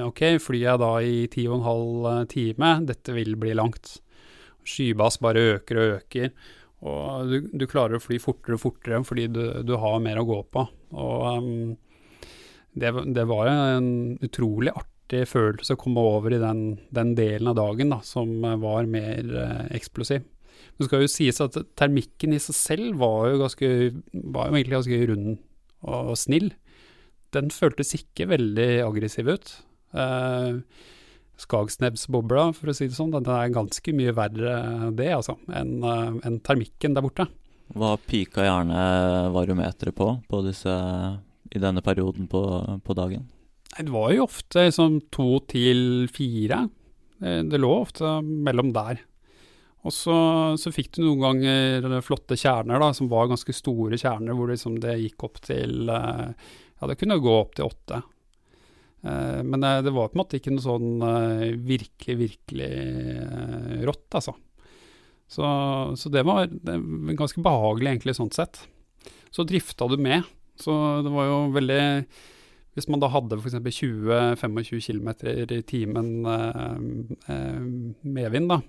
ok, 0.05 0.21
flyr 0.39 0.61
jeg 0.61 0.79
da 0.79 0.91
i 1.03 1.25
10,5 1.27 2.29
time, 2.31 2.71
dette 2.87 3.17
vil 3.17 3.35
bli 3.41 3.57
langt. 3.59 3.97
Skybas 4.63 5.19
bare 5.19 5.43
øker 5.57 5.81
og 5.81 5.95
øker. 5.97 6.31
Og 6.84 7.29
du, 7.31 7.38
du, 7.55 7.65
klarer 7.69 7.97
å 7.97 8.03
fly 8.03 8.19
fortere 8.19 8.57
og 8.57 8.63
fortere 8.65 8.99
fordi 9.07 9.29
du, 9.31 9.43
du 9.63 9.75
har 9.79 10.01
mer 10.03 10.19
å 10.19 10.27
gå 10.27 10.39
på. 10.51 10.65
Og 10.99 11.21
um, 11.39 11.75
det, 12.75 12.91
det, 13.15 13.23
var 13.29 13.51
en 13.51 13.88
utrolig 14.23 14.73
artig 14.75 15.23
følelse 15.29 15.77
å 15.77 15.79
komme 15.79 16.03
over 16.03 16.36
i 16.36 16.41
den, 16.41 16.63
den 16.95 17.13
delen 17.15 17.51
av 17.51 17.57
dagen 17.59 17.93
da, 17.93 18.01
som 18.03 18.34
var 18.63 18.89
mer 18.89 19.21
eh, 19.21 19.65
eksplosiv. 19.77 20.25
Det 20.73 20.88
skal 20.88 21.03
jo 21.03 21.11
sies 21.11 21.39
at 21.43 21.55
termikken 21.77 22.34
i 22.34 22.41
seg 22.41 22.57
selv 22.57 22.99
var 23.03 23.29
jo, 23.29 23.39
ganske, 23.43 23.69
var 24.34 24.49
jo 24.49 24.57
egentlig 24.57 24.77
ganske 24.79 24.99
rund 25.11 25.29
og 25.84 26.15
snill. 26.17 26.49
Den 27.36 27.53
føltes 27.53 27.93
ikke 27.97 28.29
veldig 28.31 28.69
aggressiv 28.86 29.29
ut. 29.36 29.53
Uh, 29.93 30.63
Skagsnebbsbobla, 31.43 32.49
for 32.57 32.71
å 32.71 32.75
si 32.77 32.87
det 32.89 32.97
sånn, 32.97 33.13
den 33.13 33.29
er 33.29 33.53
ganske 33.53 33.93
mye 33.95 34.15
verre 34.17 34.55
det, 34.95 35.11
altså, 35.15 35.37
enn 35.53 35.77
uh, 35.83 36.17
en 36.23 36.39
termikken 36.45 36.95
der 36.95 37.05
borte. 37.05 37.27
Hva 37.73 37.95
pika 37.97 38.45
gjerne 38.45 38.81
variometeret 39.33 39.95
på, 39.97 40.09
på 40.29 40.41
disse, 40.45 40.73
i 41.53 41.61
denne 41.61 41.83
perioden 41.85 42.27
på, 42.31 42.43
på 42.83 42.97
dagen? 42.97 43.25
Det 43.73 43.89
var 43.89 44.11
jo 44.13 44.27
ofte 44.27 44.67
sånn 44.73 44.99
to 45.13 45.39
til 45.49 46.05
fire. 46.13 46.67
Det, 47.17 47.39
det 47.49 47.61
lå 47.61 47.71
ofte 47.81 48.19
mellom 48.21 48.73
der. 48.75 49.01
Og 49.83 49.91
så, 49.91 50.15
så, 50.59 50.71
fikk 50.71 50.93
du 50.95 51.01
noen 51.03 51.23
ganger 51.23 52.03
flotte 52.05 52.37
kjerner, 52.39 52.79
da, 52.79 52.93
som 52.95 53.09
var 53.11 53.31
ganske 53.31 53.55
store 53.55 53.99
kjerner, 53.99 54.35
hvor 54.37 54.51
liksom 54.51 54.77
det 54.83 54.95
gikk 55.01 55.25
opp 55.27 55.41
til 55.43 55.89
eh, 55.91 56.29
Ja, 56.79 56.87
det 56.89 56.97
kunne 57.01 57.19
gå 57.23 57.33
opp 57.35 57.57
til 57.57 57.67
åtte. 57.67 57.99
Eh, 59.03 59.39
men 59.43 59.63
det 59.63 59.93
var 59.93 60.09
på 60.09 60.17
en 60.17 60.23
måte 60.23 60.39
ikke 60.39 60.53
noe 60.55 60.65
sånn 60.65 61.05
eh, 61.07 61.47
virkelig, 61.59 62.17
virkelig 62.23 62.73
rått, 63.87 64.09
altså. 64.19 64.35
Så, 65.33 65.45
så 65.97 66.11
det, 66.13 66.25
var, 66.27 66.45
det, 66.51 66.77
ganske 67.17 67.41
behagelig, 67.41 67.95
egentlig, 67.95 68.17
sånn 68.19 68.33
sett. 68.35 68.61
Så 69.33 69.45
drifta 69.49 69.87
du 69.89 69.97
med. 69.97 70.27
Så 70.59 70.73
det 71.01 71.09
var 71.09 71.25
jo 71.25 71.37
veldig 71.55 71.79
Hvis 72.77 72.85
man 72.93 73.01
da 73.01 73.07
hadde 73.09 73.39
f.eks. 73.39 73.55
20-25 73.57 74.83
km 74.85 75.09
i 75.57 75.61
timen 75.65 76.11
eh, 76.29 77.57
medvind, 78.05 78.51
da 78.53 78.59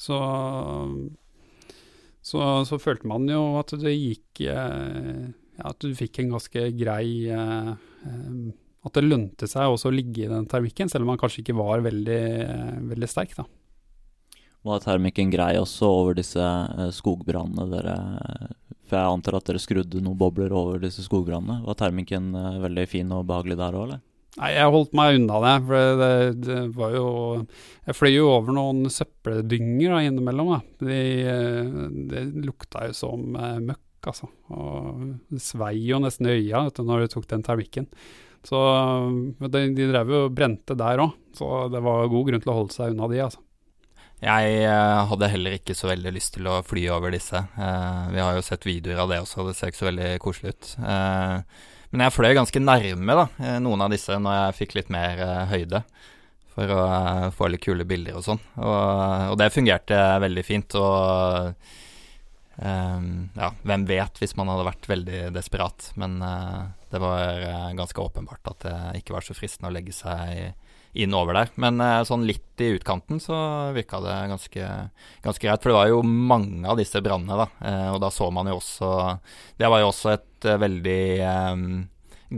så, 0.00 0.18
så, 2.22 2.40
så, 2.64 2.78
følte 2.80 3.08
man 3.10 3.28
jo 3.28 3.42
at 3.60 3.74
det 3.82 3.92
gikk 3.92 4.42
eh, 4.48 5.28
ja, 5.58 5.70
At 5.72 5.80
du 5.84 5.92
fikk 5.96 6.22
en 6.22 6.34
ganske 6.34 6.62
grei 6.78 7.28
eh, 7.28 7.72
eh, 8.08 8.38
At 8.86 8.96
det 8.96 9.04
lønte 9.04 9.48
seg 9.50 9.68
også 9.68 9.90
å 9.90 9.94
ligge 9.94 10.24
i 10.24 10.30
den 10.30 10.46
termikken, 10.48 10.88
selv 10.88 11.04
om 11.04 11.12
man 11.12 11.20
kanskje 11.20 11.42
ikke 11.42 11.58
var 11.58 11.82
veldig, 11.84 12.20
veldig 12.92 13.08
sterk. 13.10 13.34
da. 13.36 13.44
Var 14.64 14.84
termikken 14.84 15.32
grei 15.32 15.54
også 15.60 15.88
over 15.88 16.16
disse 16.18 16.44
skogbrannene 16.92 17.64
dere 17.70 17.94
For 18.88 18.98
jeg 18.98 19.12
antar 19.14 19.38
at 19.38 19.46
dere 19.48 19.62
skrudde 19.62 20.02
noen 20.04 20.18
bobler 20.20 20.52
over 20.52 20.80
disse 20.82 21.04
skogbrannene. 21.06 21.62
Var 21.64 21.78
termikken 21.80 22.32
veldig 22.64 22.86
fin 22.90 23.12
og 23.16 23.26
behagelig 23.28 23.56
der 23.60 23.76
òg, 23.76 23.84
eller? 23.88 24.00
Nei, 24.38 24.52
jeg 24.54 24.70
holdt 24.70 24.92
meg 24.94 25.18
unna 25.18 25.38
det. 25.42 25.54
For 25.66 26.00
det, 26.00 26.12
det 26.46 26.58
var 26.76 26.94
jo 26.94 27.06
Jeg 27.88 27.98
fløy 27.98 28.12
jo 28.14 28.30
over 28.30 28.56
noen 28.56 28.90
søppeldynger 28.92 29.96
da, 29.96 30.00
innimellom. 30.06 30.52
Da. 30.54 30.60
De, 30.86 31.00
det 32.12 32.24
lukta 32.46 32.86
jo 32.88 32.96
som 32.96 33.36
eh, 33.36 33.60
møkk, 33.70 34.10
altså. 34.12 34.30
Og 34.54 35.06
det 35.32 35.42
svei 35.44 35.76
jo 35.88 36.00
nesten 36.02 36.30
i 36.30 36.36
øya 36.38 36.66
når 36.78 37.06
du 37.06 37.14
tok 37.16 37.30
den 37.32 37.46
termikken. 37.46 37.90
Så 38.46 38.58
de, 39.38 39.62
de 39.76 39.86
drev 39.90 40.10
jo 40.10 40.24
og 40.26 40.34
brente 40.34 40.76
der 40.78 41.02
òg, 41.04 41.14
så 41.36 41.68
det 41.72 41.82
var 41.84 42.08
god 42.10 42.28
grunn 42.30 42.42
til 42.42 42.52
å 42.52 42.58
holde 42.62 42.76
seg 42.76 42.94
unna 42.94 43.08
de, 43.10 43.22
altså. 43.26 43.42
Jeg 44.20 44.56
eh, 44.68 45.02
hadde 45.08 45.30
heller 45.32 45.56
ikke 45.56 45.74
så 45.76 45.88
veldig 45.88 46.10
lyst 46.12 46.34
til 46.34 46.48
å 46.50 46.58
fly 46.64 46.82
over 46.92 47.12
disse. 47.14 47.40
Eh, 47.40 48.00
vi 48.12 48.20
har 48.20 48.36
jo 48.36 48.44
sett 48.44 48.66
videoer 48.68 49.00
av 49.00 49.12
det 49.12 49.20
også, 49.22 49.46
det 49.48 49.54
ser 49.56 49.72
ikke 49.72 49.80
så 49.80 49.88
veldig 49.88 50.10
koselig 50.20 50.52
ut. 50.52 50.72
Eh, 50.76 51.68
men 51.90 52.04
jeg 52.04 52.14
fløy 52.14 52.34
ganske 52.36 52.60
nærme 52.62 53.16
da, 53.16 53.26
eh, 53.40 53.56
noen 53.64 53.86
av 53.86 53.94
disse 53.94 54.18
når 54.20 54.36
jeg 54.36 54.58
fikk 54.58 54.76
litt 54.76 54.92
mer 54.92 55.24
høyde. 55.50 55.82
For 56.50 56.72
å 56.74 56.84
få 57.32 57.46
litt 57.48 57.62
kule 57.64 57.86
bilder 57.88 58.18
og 58.18 58.24
sånn. 58.26 58.40
Og, 58.58 58.80
og, 59.30 59.36
det 59.40 59.52
fungerte 59.54 59.96
veldig 60.20 60.42
fint. 60.44 60.74
Og 60.76 61.54
um, 62.62 63.28
ja, 63.36 63.50
hvem 63.66 63.86
vet 63.88 64.20
hvis 64.20 64.36
man 64.38 64.50
hadde 64.52 64.66
vært 64.68 64.88
veldig 64.90 65.20
desperat. 65.34 65.90
Men 66.00 66.18
uh, 66.22 66.70
det 66.92 67.00
var 67.02 67.44
ganske 67.78 68.02
åpenbart 68.02 68.50
at 68.50 68.66
det 68.66 68.78
ikke 69.00 69.14
var 69.16 69.26
så 69.26 69.36
fristende 69.36 69.70
å 69.70 69.74
legge 69.74 69.94
seg 69.94 70.54
inn 70.98 71.14
over 71.14 71.36
der. 71.38 71.52
Men 71.62 71.78
sånn 72.02 72.24
litt 72.26 72.58
i 72.58 72.72
utkanten 72.74 73.20
så 73.22 73.36
virka 73.76 74.00
det 74.02 74.16
ganske, 74.32 74.70
ganske 75.22 75.44
greit. 75.46 75.62
For 75.62 75.70
det 75.70 75.76
var 75.76 75.92
jo 75.92 76.00
mange 76.02 76.66
av 76.66 76.80
disse 76.80 76.98
brannene, 77.04 77.44
da. 77.44 77.46
og 77.94 78.00
da 78.02 78.10
så 78.10 78.26
man 78.34 78.50
jo 78.50 78.56
også 78.58 78.90
Det 79.54 79.70
var 79.70 79.84
jo 79.84 79.92
også 79.92 80.10
et 80.16 80.48
uh, 80.50 80.58
veldig 80.58 81.04
um, 81.54 81.62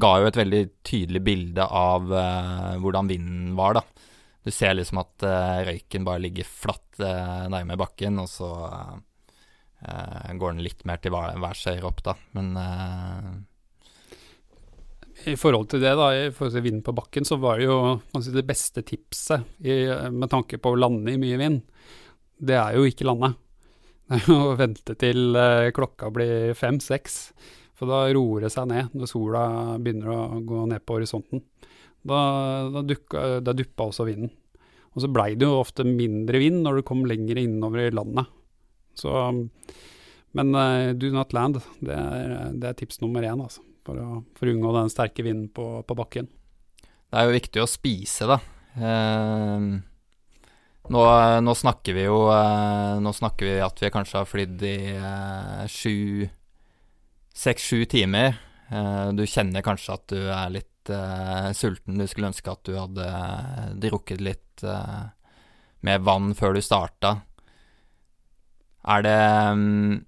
Ga 0.05 0.13
jo 0.21 0.29
et 0.29 0.39
veldig 0.41 0.63
tydelig 0.85 1.23
bilde 1.25 1.65
av 1.65 2.13
uh, 2.13 2.77
hvordan 2.81 3.09
vinden 3.09 3.57
var, 3.57 3.81
da. 3.81 4.09
Du 4.45 4.51
ser 4.53 4.77
liksom 4.77 5.01
at 5.01 5.25
uh, 5.25 5.65
røyken 5.69 6.05
bare 6.05 6.23
ligger 6.27 6.49
flatt 6.49 6.81
nærme 7.01 7.77
bakken, 7.81 8.19
og 8.21 8.29
så 8.29 8.51
går 9.83 10.55
den 10.55 10.63
litt 10.65 10.85
mer 10.89 11.01
til 11.03 11.15
værsøyre 11.15 11.89
opp, 11.89 12.03
da. 12.07 12.15
Men 12.37 12.55
i 15.29 15.37
forhold 15.39 15.69
til 15.71 15.83
det, 15.83 15.93
da, 15.99 16.09
i 16.17 16.31
forhold 16.35 16.57
til 16.57 16.65
vinden 16.65 16.85
på 16.87 16.95
bakken, 16.97 17.27
så 17.27 17.39
var 17.43 17.61
det 17.61 17.69
jo 17.69 17.79
si, 18.19 18.33
det 18.35 18.47
beste 18.49 18.83
tipset 18.87 19.45
i, 19.63 19.85
med 20.11 20.31
tanke 20.33 20.59
på 20.59 20.73
å 20.73 20.79
lande 20.79 21.15
i 21.15 21.21
mye 21.21 21.39
vind. 21.41 21.61
Det 22.43 22.59
er 22.59 22.79
jo 22.79 22.87
ikke 22.89 23.07
lande. 23.09 23.35
Det 24.13 24.19
er 24.19 24.27
jo 24.29 24.39
å 24.51 24.57
vente 24.59 24.95
til 24.99 25.39
klokka 25.73 26.11
blir 26.13 26.57
fem-seks. 26.59 27.21
For 27.79 27.89
da 27.89 28.05
roer 28.13 28.45
det 28.45 28.53
seg 28.53 28.69
ned 28.69 28.93
når 28.95 29.09
sola 29.11 29.45
begynner 29.81 30.11
å 30.13 30.19
gå 30.47 30.67
ned 30.71 30.85
på 30.85 30.99
horisonten. 30.99 31.41
Da, 32.03 32.19
da, 32.75 32.83
dukka, 32.87 33.41
da 33.43 33.55
duppa 33.57 33.89
også 33.89 34.07
vinden. 34.07 34.33
Og 34.93 35.05
så 35.05 35.09
blei 35.09 35.33
det 35.39 35.49
jo 35.49 35.61
ofte 35.63 35.87
mindre 35.87 36.43
vind 36.43 36.61
når 36.67 36.79
du 36.81 36.87
kom 36.87 37.07
lenger 37.09 37.41
innover 37.41 37.87
i 37.87 37.95
landet. 37.95 38.29
Så, 38.99 39.13
men 40.39 40.57
uh, 40.57 40.93
do 40.97 41.13
not 41.15 41.33
land, 41.37 41.61
det 41.81 41.97
er, 41.97 42.51
det 42.53 42.71
er, 42.71 42.79
tips 42.79 43.01
nummer 43.05 43.25
én, 43.25 43.41
altså. 43.41 43.65
For 43.83 43.99
å, 43.99 44.21
for 44.39 44.47
å 44.47 44.53
unngå 44.55 44.75
den 44.77 44.93
sterke 44.93 45.25
vinden 45.27 45.49
på, 45.51 45.67
på, 45.83 45.97
bakken. 45.99 46.29
Det 46.83 47.19
er 47.19 47.27
jo 47.27 47.35
viktig 47.35 47.63
å 47.65 47.71
spise, 47.71 48.29
da. 48.31 48.39
Uh, 48.79 49.81
nå, 50.93 51.03
nå, 51.43 51.55
snakker 51.55 51.95
vi 51.95 52.07
jo 52.07 52.23
uh, 52.33 52.99
Nå 53.03 53.13
snakker 53.15 53.47
vi 53.47 53.59
at 53.63 53.83
vi 53.83 53.91
kanskje 53.93 54.23
har 54.23 54.31
flydd 54.31 54.65
i 54.67 54.77
eh, 54.97 55.67
sju 55.71 56.25
seks-sju 57.35 57.85
timer. 57.85 58.37
Eh, 58.73 59.09
du 59.17 59.25
kjenner 59.27 59.65
kanskje 59.65 59.97
at 59.97 60.07
du 60.13 60.21
er 60.21 60.53
litt 60.53 60.93
uh, 60.93 61.51
sulten. 61.57 61.99
Du 62.01 62.07
skulle 62.11 62.33
ønske 62.33 62.53
at 62.53 62.65
du 62.67 62.75
hadde 62.77 63.09
drukket 63.83 64.23
litt 64.25 64.65
uh, 64.67 65.09
mer 65.87 66.03
vann 66.05 66.33
før 66.39 66.57
du 66.57 66.63
starta. 66.65 67.21
Er 68.83 69.05
det 69.07 69.19
um, 69.53 70.01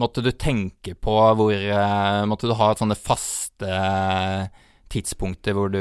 Måtte 0.00 0.24
du 0.24 0.30
tenke 0.32 0.96
på 0.96 1.14
hvor 1.38 1.52
uh, 1.52 2.24
Måtte 2.26 2.48
du 2.48 2.56
ha 2.58 2.72
et 2.72 2.82
sånne 2.82 2.98
faste 2.98 3.70
tidspunkter 4.92 5.54
hvor 5.56 5.70
du 5.72 5.80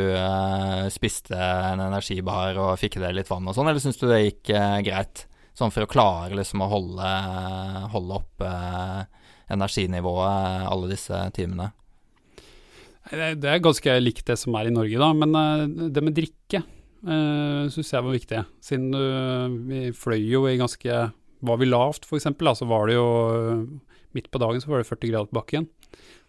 spiste 0.87 1.35
en 1.35 1.81
energibar 1.83 2.55
og 2.55 2.77
fikk 2.79 2.95
i 2.95 3.01
deg 3.01 3.17
litt 3.17 3.27
vann 3.27 3.49
og 3.49 3.57
sånn, 3.57 3.67
eller 3.67 3.83
syns 3.83 3.99
du 3.99 4.05
det 4.07 4.21
gikk 4.21 4.53
greit? 4.87 5.25
Sånn 5.51 5.73
for 5.75 5.83
å 5.83 5.89
klare 5.91 6.37
liksom 6.39 6.63
å 6.63 6.69
holde, 6.71 7.09
holde 7.91 8.19
oppe 8.21 8.51
energinivået 9.51 10.63
alle 10.71 10.93
disse 10.93 11.19
timene? 11.35 11.73
Det 13.11 13.51
er 13.51 13.59
ganske 13.67 13.97
likt 13.99 14.31
det 14.31 14.39
som 14.39 14.55
er 14.55 14.69
i 14.69 14.73
Norge, 14.77 14.95
da. 15.03 15.11
Men 15.11 15.91
det 15.91 16.05
med 16.07 16.15
drikke 16.15 16.63
uh, 16.63 16.80
eh, 17.07 17.69
syns 17.73 17.93
jeg 17.93 18.05
var 18.05 18.15
viktig. 18.15 18.43
Siden 18.63 18.93
uh, 18.95 19.47
vi 19.69 19.89
fløy 19.95 20.21
jo 20.21 20.45
i 20.49 20.59
ganske 20.59 21.01
Var 21.41 21.57
vi 21.57 21.67
lavt, 21.69 22.05
f.eks., 22.05 22.27
så 22.59 22.67
var 22.69 22.89
det 22.89 22.99
jo 22.99 23.07
Midt 24.11 24.27
på 24.29 24.41
dagen 24.43 24.59
så 24.61 24.69
var 24.69 24.81
det 24.81 24.89
40 24.89 25.11
grader 25.11 25.29
på 25.31 25.39
bakken. 25.39 25.69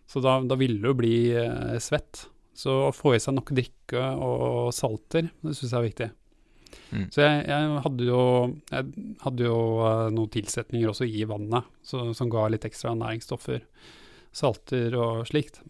Så 0.07 0.21
da, 0.23 0.37
da 0.47 0.55
ville 0.55 0.87
jo 0.87 0.95
bli 0.95 1.33
uh, 1.35 1.79
svett. 1.83 2.29
Så 2.55 2.75
å 2.87 2.93
få 2.95 3.17
i 3.17 3.21
seg 3.23 3.35
nok 3.35 3.51
drikke 3.57 4.03
og 4.23 4.71
salter, 4.77 5.31
det 5.43 5.55
syns 5.57 5.73
jeg 5.73 5.79
er 5.81 5.87
viktig. 5.89 6.09
Mm. 6.93 7.07
Så 7.13 7.25
jeg, 7.25 7.41
jeg, 7.49 7.81
hadde 7.87 8.07
jo, 8.07 8.23
jeg 8.71 9.17
hadde 9.25 9.49
jo 9.49 9.59
uh, 9.81 10.07
noen 10.13 10.33
tilsetninger 10.33 10.93
også 10.93 11.09
i 11.09 11.25
vannet 11.29 11.69
så, 11.85 12.05
som 12.17 12.31
ga 12.33 12.47
litt 12.53 12.67
ekstra 12.69 12.95
næringsstoffer. 13.01 13.65
Salter 14.33 14.97
og 14.97 15.27
slikt. 15.29 15.61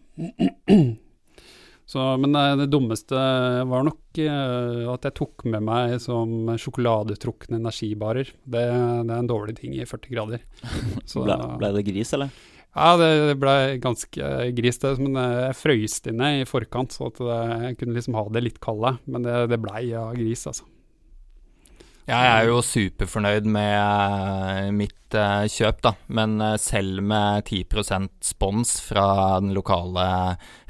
Så, 1.93 2.01
men 2.17 2.33
uh, 2.33 2.55
det 2.57 2.71
dummeste 2.73 3.17
var 3.69 3.85
nok 3.85 4.17
uh, 4.17 4.89
at 4.95 5.05
jeg 5.05 5.15
tok 5.19 5.45
med 5.53 5.61
meg 5.67 5.99
som 6.01 6.49
sjokoladetrukne 6.57 7.59
energibarer. 7.59 8.31
Det, 8.43 8.63
det, 8.63 9.13
er 9.13 9.19
en 9.19 9.29
dårlig 9.29 9.59
ting 9.59 9.75
i 9.77 9.85
40 9.85 10.15
grader. 10.15 10.41
Så, 11.09 11.21
ble, 11.21 11.37
ble, 11.61 11.69
det 11.77 11.85
gris, 11.91 12.15
eller? 12.17 12.33
Ja, 12.73 12.95
det, 12.97 13.37
ble 13.37 13.55
ganske 13.83 14.29
gris, 14.57 14.81
det. 14.81 14.95
Men 14.97 15.19
jeg 15.21 15.57
frøys 15.59 15.99
det 16.07 16.15
ned 16.17 16.41
i 16.41 16.49
forkant, 16.49 16.95
så 16.95 17.11
jeg 17.13 17.77
kunne 17.77 17.93
liksom 17.93 18.17
ha 18.17 18.25
det 18.33 18.41
litt 18.47 18.57
kalde. 18.63 18.95
Men 19.05 19.27
det, 19.27 19.35
det 19.53 19.61
blei 19.61 19.91
ja, 19.91 20.07
gris, 20.17 20.47
altså. 20.49 20.65
Jeg 22.03 22.27
er 22.27 22.49
jo 22.49 22.57
superfornøyd 22.65 23.45
med 23.47 23.73
uh, 23.79 24.71
mitt 24.75 25.15
uh, 25.15 25.45
kjøp, 25.47 25.79
da. 25.85 25.93
Men 26.11 26.35
uh, 26.43 26.57
selv 26.59 26.99
med 26.99 27.47
10% 27.47 28.09
spons 28.27 28.73
fra 28.83 29.05
den 29.39 29.53
lokale 29.55 30.07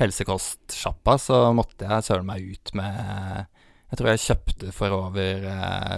helsekostsjappa, 0.02 1.18
så 1.18 1.40
måtte 1.58 1.90
jeg 1.90 2.06
søle 2.06 2.28
meg 2.28 2.46
ut 2.46 2.74
med 2.78 3.00
Jeg 3.90 3.98
tror 3.98 4.12
jeg 4.12 4.24
kjøpte 4.28 4.76
for 4.76 4.94
over 4.94 5.48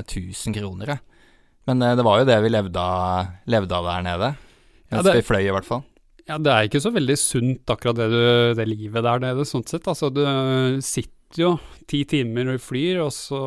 1000 0.06 0.56
kroner, 0.56 0.96
jeg. 0.96 1.04
Men 1.66 1.82
det 1.82 2.04
var 2.06 2.22
jo 2.22 2.28
det 2.30 2.38
vi 2.44 2.52
levde 2.52 2.80
av, 2.80 3.32
levde 3.50 3.76
av 3.76 3.88
der 3.90 4.04
nede. 4.06 4.32
Mens 4.92 5.00
ja, 5.00 5.06
det, 5.08 5.16
vi 5.18 5.26
fløy, 5.26 5.42
i 5.48 5.54
hvert 5.56 5.68
fall. 5.68 5.82
Ja, 6.30 6.38
det 6.42 6.52
er 6.52 6.68
ikke 6.68 6.82
så 6.84 6.92
veldig 6.94 7.16
sunt, 7.18 7.64
akkurat 7.70 7.98
det, 7.98 8.08
du, 8.14 8.20
det 8.60 8.68
livet 8.70 9.04
der 9.06 9.24
nede, 9.24 9.48
sånn 9.50 9.66
sett. 9.68 9.88
Altså, 9.90 10.12
du 10.14 10.22
sitter 10.86 11.15
jo 11.42 11.52
ti 11.90 12.02
timer 12.10 12.50
og 12.54 12.62
flyr, 12.64 13.00
og 13.04 13.12
så 13.14 13.40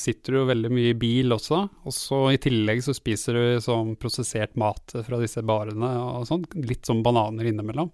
sitter 0.00 0.34
du 0.34 0.38
jo 0.40 0.48
veldig 0.48 0.70
mye 0.74 0.92
i 0.92 0.98
bil 0.98 1.34
også. 1.36 1.60
Og 1.86 1.94
så 1.94 2.20
i 2.34 2.40
tillegg 2.42 2.82
så 2.84 2.94
spiser 2.96 3.38
du 3.38 3.64
sånn 3.64 3.94
prosessert 4.00 4.56
mat 4.60 4.96
fra 5.06 5.20
disse 5.22 5.44
barene 5.46 5.90
og 6.00 6.28
sånn. 6.28 6.46
Litt 6.66 6.86
som 6.88 7.02
bananer 7.06 7.50
innimellom. 7.50 7.92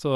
Så, 0.00 0.12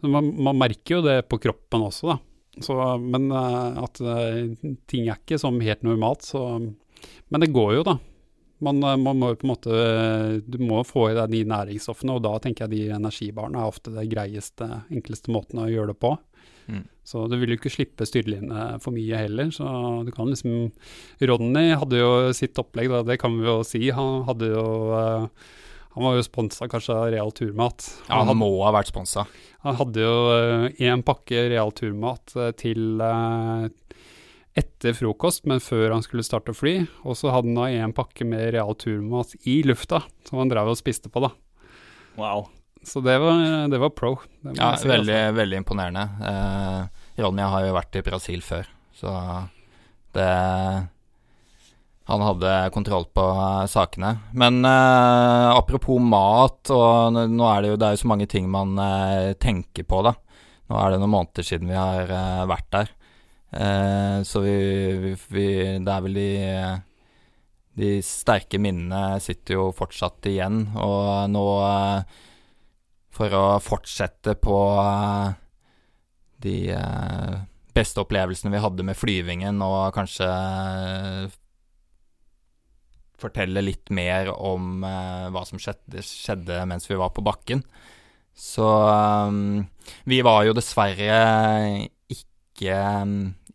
så 0.00 0.08
man, 0.08 0.28
man, 0.38 0.58
merker 0.60 0.98
jo 0.98 1.06
det 1.08 1.16
på 1.30 1.40
kroppen 1.42 1.88
også, 1.88 2.12
da. 2.12 2.18
Så, 2.60 2.76
men 2.98 3.30
eh, 3.30 3.80
at 3.80 4.00
eh, 4.02 4.70
ting 4.90 5.08
er 5.08 5.18
ikke 5.18 5.38
som 5.40 5.60
helt 5.62 5.84
normalt, 5.86 6.26
så 6.26 6.58
Men 7.30 7.40
det 7.40 7.52
går 7.54 7.74
jo, 7.78 7.82
da. 7.86 7.96
Man, 8.60 8.82
eh, 8.82 8.96
man, 9.00 9.18
må 9.18 9.30
på 9.34 9.46
en 9.46 9.52
måte 9.52 9.70
Du 10.44 10.58
må 10.62 10.82
få 10.84 11.10
i 11.10 11.16
deg 11.16 11.30
de 11.32 11.44
næringsstoffene, 11.48 12.18
og 12.18 12.24
da 12.26 12.34
tenker 12.42 12.66
jeg 12.66 12.74
de 12.74 12.96
energibarene 12.98 13.62
er 13.62 13.70
ofte 13.70 13.94
det 13.94 14.08
greieste, 14.10 14.68
enkleste 14.90 15.32
måten 15.32 15.62
å 15.62 15.70
gjøre 15.70 15.94
det 15.94 16.00
på. 16.02 16.12
Mm. 16.70 16.84
Så 17.10 17.24
du 17.26 17.34
vil 17.40 17.54
jo 17.54 17.58
ikke 17.58 17.72
slippe 17.72 18.06
styrlinje 18.06 18.66
for 18.84 18.94
mye 18.94 19.24
heller. 19.24 19.50
Så 19.54 19.66
du 20.06 20.12
kan 20.14 20.30
liksom 20.30 20.70
Ronny 21.26 21.72
hadde 21.80 21.98
jo 21.98 22.12
sitt 22.36 22.58
opplegg, 22.62 22.92
da, 22.92 23.02
det 23.06 23.18
kan 23.22 23.34
vi 23.38 23.48
jo 23.48 23.60
si. 23.66 23.82
Han 23.94 24.22
hadde 24.28 24.52
jo 24.52 24.66
uh, 24.94 25.26
han 25.90 26.06
var 26.06 26.14
jo 26.14 26.22
sponsa 26.22 26.68
kanskje 26.70 26.94
av 26.94 27.08
Real 27.10 27.32
Turmat. 27.34 27.88
Ja, 28.06 28.20
han, 28.22 28.30
må 28.38 28.52
ha 28.62 28.70
vært 28.76 28.92
sponsa. 28.92 29.26
Han 29.66 29.74
hadde 29.80 30.04
jo 30.04 30.14
én 30.78 31.02
uh, 31.02 31.06
pakke 31.06 31.48
Real 31.50 31.74
Turmat 31.74 32.36
uh, 32.38 32.52
til 32.54 33.02
etter 34.60 34.94
frokost, 34.94 35.44
men 35.50 35.62
før 35.62 35.96
han 35.96 36.06
skulle 36.06 36.26
starte 36.26 36.54
å 36.54 36.58
fly. 36.58 36.76
Og 37.02 37.18
så 37.18 37.34
hadde 37.34 37.50
han 37.50 37.58
da 37.58 37.84
én 37.86 37.96
pakke 37.96 38.26
med 38.28 38.52
Real 38.54 38.78
Turmat 38.78 39.34
i 39.50 39.60
lufta, 39.66 40.04
som 40.28 40.42
han 40.42 40.50
drev 40.52 40.70
og 40.70 40.78
spiste 40.78 41.10
på, 41.10 41.26
da. 41.26 41.34
Wow. 42.18 42.48
Så 42.82 43.02
det 43.04 43.18
var, 43.20 43.68
det 43.68 43.78
var 43.78 43.90
pro. 43.92 44.14
Det 44.40 44.54
ja, 44.56 44.72
si, 44.76 44.88
veldig, 44.88 45.14
altså. 45.14 45.36
veldig 45.36 45.58
imponerende. 45.60 46.04
Eh, 46.30 47.00
Ronny 47.20 47.44
har 47.52 47.66
jo 47.66 47.76
vært 47.76 47.98
i 48.00 48.04
Brasil 48.06 48.42
før, 48.44 48.68
så 48.96 49.12
det 50.16 50.30
Han 52.10 52.24
hadde 52.26 52.52
kontroll 52.74 53.04
på 53.14 53.22
uh, 53.22 53.66
sakene. 53.70 54.16
Men 54.34 54.64
eh, 54.66 55.48
apropos 55.54 56.00
mat, 56.02 56.72
og 56.74 57.14
nå 57.14 57.44
er 57.46 57.62
det 57.62 57.70
jo 57.70 57.76
Det 57.78 57.86
er 57.86 57.94
jo 57.94 58.02
så 58.02 58.10
mange 58.10 58.26
ting 58.26 58.48
man 58.50 58.74
eh, 58.82 59.32
tenker 59.38 59.86
på, 59.86 60.00
da. 60.02 60.16
Nå 60.70 60.78
er 60.80 60.90
det 60.90 60.98
noen 61.02 61.14
måneder 61.14 61.46
siden 61.46 61.70
vi 61.70 61.78
har 61.78 62.10
eh, 62.10 62.48
vært 62.50 62.70
der. 62.74 62.90
Eh, 63.50 64.16
så 64.26 64.42
vi, 64.42 64.56
vi, 65.04 65.14
vi, 65.36 65.46
Det 65.78 65.94
er 65.94 66.06
vel 66.08 66.18
de 66.18 66.30
de 67.80 68.00
sterke 68.04 68.58
minnene 68.60 69.20
sitter 69.22 69.56
jo 69.56 69.68
fortsatt 69.72 70.26
igjen, 70.28 70.64
og 70.76 71.30
nå 71.32 71.44
for 73.20 73.36
å 73.36 73.44
fortsette 73.60 74.36
på 74.40 74.56
uh, 74.80 75.28
de 76.40 76.72
uh, 76.72 77.36
beste 77.76 78.00
opplevelsene 78.00 78.54
vi 78.54 78.62
hadde 78.64 78.86
med 78.86 78.96
flyvingen, 78.96 79.60
og 79.60 79.92
kanskje 79.96 80.28
uh, 80.30 81.36
fortelle 83.20 83.60
litt 83.60 83.92
mer 83.92 84.30
om 84.32 84.80
hva 84.80 85.42
som 85.44 85.60
skjedde, 85.60 86.00
skjedde, 86.00 86.62
mens 86.64 86.88
vi 86.88 86.96
var 86.96 87.10
på 87.12 87.20
bakken. 87.20 87.60
Så 88.32 88.64
vi 90.08 90.22
var 90.24 90.46
jo 90.46 90.54
dessverre 90.56 91.18
ikke 92.08 92.78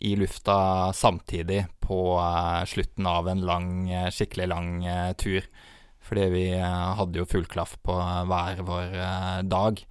i 0.05 0.11
lufta 0.21 0.59
samtidig 0.93 1.63
på 1.81 1.97
slutten 2.69 3.09
av 3.09 3.31
en 3.31 3.41
lang, 3.49 3.71
skikkelig 4.13 4.47
lang 4.53 4.69
tur. 5.17 5.49
Fordi 6.05 6.29
vi 6.33 6.45
eh, 6.53 6.87
hadde 6.99 7.21
jo 7.21 7.27
full 7.29 7.45
klaff 7.49 7.75
på 7.85 7.97
hver 8.29 8.61
vår 8.65 8.97
eh, 9.01 9.41
dag. 9.49 9.81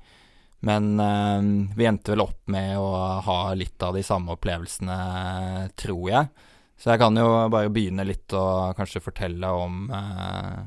Men 0.65 1.01
eh, 1.01 1.47
vi 1.77 1.87
endte 1.91 2.15
vel 2.15 2.25
opp 2.25 2.41
med 2.55 2.79
å 2.79 2.91
ha 3.27 3.39
litt 3.59 3.83
av 3.83 3.99
de 3.99 4.05
samme 4.07 4.37
opplevelsene, 4.39 4.99
tror 5.77 6.05
jeg. 6.13 6.51
Så 6.79 6.93
jeg 6.93 7.01
kan 7.03 7.17
jo 7.19 7.27
bare 7.53 7.73
begynne 7.73 8.07
litt 8.07 8.33
å 8.35 8.75
kanskje 8.77 9.03
fortelle 9.05 9.51
om 9.55 9.91
eh, 9.95 10.65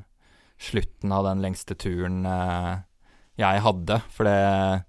slutten 0.58 1.12
av 1.14 1.26
den 1.28 1.44
lengste 1.44 1.76
turen 1.80 2.24
eh, 2.26 2.76
jeg 3.38 3.64
hadde. 3.66 4.00
For 4.14 4.28
det 4.28 4.84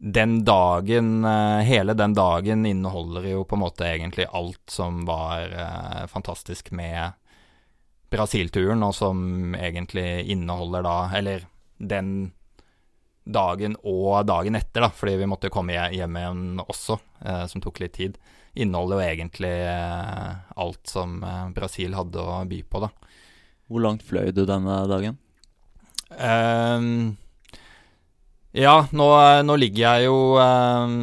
Den 0.00 0.44
dagen, 0.44 1.24
eh, 1.28 1.60
hele 1.68 1.94
den 1.94 2.14
dagen 2.16 2.64
inneholder 2.66 3.28
jo 3.30 3.44
på 3.44 3.58
en 3.58 3.64
måte 3.66 3.84
egentlig 3.84 4.26
alt 4.32 4.62
som 4.70 5.04
var 5.04 5.52
fantastisk 6.08 6.70
med 6.72 7.12
Brasil-turen, 8.10 8.82
og 8.82 8.94
som 8.96 9.54
egentlig 9.54 10.26
inneholder 10.32 10.82
da 10.82 10.96
Eller 11.14 11.46
den 11.78 12.32
dagen 13.30 13.76
og 13.86 14.26
dagen 14.26 14.56
etter, 14.58 14.84
da, 14.84 14.90
fordi 14.90 15.16
vi 15.20 15.28
måtte 15.30 15.52
komme 15.52 15.76
hjem 15.94 16.16
igjen 16.18 16.62
også, 16.64 16.98
eh, 17.24 17.44
som 17.46 17.62
tok 17.62 17.80
litt 17.82 17.94
tid, 17.94 18.18
inneholder 18.58 18.98
jo 18.98 19.06
egentlig 19.06 19.52
eh, 19.68 20.30
alt 20.64 20.90
som 20.90 21.20
eh, 21.22 21.48
Brasil 21.54 21.94
hadde 21.94 22.22
å 22.24 22.40
by 22.50 22.62
på, 22.66 22.82
da. 22.82 22.90
Hvor 23.70 23.84
langt 23.84 24.02
fløy 24.06 24.32
du 24.34 24.42
denne 24.48 24.80
dagen? 24.90 25.20
Um, 26.10 27.14
ja, 28.50 28.80
nå, 28.90 29.06
nå, 29.46 29.56
ligger 29.62 29.84
jeg 29.84 30.08
jo 30.08 30.16
um, 30.42 30.96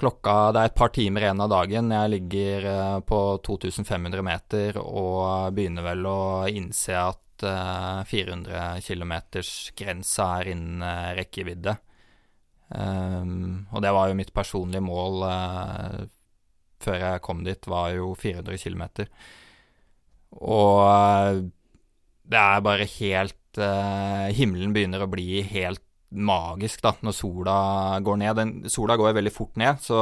Klokka 0.00 0.52
Det 0.54 0.60
er 0.60 0.70
et 0.70 0.78
par 0.78 0.92
timer 0.96 1.26
igjen 1.26 1.42
av 1.44 1.50
dagen. 1.52 1.90
Jeg 1.92 2.12
ligger 2.14 2.66
uh, 2.70 3.00
på 3.04 3.18
2500 3.44 4.22
meter 4.24 4.78
og 4.80 5.52
begynner 5.56 5.84
vel 5.84 6.06
å 6.08 6.20
innse 6.48 6.96
at 6.96 7.44
uh, 7.44 8.00
400 8.08 8.80
km-grensa 8.86 10.28
er 10.38 10.52
innen 10.54 10.84
uh, 10.84 11.12
rekkevidde. 11.18 11.76
Um, 12.70 13.66
og 13.74 13.82
det 13.84 13.92
var 13.92 14.08
jo 14.08 14.16
mitt 14.16 14.32
personlige 14.32 14.84
mål 14.86 15.24
uh, 15.26 16.00
før 16.80 16.98
jeg 17.02 17.24
kom 17.26 17.44
dit, 17.44 17.68
var 17.68 17.92
jo 17.92 18.14
400 18.16 18.56
km. 18.62 18.84
Og 20.40 21.44
det 22.30 22.40
er 22.40 22.64
bare 22.64 22.88
helt 22.88 23.36
Himmelen 23.50 24.70
begynner 24.70 25.02
å 25.02 25.08
bli 25.10 25.40
helt 25.42 25.82
magisk 26.10 26.82
da, 26.82 26.94
når 27.04 27.14
sola 27.14 27.56
går 28.02 28.18
ned. 28.22 28.36
Den, 28.36 28.54
sola 28.70 28.96
går 28.98 29.14
veldig 29.18 29.32
fort 29.34 29.56
ned, 29.60 29.80
så, 29.82 30.00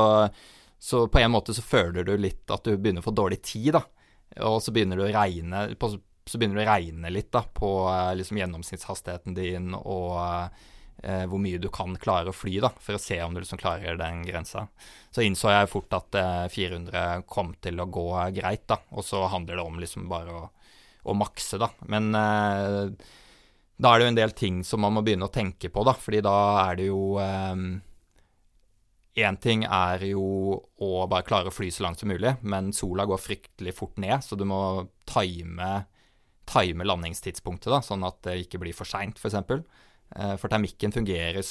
så, 0.78 1.04
på 1.08 1.20
en 1.20 1.32
måte 1.34 1.54
så 1.56 1.64
føler 1.64 2.06
du 2.06 2.14
litt 2.16 2.48
at 2.50 2.64
du 2.64 2.76
begynner 2.76 3.04
å 3.04 3.08
få 3.08 3.16
dårlig 3.16 3.42
tid. 3.44 3.74
da. 3.76 3.84
Og 4.48 4.62
så 4.62 4.72
begynner 4.72 5.00
det 5.00 5.08
å 5.08 5.12
regne, 5.16 5.66
på, 5.78 5.92
så 6.28 6.40
begynner 6.40 6.60
det 6.60 6.66
å 6.66 6.72
regne 6.72 7.12
litt 7.12 7.30
da, 7.34 7.44
på 7.44 7.70
eh, 7.92 8.14
liksom, 8.20 8.40
gjennomsnittshastigheten 8.40 9.36
din 9.36 9.76
og 9.78 10.18
eh, 11.02 11.24
hvor 11.28 11.42
mye 11.42 11.60
du 11.60 11.68
kan 11.72 11.96
klare 12.00 12.32
å 12.32 12.36
fly, 12.36 12.58
da, 12.64 12.72
for 12.80 12.96
å 12.96 13.02
se 13.02 13.20
om 13.24 13.36
du 13.36 13.42
liksom 13.42 13.60
klarer 13.60 14.00
den 14.00 14.24
grensa. 14.28 14.68
Så 15.12 15.24
innså 15.24 15.52
jeg 15.52 15.72
fort 15.72 15.96
at 15.96 16.18
eh, 16.18 16.44
400 16.54 17.24
kom 17.28 17.54
til 17.60 17.80
å 17.80 17.88
gå 17.88 18.08
greit, 18.36 18.66
da, 18.70 18.80
og 18.96 19.06
så 19.06 19.26
handler 19.32 19.60
det 19.60 19.66
om 19.66 19.80
liksom 19.80 20.08
bare 20.12 20.36
å, 20.36 20.44
å 21.08 21.16
makse, 21.16 21.60
da. 21.60 21.72
Men 21.90 22.12
eh, 22.16 23.08
da 23.78 23.92
er 23.92 24.00
det 24.00 24.06
jo 24.06 24.12
en 24.12 24.18
del 24.18 24.32
ting 24.34 24.62
som 24.66 24.82
man 24.82 24.96
må 24.96 25.04
begynne 25.06 25.28
å 25.28 25.34
tenke 25.34 25.70
på, 25.70 25.84
da. 25.86 25.94
Fordi 25.94 26.22
da 26.26 26.34
er 26.64 26.80
det 26.80 26.88
jo 26.88 27.02
Én 29.18 29.34
um, 29.34 29.38
ting 29.42 29.64
er 29.64 30.02
jo 30.10 30.24
å 30.58 30.90
bare 31.10 31.26
klare 31.26 31.50
å 31.50 31.54
fly 31.54 31.70
så 31.74 31.86
langt 31.86 32.02
som 32.02 32.10
mulig, 32.10 32.34
men 32.42 32.72
sola 32.74 33.06
går 33.08 33.22
fryktelig 33.22 33.76
fort 33.78 33.98
ned, 34.02 34.18
så 34.24 34.38
du 34.38 34.44
må 34.50 34.60
time, 35.10 35.70
time 36.50 36.86
landingstidspunktet, 36.86 37.70
da, 37.70 37.82
sånn 37.82 38.06
at 38.06 38.22
det 38.26 38.40
ikke 38.44 38.60
blir 38.62 38.74
for 38.76 38.86
seint, 38.88 39.18
f.eks. 39.18 39.22
For, 39.22 39.30
eksempel. 39.30 39.62
uh, 40.18 40.34
for 40.38 40.50
termikken 40.50 40.94
fungerer 40.94 41.42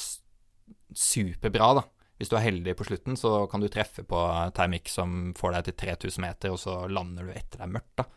superbra, 0.96 1.72
da. 1.80 1.86
Hvis 2.18 2.32
du 2.32 2.34
er 2.34 2.48
heldig 2.48 2.74
på 2.74 2.84
slutten, 2.88 3.16
så 3.16 3.46
kan 3.48 3.62
du 3.62 3.68
treffe 3.70 4.02
på 4.02 4.20
termikk 4.56 4.90
som 4.90 5.32
får 5.38 5.54
deg 5.54 5.68
til 5.68 5.76
3000 5.84 6.24
meter, 6.24 6.52
og 6.52 6.60
så 6.60 6.80
lander 6.90 7.28
du 7.28 7.32
etter 7.32 7.60
det 7.60 7.68
er 7.68 7.74
mørkt, 7.76 7.94
da. 8.00 8.08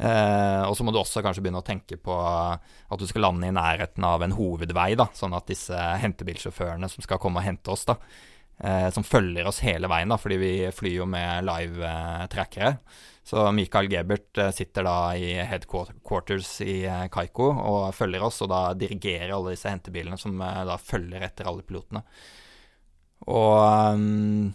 Eh, 0.00 0.62
og 0.64 0.72
så 0.76 0.84
må 0.86 0.94
du 0.94 1.00
også 1.02 1.20
kanskje 1.24 1.44
begynne 1.44 1.60
å 1.60 1.66
tenke 1.66 1.98
på 2.00 2.14
at 2.16 3.00
du 3.00 3.04
skal 3.08 3.26
lande 3.26 3.50
i 3.50 3.54
nærheten 3.54 4.04
av 4.08 4.24
en 4.24 4.32
hovedvei, 4.32 4.94
da, 4.96 5.10
sånn 5.12 5.36
at 5.36 5.50
disse 5.50 5.76
hentebilsjåførene 5.76 6.88
som 6.88 7.04
skal 7.04 7.20
komme 7.20 7.42
og 7.42 7.44
hente 7.44 7.74
oss, 7.74 7.84
da, 7.90 7.98
eh, 8.64 8.88
som 8.94 9.04
følger 9.04 9.50
oss 9.50 9.60
hele 9.66 9.90
veien, 9.92 10.08
da, 10.08 10.16
fordi 10.20 10.40
vi 10.40 10.52
flyr 10.72 11.02
jo 11.02 11.08
med 11.10 11.44
live-trackere. 11.50 12.78
Så 13.30 13.52
Michael 13.52 13.90
Gebert 13.92 14.38
eh, 14.38 14.50
sitter 14.56 14.88
da 14.88 14.96
i 15.14 15.34
headquarters 15.46 16.56
i 16.64 16.80
eh, 16.88 17.04
Kaiko 17.12 17.50
og 17.52 17.92
følger 17.94 18.24
oss, 18.26 18.40
og 18.42 18.50
da 18.50 18.62
dirigerer 18.74 19.34
alle 19.36 19.52
disse 19.54 19.70
hentebilene 19.70 20.18
som 20.18 20.40
eh, 20.40 20.64
da 20.66 20.78
følger 20.80 21.28
etter 21.28 21.50
alle 21.50 21.66
pilotene. 21.66 22.02
Og 23.28 23.94
um, 24.00 24.48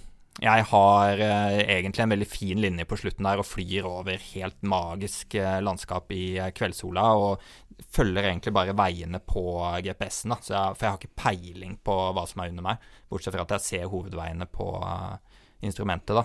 jeg 0.44 0.66
har 0.68 1.22
eh, 1.24 1.62
egentlig 1.78 2.04
en 2.04 2.12
veldig 2.12 2.28
fin 2.28 2.60
linje 2.60 2.86
på 2.90 2.98
slutten 3.00 3.24
der 3.24 3.40
og 3.40 3.48
flyr 3.48 3.86
over 3.88 4.20
helt 4.34 4.58
magisk 4.68 5.38
eh, 5.40 5.62
landskap 5.64 6.12
i 6.12 6.36
eh, 6.36 6.52
kveldssola. 6.56 7.06
Og 7.16 7.86
følger 7.96 8.28
egentlig 8.28 8.52
bare 8.56 8.76
veiene 8.76 9.22
på 9.24 9.46
GPS-en. 9.86 10.36
For 10.36 10.84
jeg 10.84 10.90
har 10.90 11.00
ikke 11.00 11.22
peiling 11.22 11.78
på 11.84 11.96
hva 12.16 12.26
som 12.28 12.44
er 12.44 12.52
under 12.52 12.68
meg. 12.68 12.84
Bortsett 13.12 13.36
fra 13.36 13.46
at 13.48 13.56
jeg 13.56 13.66
ser 13.66 13.90
hovedveiene 13.92 14.48
på 14.48 14.68
uh, 14.80 15.16
instrumentet, 15.64 16.16
da. 16.16 16.24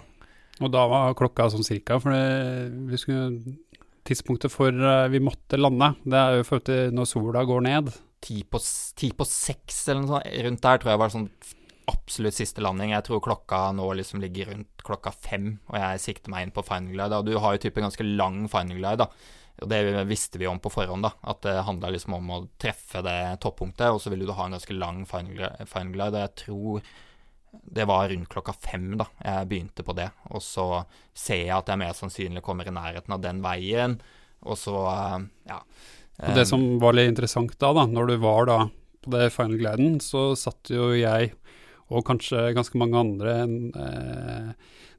Og 0.62 0.70
da 0.70 0.84
var 0.90 1.16
klokka 1.18 1.48
sånn 1.50 1.66
cirka, 1.66 1.98
for 2.02 2.14
vi 2.90 3.00
skulle, 3.02 3.56
tidspunktet 4.06 4.54
for 4.54 4.70
uh, 4.70 5.08
vi 5.10 5.22
måtte 5.22 5.58
lande, 5.58 5.90
det 6.06 6.20
er 6.20 6.38
jo 6.38 6.46
for 6.46 6.70
når 6.94 7.10
sola 7.10 7.42
går 7.48 7.66
ned. 7.66 7.90
Ti 8.22 8.44
på, 8.46 8.62
ti 9.00 9.10
på 9.16 9.26
seks 9.26 9.82
eller 9.88 10.04
noe 10.04 10.12
sånt. 10.14 10.38
Rundt 10.46 10.64
der 10.68 10.82
tror 10.82 10.94
jeg 10.94 11.02
var 11.02 11.14
sånn 11.16 11.28
absolutt 11.90 12.38
siste 12.38 12.62
landing. 12.64 12.94
Jeg 12.94 13.06
tror 13.06 13.20
klokka 13.24 13.66
nå 13.76 13.88
liksom 13.98 14.22
ligger 14.22 14.52
rundt 14.54 14.86
klokka 14.86 15.12
fem, 15.12 15.52
og 15.70 15.76
jeg 15.80 16.00
sikter 16.06 16.32
meg 16.32 16.46
inn 16.46 16.54
på 16.56 16.64
final 16.66 16.94
glide. 16.94 17.20
Og 17.20 17.28
du 17.28 17.36
har 17.42 17.56
jo 17.56 17.62
type 17.66 17.82
ganske 17.84 18.06
lang 18.06 18.46
final 18.52 18.78
glide, 18.78 19.04
da. 19.04 19.36
Og 19.60 19.68
det 19.68 19.82
visste 20.08 20.40
vi 20.40 20.48
om 20.48 20.56
på 20.62 20.72
forhånd, 20.72 21.04
da. 21.04 21.12
At 21.28 21.42
det 21.44 21.58
handla 21.66 21.92
liksom 21.92 22.16
om 22.16 22.32
å 22.32 22.40
treffe 22.60 23.02
det 23.04 23.18
toppunktet, 23.44 23.90
og 23.92 24.00
så 24.00 24.12
ville 24.12 24.24
du 24.28 24.32
ha 24.36 24.48
en 24.48 24.56
ganske 24.56 24.76
lang 24.78 25.04
final, 25.10 25.92
glide. 25.92 26.16
Og 26.16 26.22
jeg 26.24 26.36
tror 26.46 26.90
det 27.50 27.84
var 27.90 28.08
rundt 28.08 28.30
klokka 28.30 28.54
fem 28.54 28.92
da 28.94 29.08
jeg 29.18 29.48
begynte 29.50 29.84
på 29.84 29.94
det. 29.98 30.06
Og 30.30 30.42
så 30.44 30.84
ser 31.12 31.42
jeg 31.42 31.56
at 31.56 31.72
jeg 31.72 31.82
mer 31.82 31.96
sannsynlig 31.98 32.44
kommer 32.46 32.68
i 32.68 32.74
nærheten 32.74 33.16
av 33.16 33.24
den 33.24 33.42
veien, 33.44 33.98
og 34.40 34.56
så, 34.56 34.76
ja. 35.50 35.58
Og 36.20 36.36
det 36.36 36.46
som 36.48 36.62
var 36.80 36.94
litt 36.96 37.10
interessant 37.10 37.52
da, 37.60 37.74
da, 37.76 37.84
når 37.88 38.12
du 38.12 38.14
var 38.22 38.46
da 38.48 38.58
på 39.00 39.12
det 39.12 39.30
final 39.34 39.58
gliden, 39.60 39.98
så 40.04 40.30
satt 40.36 40.70
jo 40.72 40.90
jeg 40.96 41.32
og 41.90 42.06
kanskje 42.06 42.50
ganske 42.54 42.78
mange 42.78 42.98
andre 43.00 43.36
eh, 43.84 44.50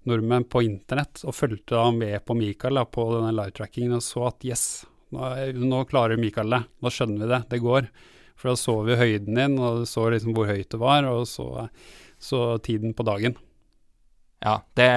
nordmenn 0.09 0.47
på 0.51 0.63
internett 0.65 1.23
og 1.23 1.35
fulgte 1.37 1.77
da 1.77 1.89
med 1.95 2.23
på 2.25 2.35
Mikael 2.37 2.79
da, 2.79 2.85
på 2.85 3.05
denne 3.13 3.33
live-trackingen 3.37 3.95
og 3.97 4.03
så 4.05 4.25
at 4.31 4.47
yes, 4.47 4.65
nå, 5.15 5.29
nå, 5.61 5.83
klarer 5.89 6.19
Mikael 6.19 6.51
det, 6.51 6.63
nå 6.81 6.91
skjønner 6.93 7.23
vi 7.23 7.31
det, 7.31 7.41
det 7.53 7.61
går. 7.63 7.87
For 8.39 8.51
da 8.51 8.57
så 8.57 8.75
vi 8.87 8.97
høyden 8.97 9.37
din, 9.37 9.57
og 9.61 9.83
så 9.89 10.07
liksom 10.09 10.33
hvor 10.33 10.49
høyt 10.49 10.71
det 10.73 10.79
var, 10.81 11.05
og 11.05 11.27
så, 11.29 11.67
så 12.17 12.57
tiden 12.65 12.95
på 12.97 13.05
dagen. 13.05 13.37
Ja, 14.41 14.55
det, 14.73 14.89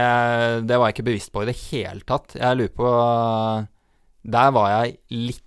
det, 0.64 0.78
var 0.78 0.88
jeg 0.88 0.96
ikke 0.96 1.08
bevisst 1.10 1.32
på 1.34 1.42
i 1.44 1.50
det 1.50 1.58
hele 1.66 2.00
tatt. 2.08 2.38
Jeg 2.38 2.56
lurer 2.56 2.72
på 2.78 2.92
Der 4.32 4.54
var 4.56 4.70
jeg 4.72 4.96
litt 5.12 5.42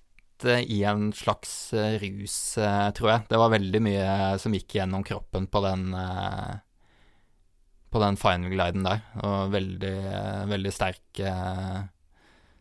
i 0.45 0.83
en 0.83 1.13
slags 1.13 1.73
eh, 1.73 1.97
rus, 1.99 2.57
eh, 2.57 2.91
tror 2.91 3.11
jeg. 3.11 3.25
Det 3.29 3.41
var 3.41 3.53
veldig 3.53 3.81
mye 3.83 4.07
som 4.41 4.53
gikk 4.53 4.77
gjennom 4.77 5.05
kroppen 5.07 5.47
på 5.49 5.61
den 5.65 5.89
eh, 5.97 6.55
på 7.88 8.01
den 8.03 8.17
final 8.19 8.51
gliden 8.51 8.83
der. 8.85 9.03
Og 9.23 9.53
veldig, 9.53 9.97
veldig 10.51 10.71
sterk, 10.75 11.21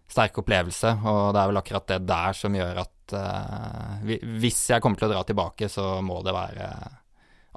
sterk 0.07 0.39
opplevelse. 0.39 0.93
Og 1.03 1.33
det 1.35 1.41
er 1.41 1.51
vel 1.51 1.61
akkurat 1.61 1.89
det 1.91 1.99
der 2.07 2.39
som 2.39 2.55
gjør 2.55 2.79
at 2.85 2.93
Hvis 4.07 4.61
jeg 4.71 4.83
kommer 4.83 4.99
til 4.99 5.09
å 5.11 5.13
dra 5.13 5.25
tilbake, 5.27 5.69
så 5.69 5.99
må 6.03 6.21
det 6.23 6.35
være 6.35 6.69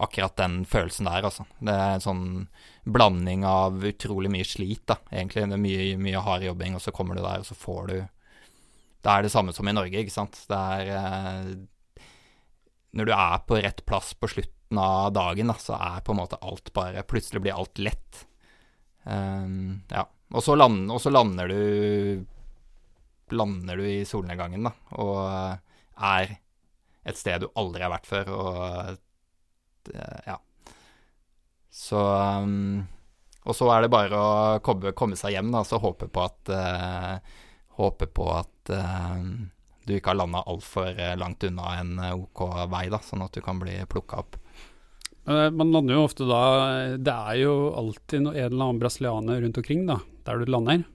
akkurat 0.01 0.35
den 0.41 0.65
følelsen 0.65 1.05
der, 1.05 1.25
altså. 1.29 1.45
Det 1.59 1.73
er 1.73 1.93
en 1.93 2.03
sånn 2.03 2.25
blanding 2.89 3.45
av 3.45 3.83
utrolig 3.85 4.31
mye 4.33 4.47
slit, 4.47 4.85
da, 4.89 4.97
egentlig. 5.11 5.45
Det 5.45 5.57
er 5.57 5.63
mye, 5.63 5.87
mye 6.01 6.23
hard 6.25 6.45
jobbing, 6.47 6.77
og 6.77 6.83
så 6.83 6.93
kommer 6.95 7.17
du 7.17 7.21
der, 7.21 7.43
og 7.43 7.47
så 7.47 7.57
får 7.57 7.91
du 7.91 7.97
det 8.99 9.11
er 9.11 9.23
det 9.23 9.31
samme 9.31 9.53
som 9.55 9.67
i 9.67 9.75
Norge, 9.75 10.01
ikke 10.01 10.13
sant. 10.13 10.37
Det 10.49 10.57
er 10.57 10.89
eh, 10.97 11.51
Når 12.97 13.07
du 13.07 13.13
er 13.15 13.45
på 13.47 13.59
rett 13.63 13.85
plass 13.87 14.11
på 14.13 14.27
slutten 14.31 14.81
av 14.81 15.13
dagen, 15.15 15.51
da, 15.51 15.55
så 15.61 15.77
er 15.79 16.03
på 16.03 16.13
en 16.13 16.19
måte 16.19 16.39
alt 16.45 16.73
bare 16.75 17.05
Plutselig 17.07 17.41
blir 17.45 17.55
alt 17.55 17.79
lett. 17.79 18.25
Um, 19.03 19.81
ja. 19.89 20.03
Og 20.35 20.43
så, 20.45 20.53
land, 20.59 20.91
og 20.91 20.99
så 21.01 21.09
lander 21.13 21.49
du 21.49 22.25
Lander 23.33 23.77
du 23.77 23.85
i 23.85 24.05
solnedgangen, 24.09 24.65
da, 24.65 24.71
og 24.97 25.19
er 26.01 26.31
et 27.05 27.17
sted 27.17 27.43
du 27.43 27.51
aldri 27.61 27.83
har 27.85 27.91
vært 27.93 28.07
før, 28.09 28.31
og 28.33 28.95
ja. 30.25 30.39
Så 31.69 31.99
um, 32.41 32.81
Og 33.45 33.53
så 33.53 33.69
er 33.69 33.85
det 33.85 33.91
bare 33.93 34.17
å 34.17 34.31
komme, 34.65 34.95
komme 34.97 35.17
seg 35.19 35.35
hjem, 35.37 35.53
da, 35.53 35.61
så 35.61 35.77
håpe 35.81 36.09
på 36.09 36.25
at 36.25 36.51
uh, 36.53 37.37
håper 37.79 38.11
på 38.15 38.27
at 38.35 38.73
uh, 38.73 39.23
du 39.87 39.95
ikke 39.95 40.11
har 40.11 40.19
landa 40.19 40.43
altfor 40.49 40.91
eh, 40.91 41.15
langt 41.17 41.43
unna 41.47 41.71
en 41.79 41.95
eh, 41.97 42.13
OK 42.13 42.43
vei, 42.69 42.83
da, 42.93 42.99
sånn 43.01 43.23
at 43.25 43.33
du 43.33 43.41
kan 43.41 43.61
bli 43.61 43.79
plukka 43.89 44.21
opp. 44.21 44.37
Man 45.29 45.69
lander 45.69 45.93
jo 45.93 46.03
ofte 46.07 46.25
da 46.25 46.41
Det 46.97 47.13
er 47.13 47.35
jo 47.43 47.51
alltid 47.77 48.15
en 48.21 48.29
eller 48.31 48.63
annen 48.63 48.79
brasilianer 48.81 49.43
rundt 49.43 49.59
omkring 49.61 49.83
da, 49.85 49.99
der 50.25 50.41
du 50.41 50.49
lander. 50.49 50.85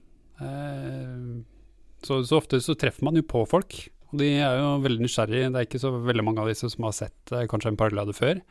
Så, 2.03 2.17
så, 2.25 2.41
ofte 2.41 2.59
så 2.59 2.75
treffer 2.75 3.05
man 3.07 3.15
jo 3.15 3.23
på 3.23 3.45
folk, 3.47 3.77
og 4.09 4.19
de 4.19 4.33
er 4.43 4.57
jo 4.59 4.73
veldig 4.83 5.05
nysgjerrige. 5.05 5.53
Det 5.53 5.61
er 5.61 5.69
ikke 5.69 5.83
så 5.85 5.93
veldig 5.93 6.25
mange 6.27 6.43
av 6.43 6.51
disse 6.51 6.67
som 6.73 6.87
har 6.89 6.97
sett 6.97 7.35
kanskje 7.51 7.71
en 7.71 7.79
paraglade 7.79 8.17
før. 8.17 8.41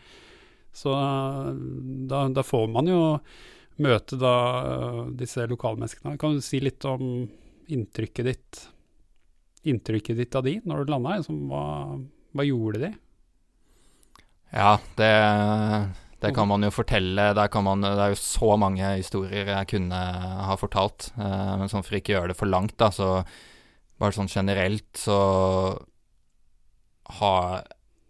Så 0.72 0.94
da, 2.08 2.24
da, 2.32 2.46
får 2.46 2.64
man 2.72 2.88
jo 2.88 3.02
møte 3.84 4.16
da 4.20 4.34
disse 5.20 5.44
lokalmenneskene. 5.50 6.16
Kan 6.20 6.38
du 6.38 6.44
si 6.44 6.62
litt 6.64 6.84
om 6.88 7.26
inntrykket 7.72 8.28
ditt 8.28 8.64
inntrykket 9.64 10.16
ditt 10.16 10.34
av 10.36 10.44
de 10.46 10.58
når 10.64 10.84
du 10.84 10.92
landa? 10.92 11.18
Liksom, 11.18 11.40
hva, 11.50 11.64
hva, 12.36 12.46
gjorde 12.46 12.82
de? 12.84 12.90
Ja, 14.54 14.76
det, 14.98 15.12
det, 16.20 16.34
kan 16.36 16.48
man 16.50 16.66
jo 16.66 16.72
fortelle. 16.74 17.30
Man, 17.64 17.86
det 17.86 17.94
er 17.94 18.12
jo 18.12 18.20
så 18.20 18.54
mange 18.60 18.92
historier 18.98 19.50
jeg 19.50 19.70
kunne 19.72 20.02
ha 20.50 20.58
fortalt. 20.60 21.10
Eh, 21.16 21.54
men 21.60 21.72
sånn 21.72 21.86
for 21.86 21.98
ikke 21.98 22.14
å 22.14 22.18
gjøre 22.18 22.34
det 22.34 22.38
for 22.38 22.52
langt, 22.52 22.76
da, 22.80 22.92
så 22.94 23.16
bare 23.98 24.14
sånn 24.16 24.30
generelt 24.30 24.98
så 24.98 25.18
har, 27.18 27.64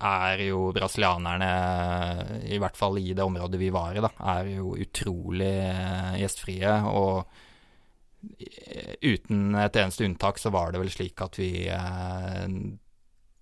er 0.05 0.44
jo 0.48 0.68
brasilianerne, 0.74 1.48
i 2.50 2.61
hvert 2.62 2.78
fall 2.78 2.98
i 3.00 3.12
det 3.14 3.24
området 3.24 3.61
vi 3.61 3.72
var 3.74 3.96
i, 3.96 4.05
da, 4.05 4.11
er 4.34 4.55
jo 4.57 4.74
utrolig 4.80 5.57
eh, 5.70 6.14
gjestfrie. 6.24 6.78
og 6.90 7.42
uten 9.04 9.54
et 9.60 9.76
eneste 9.76 10.04
unntak 10.06 10.40
så 10.40 10.52
var 10.54 10.72
det 10.72 10.80
vel 10.82 10.92
slik 10.92 11.20
at 11.24 11.38
vi 11.40 11.52
eh, 11.68 12.48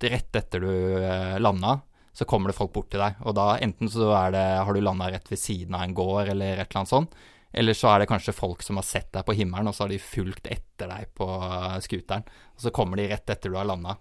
Rett 0.03 0.35
etter 0.35 0.59
du 0.59 0.73
eh, 0.99 1.37
landa, 1.39 1.77
så 2.11 2.27
kommer 2.27 2.51
det 2.51 2.57
folk 2.57 2.73
bort 2.75 2.89
til 2.91 2.99
deg. 2.99 3.21
Og 3.23 3.37
da 3.39 3.53
enten 3.63 3.87
så 3.87 4.09
er 4.19 4.33
det, 4.35 4.41
har 4.67 4.75
du 4.75 4.81
landa 4.83 5.07
rett 5.13 5.31
ved 5.31 5.39
siden 5.39 5.77
av 5.79 5.85
en 5.87 5.95
gård 5.95 6.33
eller 6.33 6.57
et 6.57 6.65
eller 6.65 6.81
annet 6.81 6.91
sånt, 6.91 7.15
eller 7.53 7.77
så 7.77 7.93
er 7.93 8.03
det 8.03 8.09
kanskje 8.11 8.35
folk 8.35 8.65
som 8.67 8.81
har 8.81 8.87
sett 8.89 9.13
deg 9.15 9.23
på 9.29 9.37
himmelen, 9.39 9.71
og 9.71 9.77
så 9.77 9.85
har 9.85 9.93
de 9.93 10.01
fulgt 10.03 10.49
etter 10.51 10.91
deg 10.91 11.13
på 11.15 11.29
uh, 11.29 11.79
scooteren. 11.85 12.27
Og 12.57 12.65
så 12.65 12.73
kommer 12.75 12.99
de 12.99 13.07
rett 13.13 13.31
etter 13.31 13.53
du 13.53 13.59
har 13.61 13.69
landa, 13.69 13.95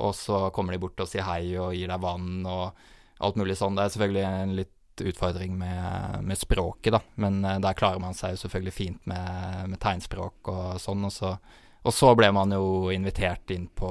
og 0.00 0.14
så 0.16 0.46
kommer 0.54 0.74
de 0.74 0.80
bort 0.80 1.04
og 1.04 1.10
sier 1.10 1.26
hei 1.26 1.56
og 1.60 1.74
gir 1.76 1.90
deg 1.92 2.02
vann 2.02 2.46
og 2.48 2.86
alt 3.24 3.38
mulig 3.40 3.58
sånn. 3.58 3.76
Det 3.76 3.84
er 3.84 3.94
selvfølgelig 3.94 4.24
en 4.30 4.56
litt 4.62 4.73
utfordring 5.00 5.58
med, 5.58 6.24
med, 6.24 6.38
språket, 6.38 6.92
da. 6.92 7.00
Men 7.14 7.44
uh, 7.44 7.58
der 7.62 7.76
klarer 7.78 8.02
man 8.02 8.16
seg 8.16 8.34
jo 8.34 8.44
selvfølgelig 8.44 8.74
fint 8.74 9.06
med, 9.10 9.70
med 9.72 9.80
tegnspråk 9.82 10.50
og 10.52 10.80
sånn. 10.82 11.06
Og 11.08 11.14
så, 11.14 11.34
og 11.82 11.94
så, 11.94 12.12
ble 12.18 12.30
man 12.34 12.54
jo 12.54 12.92
invitert 12.94 13.50
inn 13.54 13.66
på, 13.66 13.90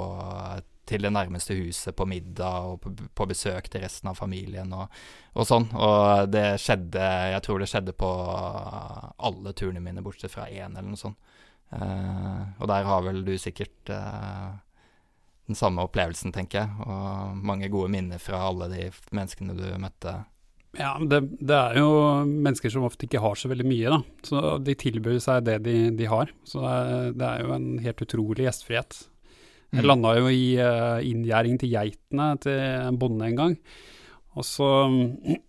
til 0.89 1.05
det 1.07 1.13
nærmeste 1.15 1.57
huset 1.59 1.95
på 1.95 2.07
middag 2.09 2.71
og 2.71 2.81
på, 2.83 2.93
på 3.15 3.29
besøk 3.29 3.69
til 3.71 3.85
resten 3.85 4.11
av 4.11 4.19
familien 4.19 4.73
og, 4.75 4.91
og, 5.33 5.45
sånn. 5.47 5.69
Og 5.75 6.31
det 6.31 6.59
skjedde 6.63 7.07
Jeg 7.35 7.45
tror 7.45 7.63
det 7.63 7.71
skjedde 7.71 7.95
på 7.97 8.11
alle 9.29 9.55
turene 9.57 9.83
mine, 9.83 10.03
bortsett 10.05 10.33
fra 10.33 10.49
én 10.51 10.75
eller 10.75 10.91
noe 10.91 11.05
sånt. 11.05 11.19
Uh, 11.73 12.53
og 12.61 12.67
der 12.69 12.85
har 12.85 13.01
vel 13.01 13.23
du 13.25 13.33
sikkert 13.41 13.89
uh, 13.89 14.53
den 15.47 15.57
samme 15.57 15.83
opplevelsen, 15.83 16.31
tenker 16.35 16.63
jeg. 16.63 16.85
Og 16.85 17.39
mange 17.43 17.69
gode 17.73 17.91
minner 17.91 18.21
fra 18.21 18.45
alle 18.47 18.69
de 18.71 18.85
menneskene 19.15 19.55
du 19.57 19.65
møtte 19.81 20.21
ja, 20.73 20.95
det, 20.97 21.19
det, 21.37 21.53
er 21.53 21.77
jo 21.77 21.89
mennesker 22.25 22.71
som 22.73 22.85
ofte 22.87 23.05
ikke 23.05 23.21
har 23.21 23.37
så 23.37 23.49
veldig 23.51 23.65
mye, 23.69 23.93
da. 23.93 23.99
Så 24.25 24.41
de 24.65 24.73
tilbyr 24.79 25.19
seg 25.21 25.45
det 25.45 25.59
de, 25.67 25.75
de 25.93 26.07
har. 26.09 26.31
Så 26.49 26.63
det 26.63 26.71
er, 26.73 27.11
det 27.19 27.27
er, 27.27 27.43
jo 27.43 27.53
en 27.53 27.67
helt 27.83 28.01
utrolig 28.07 28.47
gjestfrihet. 28.47 29.03
Jeg 29.73 29.83
mm. 29.83 29.89
landa 29.89 30.15
jo 30.17 30.31
i 30.33 30.45
uh, 30.57 30.97
inngjerding 31.05 31.59
til 31.61 31.73
geitene 31.75 32.31
til 32.41 32.57
en 32.57 32.97
bonde 33.01 33.29
en 33.29 33.37
gang. 33.37 33.55
Og 34.33 34.47
så 34.47 34.69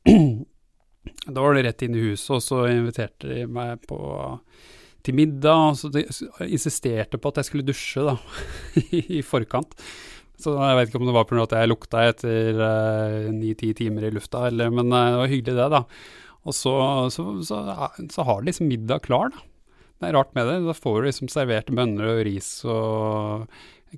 Da 1.25 1.41
var 1.41 1.57
det 1.57 1.67
rett 1.67 1.83
inn 1.85 1.97
i 1.97 2.03
huset, 2.11 2.31
og 2.37 2.41
så 2.45 2.63
inviterte 2.69 3.29
de 3.29 3.43
meg 3.49 3.83
på, 3.89 3.99
til 5.05 5.17
middag. 5.17 5.71
Og 5.71 5.77
så 5.81 5.91
de 5.93 6.05
insisterte 6.49 7.21
på 7.21 7.33
at 7.33 7.41
jeg 7.41 7.49
skulle 7.49 7.67
dusje, 7.69 8.05
da, 8.05 8.17
i 9.17 9.21
forkant. 9.25 9.77
Så 10.41 10.57
jeg 10.59 10.77
vet 10.79 10.91
ikke 10.91 11.01
om 11.01 11.09
det 11.09 11.15
var 11.15 11.27
pga. 11.31 11.45
at 11.45 11.57
jeg 11.57 11.71
lukta 11.71 12.05
etter 12.11 12.61
eh, 12.67 13.33
ni-ti 13.33 13.71
uh, 13.71 13.79
timer 13.79 14.09
i 14.09 14.13
lufta, 14.15 14.49
eller, 14.49 14.73
men 14.75 14.91
uh, 14.91 15.13
det 15.13 15.21
var 15.21 15.31
hyggelig 15.31 15.57
det, 15.61 15.69
da. 15.77 15.83
Og 16.45 16.57
så, 16.57 16.75
så, 17.15 17.27
så, 17.47 17.61
så 18.13 18.27
har 18.27 18.43
de 18.43 18.51
liksom 18.51 18.69
middag 18.69 19.07
klar, 19.07 19.31
da. 19.33 19.45
Det 20.03 20.11
er 20.11 20.19
rart 20.19 20.35
med 20.37 20.51
det. 20.51 20.59
Da 20.67 20.75
får 20.77 20.99
du 20.99 21.07
liksom 21.09 21.31
servert 21.33 21.71
bønner 21.73 22.17
og 22.17 22.25
ris 22.27 22.49
og 22.69 23.47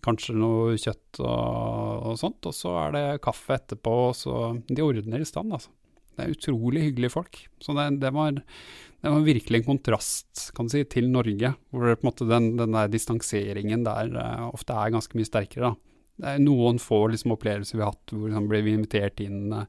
kanskje 0.05 0.35
noe 0.37 0.77
kjøtt 0.77 1.23
og, 1.25 2.11
og, 2.11 2.19
sånt, 2.21 2.45
og 2.45 2.55
så 2.55 2.75
er 2.83 2.95
det 2.95 3.05
kaffe 3.25 3.57
etterpå, 3.57 3.95
og 4.11 4.17
så 4.19 4.35
De 4.69 4.85
ordner 4.85 5.25
i 5.25 5.29
stand, 5.29 5.55
altså. 5.57 5.73
Det 6.17 6.25
er 6.25 6.33
utrolig 6.33 6.83
hyggelige 6.87 7.13
folk. 7.13 7.41
Så 7.61 7.75
det, 7.77 7.89
det, 8.01 8.11
var, 8.17 8.39
det 8.39 9.11
var, 9.13 9.25
virkelig 9.25 9.61
en 9.61 9.67
kontrast 9.67 10.47
kan 10.57 10.69
du 10.69 10.73
si, 10.73 10.85
til 10.89 11.11
Norge, 11.13 11.53
hvor 11.69 11.91
på 11.91 12.07
en 12.07 12.09
måte 12.09 12.29
den, 12.29 12.55
den 12.57 12.77
der 12.77 12.93
distanseringen 12.93 13.85
der 13.85 14.15
uh, 14.17 14.47
ofte 14.49 14.77
er 14.77 14.95
ganske 14.95 15.19
mye 15.19 15.29
sterkere. 15.29 15.75
Da. 15.75 15.96
Det 16.17 16.33
er 16.33 16.43
noen 16.43 16.81
få 16.81 17.07
liksom, 17.13 17.35
opplevelser 17.37 17.79
vi 17.79 17.85
har 17.85 17.93
hatt 17.93 18.15
hvor 18.15 18.31
liksom, 18.31 18.49
ble 18.51 18.63
vi 18.65 18.75
invitert 18.77 19.21
inn 19.25 19.53
uh, 19.53 19.67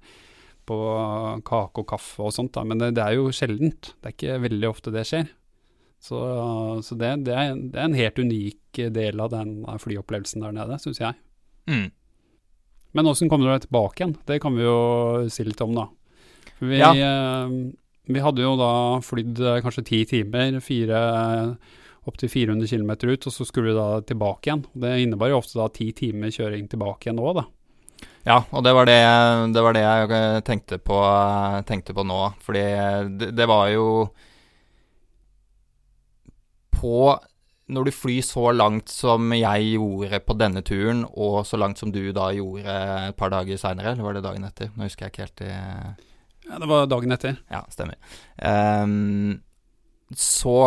på 0.68 0.78
kake 1.48 1.84
og 1.84 1.90
kaffe 1.90 2.24
og 2.28 2.34
sånt, 2.36 2.54
da. 2.58 2.64
men 2.68 2.80
det, 2.82 2.94
det, 2.98 3.04
er 3.04 3.18
jo 3.18 3.32
sjeldent. 3.36 3.94
Det 4.02 4.10
er 4.10 4.16
ikke 4.16 4.40
veldig 4.48 4.70
ofte 4.70 4.94
det 4.96 5.06
skjer. 5.08 5.30
Så, 6.04 6.18
så 6.86 6.96
det, 7.00 7.14
det, 7.26 7.34
er, 7.34 7.56
det, 7.56 7.78
er, 7.78 7.86
en 7.88 7.98
helt 7.98 8.20
unik 8.20 8.82
del 8.94 9.24
av 9.24 9.32
den 9.34 9.62
flyopplevelsen 9.82 10.44
der 10.46 10.54
nede, 10.56 10.78
syns 10.84 11.02
jeg. 11.02 11.18
Mm. 11.72 11.88
Men 12.98 13.10
åssen 13.10 13.32
kommer 13.32 13.50
du 13.50 13.66
tilbake 13.66 14.04
igjen? 14.04 14.16
Det 14.28 14.40
kan 14.44 14.56
vi 14.56 14.66
jo 14.66 14.78
si 15.34 15.46
litt 15.48 15.64
om, 15.66 15.76
da. 15.78 15.88
Vi, 16.60 16.80
ja. 16.80 16.92
eh, 16.94 17.58
vi 18.08 18.24
hadde 18.24 18.46
jo 18.46 18.56
da 18.58 18.72
flydd 19.06 19.42
eh, 19.44 19.60
kanskje 19.66 19.86
ti 19.86 20.04
timer, 20.10 20.60
fire 20.64 21.02
opptil 22.08 22.32
400 22.32 22.70
km 22.72 22.92
ut, 23.04 23.28
og 23.28 23.34
så 23.34 23.46
skulle 23.48 23.74
du 23.74 23.78
da 23.78 24.02
tilbake 24.08 24.50
igjen. 24.50 24.66
Det 24.74 24.96
innebar 25.04 25.32
jo 25.32 25.42
ofte 25.42 25.60
da 25.60 25.68
ti 25.74 25.92
timer 25.96 26.34
kjøring 26.34 26.70
tilbake 26.72 27.10
igjen 27.10 27.22
òg, 27.24 27.42
da. 27.42 27.48
Ja, 28.28 28.42
og 28.52 28.64
det 28.66 28.74
var 28.76 28.88
det, 28.90 29.00
det 29.56 29.64
var 29.64 29.76
det, 29.76 29.84
jeg 29.86 30.44
tenkte 30.48 30.80
på, 30.84 30.98
tenkte 31.68 31.96
på 31.96 32.04
nå. 32.08 32.20
Fordi 32.44 32.64
det, 33.20 33.32
det 33.38 33.48
var 33.48 33.70
jo 33.72 33.88
På 36.78 37.16
Når 37.72 37.88
du 37.88 37.92
flyr 37.96 38.22
så 38.22 38.52
langt 38.52 38.92
som 38.92 39.32
jeg 39.34 39.72
gjorde 39.74 40.20
på 40.24 40.36
denne 40.40 40.62
turen, 40.62 41.06
og 41.08 41.42
så 41.48 41.58
langt 41.58 41.80
som 41.80 41.92
du 41.92 42.12
da 42.16 42.30
gjorde 42.36 42.76
et 43.08 43.18
par 43.18 43.32
dager 43.34 43.60
seinere, 43.60 43.92
eller 43.96 44.06
var 44.06 44.16
det 44.16 44.28
dagen 44.28 44.48
etter? 44.48 44.70
Nå 44.76 44.88
husker 44.88 45.08
jeg 45.08 45.16
ikke 45.16 45.26
helt 45.26 45.44
i 45.48 45.52
Ja, 46.48 46.60
det 46.62 46.70
var 46.70 46.88
dagen 46.88 47.12
etter. 47.12 47.42
Ja, 47.52 47.66
stemmer. 47.72 47.98
Um, 48.40 49.42
så, 50.16 50.58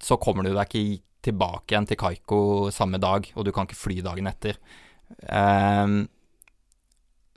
så, 0.00 0.16
kommer 0.22 0.46
du 0.46 0.54
deg 0.54 0.64
ikke 0.64 1.02
tilbake 1.20 1.74
igjen 1.74 1.88
til 1.90 1.98
Kaiko 2.00 2.40
samme 2.72 3.00
dag, 3.02 3.28
og 3.36 3.44
du 3.44 3.52
kan 3.52 3.68
ikke 3.68 3.76
fly 3.76 3.98
dagen 4.04 4.30
etter. 4.30 4.56
Um, 5.28 6.06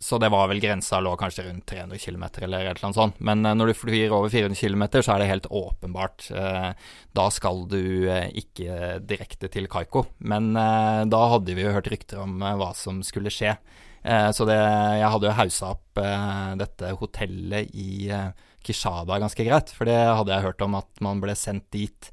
så 0.03 0.19
det 0.19 0.29
var 0.31 0.49
vel 0.51 0.61
grensa 0.63 0.99
lå 1.03 1.13
kanskje 1.19 1.45
rundt 1.47 1.65
300 1.67 1.99
km 1.99 2.23
eller 2.45 2.67
et 2.67 2.77
eller 2.77 2.87
annet 2.87 2.99
sånt. 2.99 3.19
Men 3.19 3.43
uh, 3.43 3.51
når 3.55 3.71
du 3.71 3.79
flyr 3.81 4.15
over 4.15 4.31
400 4.31 4.55
km, 4.55 4.85
så 5.01 5.15
er 5.15 5.23
det 5.23 5.31
helt 5.31 5.51
åpenbart. 5.51 6.29
Uh, 6.31 6.71
da 7.15 7.27
skal 7.35 7.65
du 7.71 8.07
uh, 8.07 8.29
ikke 8.31 8.99
direkte 9.03 9.51
til 9.51 9.67
Kaiko. 9.71 10.05
Men 10.23 10.53
da 10.55 11.23
hadde 11.35 11.55
vi 11.57 11.67
jo 11.67 11.75
hørt 11.75 11.91
rykter 11.91 12.23
om 12.23 12.39
hva 12.39 12.71
som 12.77 13.03
skulle 13.03 13.33
skje. 13.33 13.57
Eh, 14.03 14.29
så 14.35 14.45
det, 14.47 14.57
jeg 14.99 15.11
hadde 15.13 15.29
jo 15.29 15.35
haussa 15.37 15.69
opp 15.77 15.99
eh, 16.01 16.49
dette 16.59 16.91
hotellet 16.99 17.71
i 17.71 18.09
eh, 18.11 18.49
Kishada 18.63 19.19
ganske 19.21 19.45
greit, 19.45 19.73
for 19.75 19.89
det 19.89 19.97
hadde 19.99 20.33
jeg 20.33 20.47
hørt 20.47 20.63
om 20.65 20.77
at 20.79 21.03
man 21.03 21.23
ble 21.23 21.35
sendt 21.37 21.67
dit. 21.75 22.11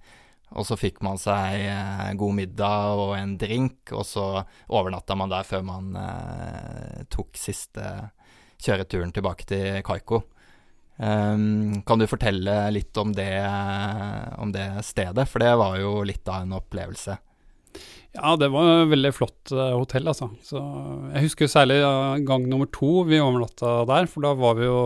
Og 0.59 0.66
så 0.66 0.74
fikk 0.78 0.98
man 1.07 1.18
seg 1.20 2.16
god 2.18 2.34
middag 2.34 2.98
og 2.98 3.14
en 3.14 3.36
drink, 3.38 3.92
og 3.94 4.03
så 4.07 4.42
overnatta 4.66 5.14
man 5.18 5.30
der 5.30 5.46
før 5.46 5.62
man 5.66 5.94
eh, 6.01 7.07
tok 7.12 7.38
siste 7.38 7.84
kjøreturen 8.61 9.14
tilbake 9.14 9.46
til 9.48 9.78
Kaiko. 9.86 10.24
Um, 11.01 11.80
kan 11.88 11.96
du 11.96 12.05
fortelle 12.11 12.55
litt 12.74 12.96
om 13.01 13.14
det, 13.16 13.32
om 14.36 14.51
det 14.53 14.66
stedet? 14.84 15.24
For 15.30 15.40
det 15.40 15.55
var 15.57 15.78
jo 15.80 16.01
litt 16.05 16.28
av 16.28 16.44
en 16.44 16.59
opplevelse. 16.59 17.16
Ja, 18.11 18.34
det 18.36 18.51
var 18.53 18.68
et 18.82 18.90
veldig 18.90 19.12
flott 19.14 19.53
uh, 19.55 19.78
hotell, 19.78 20.11
altså. 20.11 20.28
Så 20.44 20.61
jeg 21.14 21.28
husker 21.28 21.48
særlig 21.48 21.78
gang 22.28 22.44
nummer 22.51 22.68
to 22.74 23.07
vi 23.09 23.22
overnatta 23.22 23.84
der, 23.88 24.11
for 24.11 24.26
da 24.26 24.34
var 24.36 24.59
vi 24.59 24.66
jo 24.68 24.80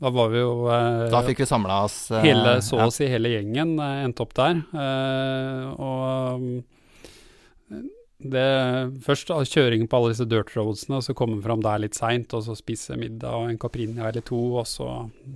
da 0.00 0.10
var 0.14 0.30
vi 0.32 0.40
jo 0.40 0.52
eh, 0.72 1.06
Da 1.12 1.22
fikk 1.26 1.42
vi 1.42 1.48
samla 1.48 1.82
oss 1.84 1.96
hele, 2.24 2.58
Så 2.64 2.78
å 2.78 2.86
ja. 2.86 2.92
si 2.94 3.08
hele 3.10 3.32
gjengen 3.34 3.76
endte 3.80 4.24
opp 4.24 4.36
der. 4.38 4.62
og 5.76 6.40
um, 6.40 7.82
det 8.20 8.46
Først 9.04 9.30
kjøringen 9.48 9.88
på 9.88 9.96
alle 9.96 10.12
disse 10.12 10.26
dirt 10.28 10.52
roadsene, 10.52 10.98
og 10.98 11.04
så 11.06 11.14
komme 11.16 11.38
fram 11.44 11.62
der 11.64 11.80
litt 11.80 11.96
seint, 11.96 12.34
og 12.36 12.44
så 12.44 12.56
spise 12.58 12.98
middag 13.00 13.32
og 13.32 13.48
en 13.48 13.60
caprini 13.60 13.96
eller 13.96 14.24
to, 14.26 14.40
og 14.60 14.66
så 14.68 14.88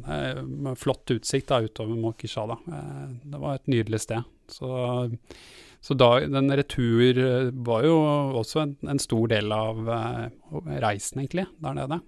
med 0.05 0.77
flott 0.77 1.15
utsikt 1.15 1.49
da 1.49 1.62
utover 1.65 1.97
Mokishada. 1.97 2.59
det 2.67 3.41
var 3.41 3.57
et 3.57 3.73
nydelig 3.73 4.03
sted. 4.05 4.29
Så 4.53 4.69
så 5.85 5.93
da, 6.01 6.15
den 6.21 6.49
retur 6.57 7.19
eh, 7.21 7.51
var 7.67 7.85
jo 7.85 7.97
også 8.41 8.62
en, 8.62 8.71
en 8.89 9.01
stor 9.03 9.29
del 9.29 9.53
av 9.53 9.83
reisen, 10.81 11.21
egentlig, 11.21 11.45
der 11.61 11.77
nede. 11.77 11.99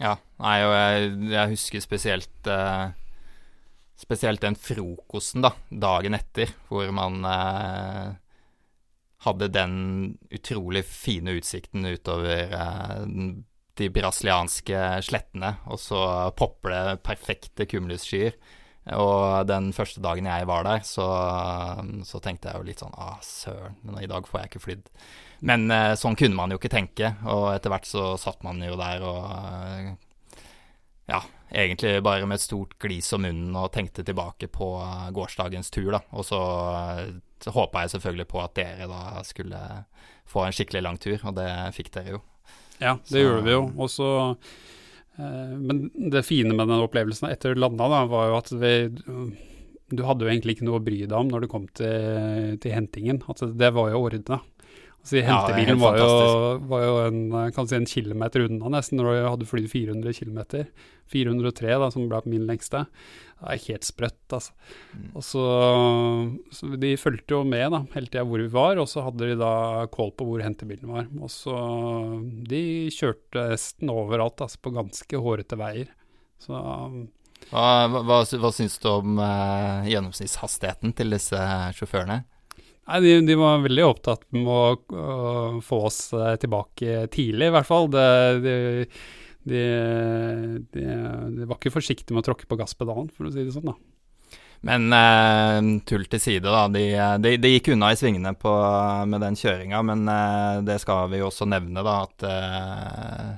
Ja, 0.00 0.16
nei, 0.42 0.58
og 0.66 0.74
jeg, 0.74 1.10
jeg 1.30 1.54
husker 1.54 1.82
spesielt 1.84 2.50
eh, 2.50 2.92
Spesielt 3.94 4.42
den 4.42 4.56
frokosten, 4.58 5.44
da, 5.44 5.52
dagen 5.70 6.16
etter, 6.18 6.50
hvor 6.66 6.88
man 6.90 7.20
eh, 7.30 8.08
hadde 9.22 9.48
den 9.54 9.76
utrolig 10.34 10.82
fine 10.88 11.36
utsikten 11.38 11.86
utover 11.86 12.50
de 13.78 13.88
brasilianske 13.94 14.80
slettene, 15.06 15.54
og 15.70 15.78
så 15.78 16.00
popper 16.36 16.74
det 16.74 17.02
perfekte 17.06 17.68
cumulusskyer. 17.70 18.34
Og 18.98 19.46
den 19.48 19.70
første 19.72 20.02
dagen 20.04 20.26
jeg 20.28 20.48
var 20.50 20.66
der, 20.66 20.82
så, 20.84 21.06
så 22.04 22.20
tenkte 22.20 22.50
jeg 22.50 22.60
jo 22.60 22.68
litt 22.68 22.82
sånn 22.82 22.98
Ah, 23.00 23.16
søren, 23.24 23.78
i 24.02 24.10
dag 24.10 24.26
får 24.28 24.42
jeg 24.42 24.50
ikke 24.52 24.64
flydd. 24.66 24.90
Men 25.44 25.68
eh, 25.70 25.92
sånn 26.00 26.16
kunne 26.16 26.36
man 26.38 26.52
jo 26.52 26.58
ikke 26.58 26.72
tenke, 26.72 27.14
og 27.28 27.50
etter 27.52 27.72
hvert 27.72 27.88
så 27.88 28.14
satt 28.20 28.44
man 28.46 28.62
jo 28.64 28.78
der 28.80 29.04
og 29.04 29.22
eh, 29.28 29.88
Ja, 31.10 31.20
egentlig 31.52 31.98
bare 32.06 32.24
med 32.24 32.38
et 32.38 32.46
stort 32.46 32.78
glis 32.80 33.10
om 33.12 33.26
munnen 33.26 33.56
og 33.60 33.72
tenkte 33.74 34.06
tilbake 34.06 34.48
på 34.52 34.70
eh, 34.80 35.10
gårsdagens 35.16 35.68
tur, 35.74 35.90
da. 35.98 36.00
Og 36.16 36.24
så, 36.24 36.40
håpa 37.44 37.82
jeg 37.84 37.92
selvfølgelig 37.92 38.28
på 38.30 38.40
at 38.40 38.54
dere 38.56 38.88
da 38.88 39.20
skulle 39.28 39.60
få 40.24 40.46
en 40.46 40.54
skikkelig 40.56 40.80
lang 40.86 40.96
tur, 40.96 41.18
og 41.20 41.36
det 41.36 41.50
fikk 41.76 41.92
dere 41.98 42.16
jo. 42.16 42.22
Ja, 42.78 42.94
det 42.96 43.12
så, 43.12 43.20
gjorde 43.20 43.44
vi 43.44 43.52
jo. 43.52 43.66
Og 43.76 43.92
så 43.92 44.08
men 45.14 45.92
det 46.10 46.24
fine 46.26 46.56
med 46.58 46.66
den 46.66 46.80
opplevelsen 46.82 47.28
etter 47.28 47.54
landa, 47.54 47.86
da, 47.86 48.00
var 48.10 48.32
jo 48.32 48.38
at 48.40 48.48
vi 48.50 48.72
Du 49.94 50.00
hadde 50.08 50.26
jo 50.26 50.30
egentlig 50.32 50.56
ikke 50.56 50.66
noe 50.66 50.80
å 50.80 50.82
bry 50.82 50.96
deg 51.04 51.14
om 51.14 51.28
når 51.30 51.44
du 51.44 51.50
kom 51.52 51.68
til, 51.78 52.56
til 52.58 52.74
hentingen. 52.74 53.20
Altså, 53.30 53.46
det 53.54 53.68
var 53.76 53.92
jo 53.92 54.00
ordna. 54.08 54.40
Altså, 55.04 55.20
hentebilen 55.20 55.76
ja, 55.76 55.82
var, 55.82 55.98
jo, 56.00 56.12
var, 56.64 56.82
jo, 56.86 56.92
en, 57.04 57.66
si 57.68 57.76
en 57.76 57.84
kilometer 57.84 58.46
unna 58.46 58.70
nesten 58.72 58.96
når 58.96 59.10
du 59.10 59.26
hadde 59.26 59.48
flydd 59.50 59.66
400 59.68 60.14
km. 60.16 60.38
403, 61.12 61.74
da, 61.82 61.90
som 61.92 62.06
ble 62.08 62.20
min 62.32 62.46
lengste. 62.48 62.86
Det 63.36 63.50
er 63.52 63.60
helt 63.66 63.84
sprøtt, 63.84 64.22
altså. 64.32 64.54
Mm. 64.96 65.10
Og 65.12 65.26
så, 65.28 65.44
så, 66.56 66.70
De 66.80 66.94
fulgte 66.96 67.36
jo 67.36 67.42
med 67.44 67.66
da, 67.76 67.82
hele 67.92 68.08
tida 68.08 68.24
hvor 68.24 68.40
vi 68.40 68.48
var, 68.48 68.80
og 68.80 68.88
så 68.88 69.04
hadde 69.04 69.28
de 69.28 69.36
da 69.42 69.84
kål 69.92 70.14
på 70.16 70.30
hvor 70.30 70.44
hentebilen 70.46 70.96
var. 70.96 71.12
Og 71.20 71.28
så 71.32 71.58
De 72.48 72.64
kjørte 72.96 73.50
nesten 73.52 73.92
overalt, 73.92 74.40
altså, 74.40 74.62
på 74.64 74.72
ganske 74.72 75.24
hårete 75.26 75.60
veier. 75.60 75.92
Så 76.40 76.56
Hva, 77.50 77.66
hva, 77.92 78.22
hva 78.24 78.56
syns 78.56 78.80
du 78.80 78.88
om 78.88 79.20
eh, 79.20 79.90
gjennomsnittshastigheten 79.92 80.96
til 80.96 81.12
disse 81.12 81.48
sjåførene? 81.76 82.22
Nei, 82.84 83.00
de, 83.00 83.12
de, 83.24 83.36
var 83.40 83.62
veldig 83.64 83.84
opptatt 83.86 84.26
med 84.36 84.48
å, 84.50 84.62
å, 84.76 85.60
få 85.64 85.80
oss 85.88 86.00
eh, 86.12 86.34
tilbake 86.40 87.06
tidlig, 87.14 87.48
i 87.48 87.54
hvert 87.54 87.68
fall. 87.68 87.88
Det, 87.92 88.04
de, 88.44 88.56
de, 89.48 89.64
de, 90.74 91.46
var 91.48 91.56
ikke 91.56 91.72
forsiktige 91.72 92.12
med 92.12 92.24
å 92.24 92.28
tråkke 92.28 92.48
på 92.50 92.58
gasspedalen, 92.60 93.08
for 93.14 93.28
å 93.28 93.32
si 93.32 93.46
det 93.46 93.54
sånn, 93.56 93.72
da. 93.72 93.78
Men 94.64 94.88
eh, 94.96 95.70
tull 95.88 96.04
til 96.12 96.20
side, 96.20 96.44
da. 96.44 96.66
De, 96.72 96.84
de, 97.36 97.54
gikk 97.54 97.72
unna 97.72 97.90
i 97.92 97.98
svingene 98.00 98.34
på, 98.36 98.52
med 99.08 99.24
den 99.24 99.36
kjøringa, 99.40 99.80
men 99.88 100.04
eh, 100.08 100.60
det 100.68 100.78
skal 100.84 101.08
vi 101.12 101.20
jo 101.20 101.30
også 101.30 101.48
nevne, 101.48 101.84
da, 101.84 101.96
at 102.04 102.28
eh, 102.28 103.32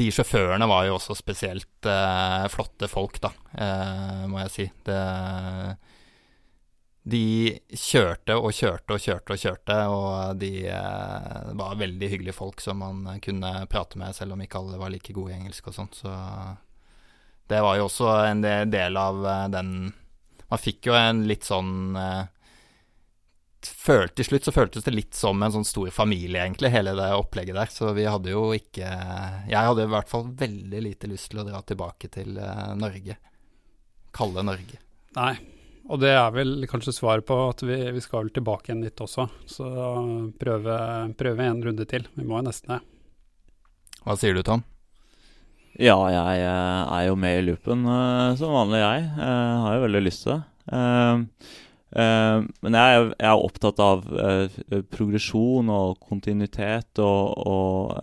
de 0.00 0.08
sjåførene 0.12 0.68
var 0.68 0.88
jo 0.88 0.96
også 0.96 1.16
spesielt 1.16 1.88
eh, 1.88 2.48
flotte 2.52 2.88
folk, 2.92 3.20
da, 3.24 3.32
eh, 3.56 4.24
må 4.28 4.40
jeg 4.46 4.54
si. 4.56 4.68
Det 4.88 4.98
de 7.08 7.58
kjørte 7.72 8.36
og 8.36 8.52
kjørte 8.52 8.96
og 8.96 9.02
kjørte 9.02 9.34
og 9.34 9.42
kjørte, 9.42 9.76
og 9.92 10.40
de 10.40 10.52
eh, 10.68 11.50
var 11.58 11.78
veldig 11.80 12.10
hyggelige 12.12 12.36
folk 12.36 12.60
som 12.60 12.82
man 12.82 13.20
kunne 13.24 13.52
prate 13.72 14.00
med, 14.00 14.16
selv 14.16 14.36
om 14.36 14.42
ikke 14.44 14.60
alle 14.60 14.80
var 14.80 14.92
like 14.92 15.14
gode 15.16 15.32
i 15.32 15.38
engelsk 15.38 15.70
og 15.70 15.76
sånt. 15.76 16.00
Så 16.02 16.12
det 17.48 17.60
var 17.64 17.78
jo 17.78 17.86
også 17.88 18.10
en 18.28 18.42
del 18.44 19.00
av 19.00 19.22
eh, 19.26 19.46
den 19.56 19.70
Man 20.48 20.60
fikk 20.60 20.88
jo 20.88 20.96
en 20.96 21.24
litt 21.28 21.44
sånn 21.48 21.96
eh, 21.96 22.24
Til 23.88 24.26
slutt 24.26 24.48
så 24.48 24.54
føltes 24.54 24.84
det 24.84 24.94
litt 24.94 25.16
som 25.16 25.42
en 25.42 25.52
sånn 25.52 25.66
stor 25.66 25.88
familie, 25.92 26.42
egentlig, 26.44 26.70
hele 26.72 26.94
det 26.96 27.08
opplegget 27.16 27.56
der. 27.56 27.72
Så 27.72 27.92
vi 27.96 28.06
hadde 28.08 28.32
jo 28.34 28.50
ikke 28.56 28.88
Jeg 29.48 29.70
hadde 29.70 29.88
i 29.88 29.92
hvert 29.96 30.12
fall 30.12 30.28
veldig 30.28 30.84
lite 30.90 31.10
lyst 31.10 31.32
til 31.32 31.42
å 31.42 31.48
dra 31.48 31.62
tilbake 31.64 32.12
til 32.12 32.36
eh, 32.36 32.74
Norge. 32.78 33.16
Kalde 34.14 34.44
Norge. 34.44 34.82
Nei, 35.16 35.34
og 35.88 36.00
det 36.02 36.10
er 36.12 36.32
vel 36.34 36.66
kanskje 36.68 36.92
svaret 36.92 37.24
på 37.28 37.36
at 37.48 37.62
vi, 37.64 37.76
vi, 37.96 38.00
skal 38.04 38.26
vel 38.26 38.32
tilbake 38.36 38.68
igjen 38.68 38.84
dit 38.84 39.00
også. 39.00 39.24
Så 39.48 39.68
prøve, 40.40 40.74
prøve 41.16 41.46
en 41.48 41.62
runde 41.64 41.86
til. 41.88 42.04
Vi 42.16 42.26
må 42.28 42.42
jo 42.42 42.48
nesten 42.50 42.74
det. 42.76 42.82
Hva 44.04 44.16
sier 44.20 44.36
du, 44.36 44.42
Tom? 44.44 44.64
Ja, 45.78 45.96
jeg 46.10 46.42
eh, 46.42 46.92
er 46.96 47.06
jo 47.06 47.16
med 47.20 47.38
i 47.38 47.46
loopen 47.46 47.86
uh, 47.86 48.34
som 48.38 48.50
vanlig, 48.50 48.82
jeg. 48.82 49.08
jeg 49.14 49.56
har 49.64 49.76
jo 49.76 49.82
veldig 49.86 50.04
lyst 50.04 50.24
til 50.24 50.34
det. 50.34 50.42
Uh, 50.68 51.56
men 51.88 52.76
jeg 52.76 52.96
er, 52.96 53.04
jeg 53.14 53.28
er, 53.30 53.42
opptatt 53.48 53.78
av 53.80 54.02
progresjon 54.92 55.70
og 55.72 55.94
kontinuitet 56.04 57.00
og, 57.00 57.46
og, 57.48 57.94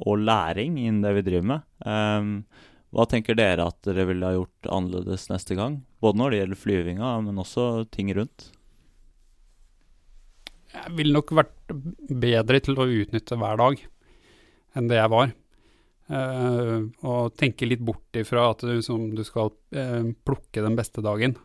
og, 0.00 0.14
læring 0.16 0.78
innen 0.80 1.02
det 1.04 1.12
vi 1.18 1.24
driver 1.26 1.50
med. 1.50 1.66
Hva 2.92 3.06
tenker 3.08 3.36
dere 3.38 3.64
at 3.70 3.78
dere 3.86 4.04
ville 4.10 4.28
ha 4.28 4.36
gjort 4.36 4.68
annerledes 4.68 5.30
neste 5.30 5.56
gang? 5.56 5.80
Både 6.04 6.20
når 6.20 6.32
det 6.32 6.40
gjelder 6.42 6.60
flyvinga, 6.60 7.12
men 7.24 7.40
også 7.40 7.86
ting 7.92 8.12
rundt? 8.16 8.50
Jeg 10.72 10.92
ville 10.96 11.14
nok 11.16 11.32
vært 11.36 11.72
bedre 12.08 12.60
til 12.64 12.76
å 12.80 12.88
utnytte 12.88 13.38
hver 13.40 13.60
dag 13.60 13.80
enn 14.76 14.88
det 14.88 14.98
jeg 14.98 15.12
var. 15.12 15.32
Uh, 16.12 16.90
og 17.08 17.32
tenke 17.40 17.68
litt 17.68 17.80
bort 17.84 18.18
ifra 18.18 18.50
at 18.52 18.64
du, 18.66 18.74
du 18.80 19.22
skal 19.24 19.52
uh, 19.52 20.04
plukke 20.26 20.64
den 20.64 20.76
beste 20.76 21.04
dagen. 21.04 21.38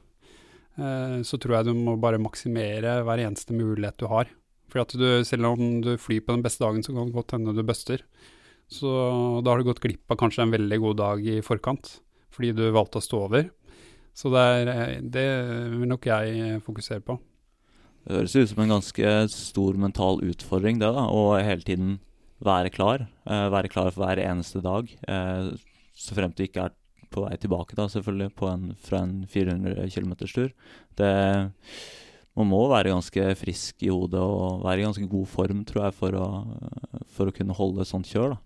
Uh, 0.76 1.24
så 1.28 1.40
tror 1.40 1.60
jeg 1.60 1.70
du 1.70 1.80
må 1.80 1.96
bare 2.02 2.20
maksimere 2.20 3.00
hver 3.08 3.24
eneste 3.24 3.56
mulighet 3.56 4.00
du 4.04 4.08
har. 4.12 4.32
For 4.68 4.84
at 4.84 4.96
du, 5.00 5.08
selv 5.28 5.54
om 5.54 5.80
du 5.84 5.94
flyr 5.96 6.26
på 6.26 6.36
den 6.36 6.44
beste 6.44 6.66
dagen, 6.66 6.84
så 6.84 6.96
kan 6.96 7.08
det 7.08 7.16
godt 7.16 7.38
hende 7.38 7.56
du 7.56 7.64
buster. 7.68 8.04
Så 8.68 8.90
da 9.44 9.54
har 9.54 9.62
du 9.62 9.68
gått 9.68 9.82
glipp 9.84 10.12
av 10.12 10.20
kanskje 10.20 10.44
en 10.44 10.52
veldig 10.52 10.80
god 10.84 11.00
dag 11.00 11.24
i 11.24 11.40
forkant, 11.46 11.98
fordi 12.36 12.52
du 12.58 12.66
valgte 12.76 13.00
å 13.00 13.06
stå 13.06 13.22
over. 13.30 13.48
Så 14.18 14.32
det, 14.34 14.44
er, 14.44 14.98
det 15.02 15.28
vil 15.78 15.88
nok 15.92 16.08
jeg 16.10 16.60
fokusere 16.66 17.04
på. 17.06 17.16
Det 18.08 18.16
høres 18.16 18.36
ut 18.36 18.52
som 18.52 18.64
en 18.64 18.74
ganske 18.78 19.14
stor 19.32 19.78
mental 19.80 20.22
utfordring, 20.26 20.82
det 20.82 20.90
da, 20.96 21.06
å 21.12 21.38
hele 21.38 21.64
tiden 21.68 21.98
være 22.44 22.72
klar. 22.74 23.06
Uh, 23.28 23.48
være 23.54 23.72
klar 23.72 23.92
for 23.92 24.04
hver 24.06 24.22
eneste 24.24 24.64
dag. 24.64 24.92
Så 25.98 26.18
fremt 26.18 26.38
du 26.38 26.46
ikke 26.46 26.68
er 26.68 26.76
på 27.14 27.24
vei 27.24 27.38
tilbake, 27.40 27.76
da, 27.78 27.88
selvfølgelig, 27.92 28.34
en, 28.50 28.66
fra 28.84 29.02
en 29.06 29.16
400 29.32 29.88
km-tur. 29.96 30.52
Man 32.38 32.52
må 32.52 32.60
være 32.70 32.92
ganske 32.94 33.24
frisk 33.40 33.86
i 33.88 33.90
hodet 33.90 34.22
og 34.22 34.66
være 34.66 34.84
i 34.84 34.86
ganske 34.86 35.08
god 35.10 35.30
form, 35.32 35.64
tror 35.66 35.88
jeg, 35.88 35.96
for 35.98 36.18
å, 36.20 36.28
for 37.16 37.30
å 37.30 37.34
kunne 37.34 37.56
holde 37.58 37.88
sånt 37.88 38.12
kjør. 38.12 38.36
da. 38.36 38.42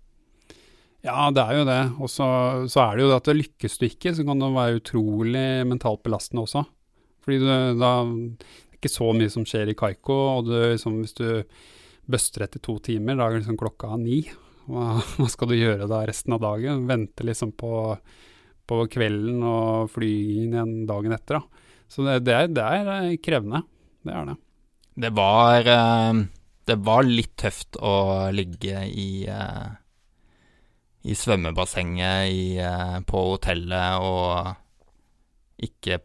Ja, 1.02 1.26
det 1.34 1.42
er 1.42 1.58
jo 1.58 1.66
det. 1.66 1.80
Og 1.98 2.10
så, 2.10 2.26
er 2.78 2.94
det 2.94 3.04
jo 3.04 3.10
det 3.10 3.18
at 3.18 3.30
lykkes 3.34 3.78
du 3.80 3.86
ikke, 3.88 4.12
så 4.14 4.24
kan 4.26 4.42
det 4.42 4.52
være 4.54 4.78
utrolig 4.78 5.46
mentalt 5.66 6.02
belastende 6.06 6.44
også. 6.46 6.62
Fordi 7.22 7.38
du, 7.42 7.46
da 7.78 7.92
Det 8.06 8.46
er 8.46 8.78
ikke 8.78 8.90
så 8.90 9.08
mye 9.14 9.30
som 9.30 9.46
skjer 9.46 9.70
i 9.70 9.78
Kaiko, 9.78 10.18
og 10.36 10.50
du, 10.50 10.54
liksom, 10.58 11.00
hvis 11.02 11.16
du 11.18 11.42
buster 12.10 12.46
etter 12.46 12.62
to 12.62 12.76
timer, 12.82 13.18
da 13.18 13.28
er 13.28 13.40
liksom 13.40 13.58
klokka 13.58 13.96
ni. 13.98 14.24
Hva, 14.70 15.00
hva, 15.18 15.28
skal 15.30 15.50
du 15.50 15.58
gjøre 15.58 15.90
da 15.90 16.04
resten 16.06 16.36
av 16.36 16.42
dagen? 16.44 16.86
Vente 16.90 17.26
liksom 17.26 17.54
på, 17.58 17.72
på 18.70 18.80
kvelden 18.90 19.42
og 19.42 19.90
fly 19.94 20.12
inn 20.44 20.54
igjen 20.54 20.78
dagen 20.90 21.18
etter, 21.18 21.40
da. 21.40 21.68
Så 21.92 22.06
det, 22.06 22.22
det, 22.24 22.38
er, 22.38 22.54
det 22.54 22.62
er, 22.64 22.94
eh, 22.94 23.18
krevende. 23.20 23.64
Det 24.06 24.14
er 24.16 24.30
det. 24.30 24.38
Det 25.02 25.10
var, 25.18 25.66
eh, 25.68 26.22
det 26.70 26.78
var 26.86 27.06
litt 27.08 27.34
tøft 27.42 27.76
å 27.82 27.94
ligge 28.32 28.86
i, 28.86 29.26
eh, 29.28 29.70
i 31.02 31.16
svømmebassenget 31.18 32.30
i, 32.30 32.44
på 33.08 33.22
hotellet 33.32 34.04
og 34.06 34.52
ikke 35.62 35.98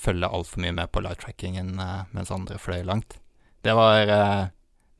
følge 0.00 0.28
altfor 0.28 0.60
mye 0.64 0.74
med 0.76 0.90
på 0.92 1.00
light 1.00 1.22
trackingen 1.24 1.70
mens 2.12 2.32
andre 2.34 2.58
fløy 2.60 2.82
langt. 2.84 3.16
Det 3.64 3.72
var 3.78 4.50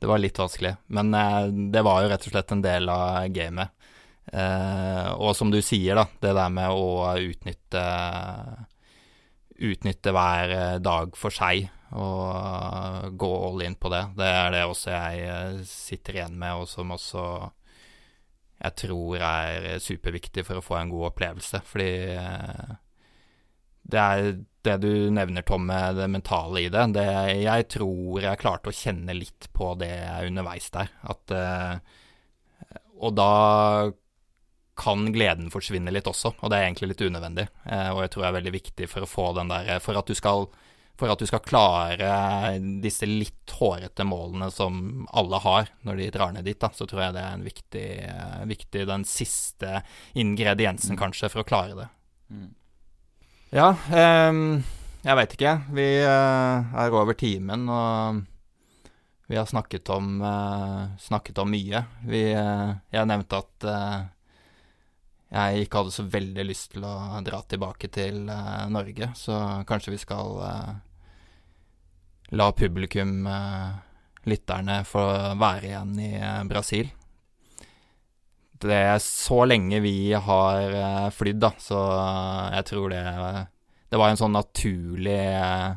det 0.03 0.07
var 0.07 0.19
litt 0.19 0.39
vanskelig. 0.39 0.75
Men 0.91 1.13
eh, 1.15 1.45
det 1.71 1.81
var 1.87 2.03
jo 2.03 2.09
rett 2.11 2.25
og 2.27 2.33
slett 2.33 2.49
en 2.51 2.61
del 2.63 2.89
av 2.91 3.29
gamet. 3.31 3.71
Eh, 4.35 5.05
og 5.15 5.31
som 5.37 5.47
du 5.51 5.61
sier, 5.63 5.95
da, 5.95 6.03
det 6.19 6.33
der 6.35 6.51
med 6.51 6.75
å 6.75 7.15
utnytte 7.23 7.83
Utnytte 9.63 10.11
hver 10.11 10.51
eh, 10.51 10.77
dag 10.83 11.15
for 11.15 11.31
seg 11.31 11.69
og 11.93 13.13
gå 13.21 13.29
all 13.47 13.61
in 13.63 13.77
på 13.79 13.91
det. 13.93 14.01
Det 14.17 14.27
er 14.27 14.51
det 14.51 14.63
også 14.65 14.91
jeg 14.91 15.27
eh, 15.29 15.59
sitter 15.69 16.17
igjen 16.17 16.35
med, 16.41 16.57
og 16.59 16.67
som 16.67 16.91
også 16.91 17.23
jeg 18.63 18.75
tror 18.79 19.23
er 19.27 19.67
superviktig 19.83 20.45
for 20.47 20.59
å 20.59 20.63
få 20.63 20.77
en 20.79 20.91
god 20.93 21.09
opplevelse. 21.11 21.59
Fordi 21.67 21.91
eh, 22.15 22.75
det 23.83 24.03
er 24.03 24.29
det 24.63 24.77
du 24.79 24.91
nevner, 25.11 25.43
Tom, 25.43 25.65
med 25.67 25.97
det 25.99 26.07
mentale 26.11 26.63
i 26.63 26.69
det. 26.71 26.85
det 26.95 27.07
jeg 27.43 27.67
tror 27.75 28.23
jeg 28.23 28.39
klarte 28.39 28.71
å 28.71 28.77
kjenne 28.77 29.15
litt 29.17 29.49
på 29.55 29.73
det 29.81 29.91
underveis 30.23 30.69
der. 30.71 30.93
At, 31.11 31.33
uh, 31.35 32.79
og 33.03 33.17
da 33.19 33.33
kan 34.79 35.03
gleden 35.13 35.51
forsvinne 35.53 35.91
litt 35.91 36.07
også, 36.09 36.31
og 36.39 36.49
det 36.49 36.57
er 36.57 36.69
egentlig 36.69 36.93
litt 36.93 37.03
unødvendig. 37.03 37.49
Uh, 37.67 37.89
og 37.91 38.05
jeg 38.05 38.13
tror 38.13 38.23
det 38.23 38.29
er 38.29 38.37
veldig 38.39 38.55
viktig 38.55 38.89
for 38.93 39.03
å 39.03 39.11
få 39.11 39.27
den 39.35 39.51
der 39.51 39.83
For 39.83 39.99
at 39.99 40.07
du 40.07 40.15
skal, 40.15 40.47
at 41.01 41.19
du 41.19 41.27
skal 41.27 41.41
klare 41.43 42.09
disse 42.83 43.07
litt 43.09 43.49
hårete 43.57 44.05
målene 44.07 44.49
som 44.53 45.07
alle 45.11 45.39
har 45.43 45.71
når 45.83 45.99
de 45.99 46.09
drar 46.13 46.33
ned 46.35 46.45
dit, 46.47 46.59
da, 46.59 46.69
så 46.73 46.87
tror 46.87 47.01
jeg 47.07 47.15
det 47.15 47.23
er 47.23 47.33
en 47.33 47.47
viktig, 47.47 47.87
uh, 48.07 48.43
viktig 48.49 48.85
den 48.87 49.05
siste 49.09 49.81
ingrediensen, 50.13 50.97
kanskje, 50.99 51.31
for 51.33 51.43
å 51.43 51.47
klare 51.47 51.75
det. 51.81 51.89
Mm. 52.29 52.51
Ja, 53.53 53.73
um, 54.29 54.63
jeg 55.03 55.17
veit 55.19 55.35
ikke. 55.35 55.57
Vi 55.75 55.87
uh, 56.05 56.77
er 56.79 56.95
over 56.95 57.17
timen, 57.19 57.67
og 57.69 58.23
vi 59.29 59.37
har 59.37 59.49
snakket 59.49 59.89
om, 59.93 60.15
uh, 60.23 60.93
snakket 61.01 61.41
om 61.43 61.51
mye. 61.53 61.83
Vi, 62.07 62.23
uh, 62.37 62.73
jeg 62.93 63.09
nevnte 63.09 63.43
at 63.43 63.67
jeg 65.33 65.65
ikke 65.65 65.81
hadde 65.81 65.95
så 65.95 66.05
veldig 66.13 66.45
lyst 66.45 66.71
til 66.75 66.85
å 66.85 66.93
dra 67.25 67.39
tilbake 67.49 67.89
til 67.89 68.27
Norge, 68.69 69.09
så 69.17 69.39
kanskje 69.65 69.95
vi 69.95 70.01
skal 70.01 70.37
la 72.37 72.47
publikum, 72.53 73.25
lytterne, 74.29 74.83
få 74.85 75.07
være 75.41 75.71
igjen 75.71 75.95
i 76.05 76.11
Brasil. 76.49 76.93
Det 78.63 78.79
er 78.79 78.99
så 79.03 79.43
lenge 79.47 79.81
vi 79.83 80.13
har 80.15 80.75
uh, 80.77 81.07
flydd, 81.11 81.39
da, 81.43 81.51
så 81.59 81.79
uh, 81.79 82.53
jeg 82.55 82.67
tror 82.71 82.93
det 82.93 83.01
Det 83.91 83.99
var 83.99 84.09
en 84.09 84.17
sånn 84.17 84.33
naturlig 84.33 85.19
uh, 85.37 85.75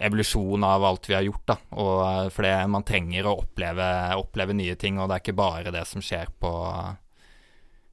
evolusjon 0.00 0.64
av 0.64 0.84
alt 0.84 1.08
vi 1.10 1.16
har 1.16 1.26
gjort, 1.26 1.46
da. 1.52 1.56
Og 1.82 2.32
for 2.32 2.46
det, 2.46 2.54
man 2.72 2.86
trenger 2.88 3.28
å 3.28 3.36
oppleve, 3.42 3.86
oppleve, 4.20 4.56
nye 4.56 4.76
ting, 4.80 4.98
og 4.98 5.10
det 5.10 5.18
er 5.18 5.24
ikke 5.24 5.38
bare 5.38 5.74
det 5.74 5.84
som 5.88 6.04
skjer 6.04 6.32
på 6.40 6.50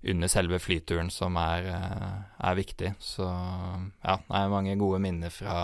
under 0.07 0.31
selve 0.31 0.59
flyturen 0.63 1.09
som 1.11 1.35
er, 1.41 1.67
er 1.67 2.57
viktig. 2.57 2.93
Så 3.03 3.27
ja, 3.27 4.17
det 4.21 4.39
er 4.39 4.53
mange 4.53 4.77
gode 4.79 5.01
minner 5.03 5.33
fra 5.33 5.57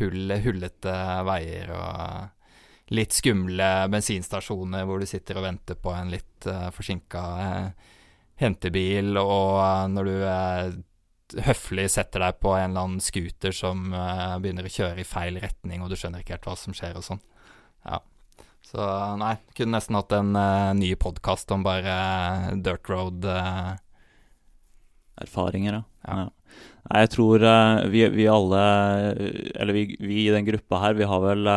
hull, 0.00 0.34
hullete 0.44 0.96
veier 1.26 1.72
og 1.76 2.92
litt 2.94 3.16
skumle 3.16 3.68
bensinstasjoner 3.90 4.86
hvor 4.86 5.02
du 5.02 5.08
sitter 5.10 5.40
og 5.40 5.46
venter 5.48 5.78
på 5.80 5.90
en 5.94 6.12
litt 6.12 6.46
uh, 6.46 6.68
forsinka 6.74 7.22
uh, 7.40 7.94
hentebil, 8.38 9.16
og 9.18 9.90
når 9.90 10.10
du 10.10 10.14
uh, 10.22 10.76
høflig 11.46 11.88
setter 11.90 12.22
deg 12.22 12.36
på 12.42 12.52
en 12.54 12.70
eller 12.70 12.84
annen 12.86 13.02
scooter 13.02 13.54
som 13.54 13.88
begynner 14.42 14.68
å 14.68 14.72
kjøre 14.72 15.02
i 15.02 15.08
feil 15.08 15.40
retning, 15.42 15.82
og 15.82 15.90
du 15.90 15.96
skjønner 15.98 16.22
ikke 16.22 16.36
helt 16.36 16.46
hva 16.46 16.54
som 16.60 16.76
skjer 16.76 16.98
og 16.98 17.06
sånn. 17.06 17.22
Ja. 17.86 17.98
Så 18.66 18.82
nei, 19.20 19.36
kunne 19.54 19.76
nesten 19.76 19.98
hatt 19.98 20.14
en 20.16 20.32
ny 20.78 20.92
podkast 20.98 21.50
om 21.54 21.62
bare 21.66 21.96
dirt 22.62 22.88
road. 22.90 23.26
Erfaringer, 25.22 25.78
ja. 25.78 25.84
ja. 26.06 26.26
Nei, 26.86 27.02
jeg 27.04 27.12
tror 27.14 27.44
vi, 27.90 28.02
vi, 28.14 28.26
alle, 28.30 28.64
eller 29.54 29.74
vi, 29.74 29.84
vi, 29.98 30.26
i 30.26 30.34
den 30.34 30.46
gruppa 30.46 30.82
her, 30.82 30.98
vi 30.98 31.06
har 31.08 31.22
vel 31.24 31.50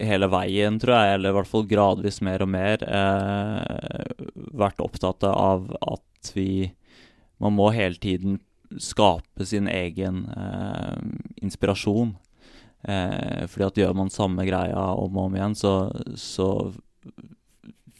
hele 0.00 0.28
veien, 0.32 0.78
tror 0.80 0.94
jeg, 0.96 1.14
eller 1.16 1.32
i 1.32 1.38
hvert 1.38 1.50
fall 1.50 1.66
gradvis 1.70 2.20
mer 2.26 2.44
og 2.44 2.50
mer, 2.52 2.84
vært 4.58 4.82
opptatt 4.84 5.26
av 5.30 5.70
at 5.80 6.34
vi 6.36 6.50
Man 7.40 7.56
må 7.56 7.70
hele 7.74 7.98
tiden 8.00 8.38
skape 8.78 9.46
sin 9.48 9.68
egen 9.68 10.24
eh, 10.36 10.98
inspirasjon. 11.42 12.14
Eh, 12.82 13.46
fordi 13.50 13.66
at 13.66 13.80
gjør 13.82 13.96
man 13.96 14.12
samme 14.12 14.46
greia 14.48 14.84
om 14.96 15.18
og 15.18 15.26
om 15.28 15.36
igjen, 15.36 15.56
så, 15.58 15.74
så 16.16 16.50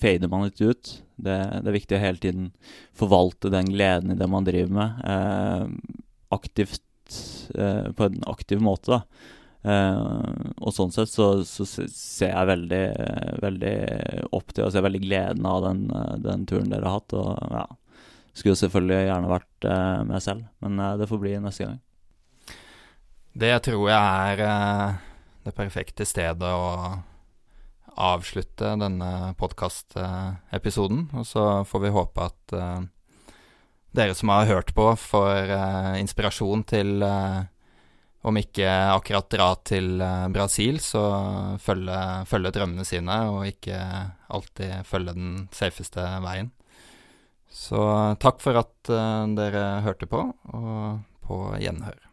fader 0.01 0.31
man 0.31 0.47
litt 0.47 0.61
ut. 0.61 0.95
Det, 1.17 1.37
det, 1.61 1.67
er 1.67 1.77
viktig 1.77 1.99
å 1.99 2.05
hele 2.05 2.23
tiden 2.23 2.47
forvalte 2.97 3.53
den 3.53 3.69
gleden 3.73 4.15
i 4.15 4.21
det 4.21 4.31
man 4.31 4.47
driver 4.47 4.73
med, 4.79 5.03
eh, 5.05 5.99
aktivt, 6.33 7.19
eh, 7.57 7.91
på 7.93 8.09
en 8.09 8.25
aktiv 8.31 8.63
måte. 8.65 9.01
da. 9.01 9.37
Uh, 9.61 10.55
og 10.65 10.73
sånn 10.73 10.89
sett 10.89 11.11
så, 11.13 11.43
så, 11.45 11.67
ser 11.69 12.31
jeg 12.31 12.49
veldig, 12.49 12.85
veldig 13.43 13.73
opp 14.33 14.55
til 14.57 14.65
og 14.65 14.71
ser 14.73 14.87
veldig 14.87 15.03
gleden 15.03 15.45
av 15.45 15.67
den, 15.67 15.83
den, 16.25 16.47
turen 16.49 16.71
dere 16.73 16.89
har 16.89 17.03
hatt. 17.03 17.13
Og 17.13 17.53
ja, 17.53 17.67
skulle 18.33 18.59
selvfølgelig 18.59 19.07
gjerne 19.09 19.31
vært 19.31 19.69
uh, 19.69 20.01
med 20.09 20.25
selv, 20.25 20.49
men 20.65 20.81
uh, 20.81 20.97
det 21.01 21.09
får 21.11 21.23
bli 21.23 21.37
neste 21.43 21.69
gang. 21.69 21.79
Det 23.41 23.53
tror 23.63 23.87
jeg 23.91 24.41
er 24.41 24.99
det 25.47 25.53
perfekte 25.55 26.05
stedet 26.09 26.51
å 26.51 26.99
avslutte 28.01 28.75
denne 28.81 29.35
podkastepisoden. 29.39 31.09
Og 31.17 31.27
så 31.29 31.47
får 31.69 31.85
vi 31.85 31.95
håpe 31.95 32.27
at 32.31 32.57
uh, 32.57 32.83
dere 33.97 34.17
som 34.17 34.33
har 34.33 34.51
hørt 34.51 34.75
på, 34.77 34.91
får 34.97 35.53
uh, 35.53 35.95
inspirasjon 36.01 36.65
til 36.71 37.05
uh, 37.05 37.43
om 38.21 38.37
ikke 38.37 38.69
akkurat 38.69 39.31
dra 39.33 39.49
til 39.65 39.95
Brasil, 40.29 40.77
så 40.85 41.01
følge, 41.57 42.01
følge, 42.29 42.51
drømmene 42.53 42.85
sine, 42.85 43.15
og 43.33 43.47
ikke 43.49 43.79
alltid 44.29 44.85
følge 44.85 45.15
den 45.17 45.31
safeste 45.57 46.05
veien. 46.21 46.51
Så 47.51 47.81
takk 48.23 48.39
for 48.43 48.61
at 48.61 48.91
dere 49.35 49.65
hørte 49.83 50.07
på, 50.11 50.23
og 50.55 51.01
på 51.27 51.41
gjenhør. 51.59 52.10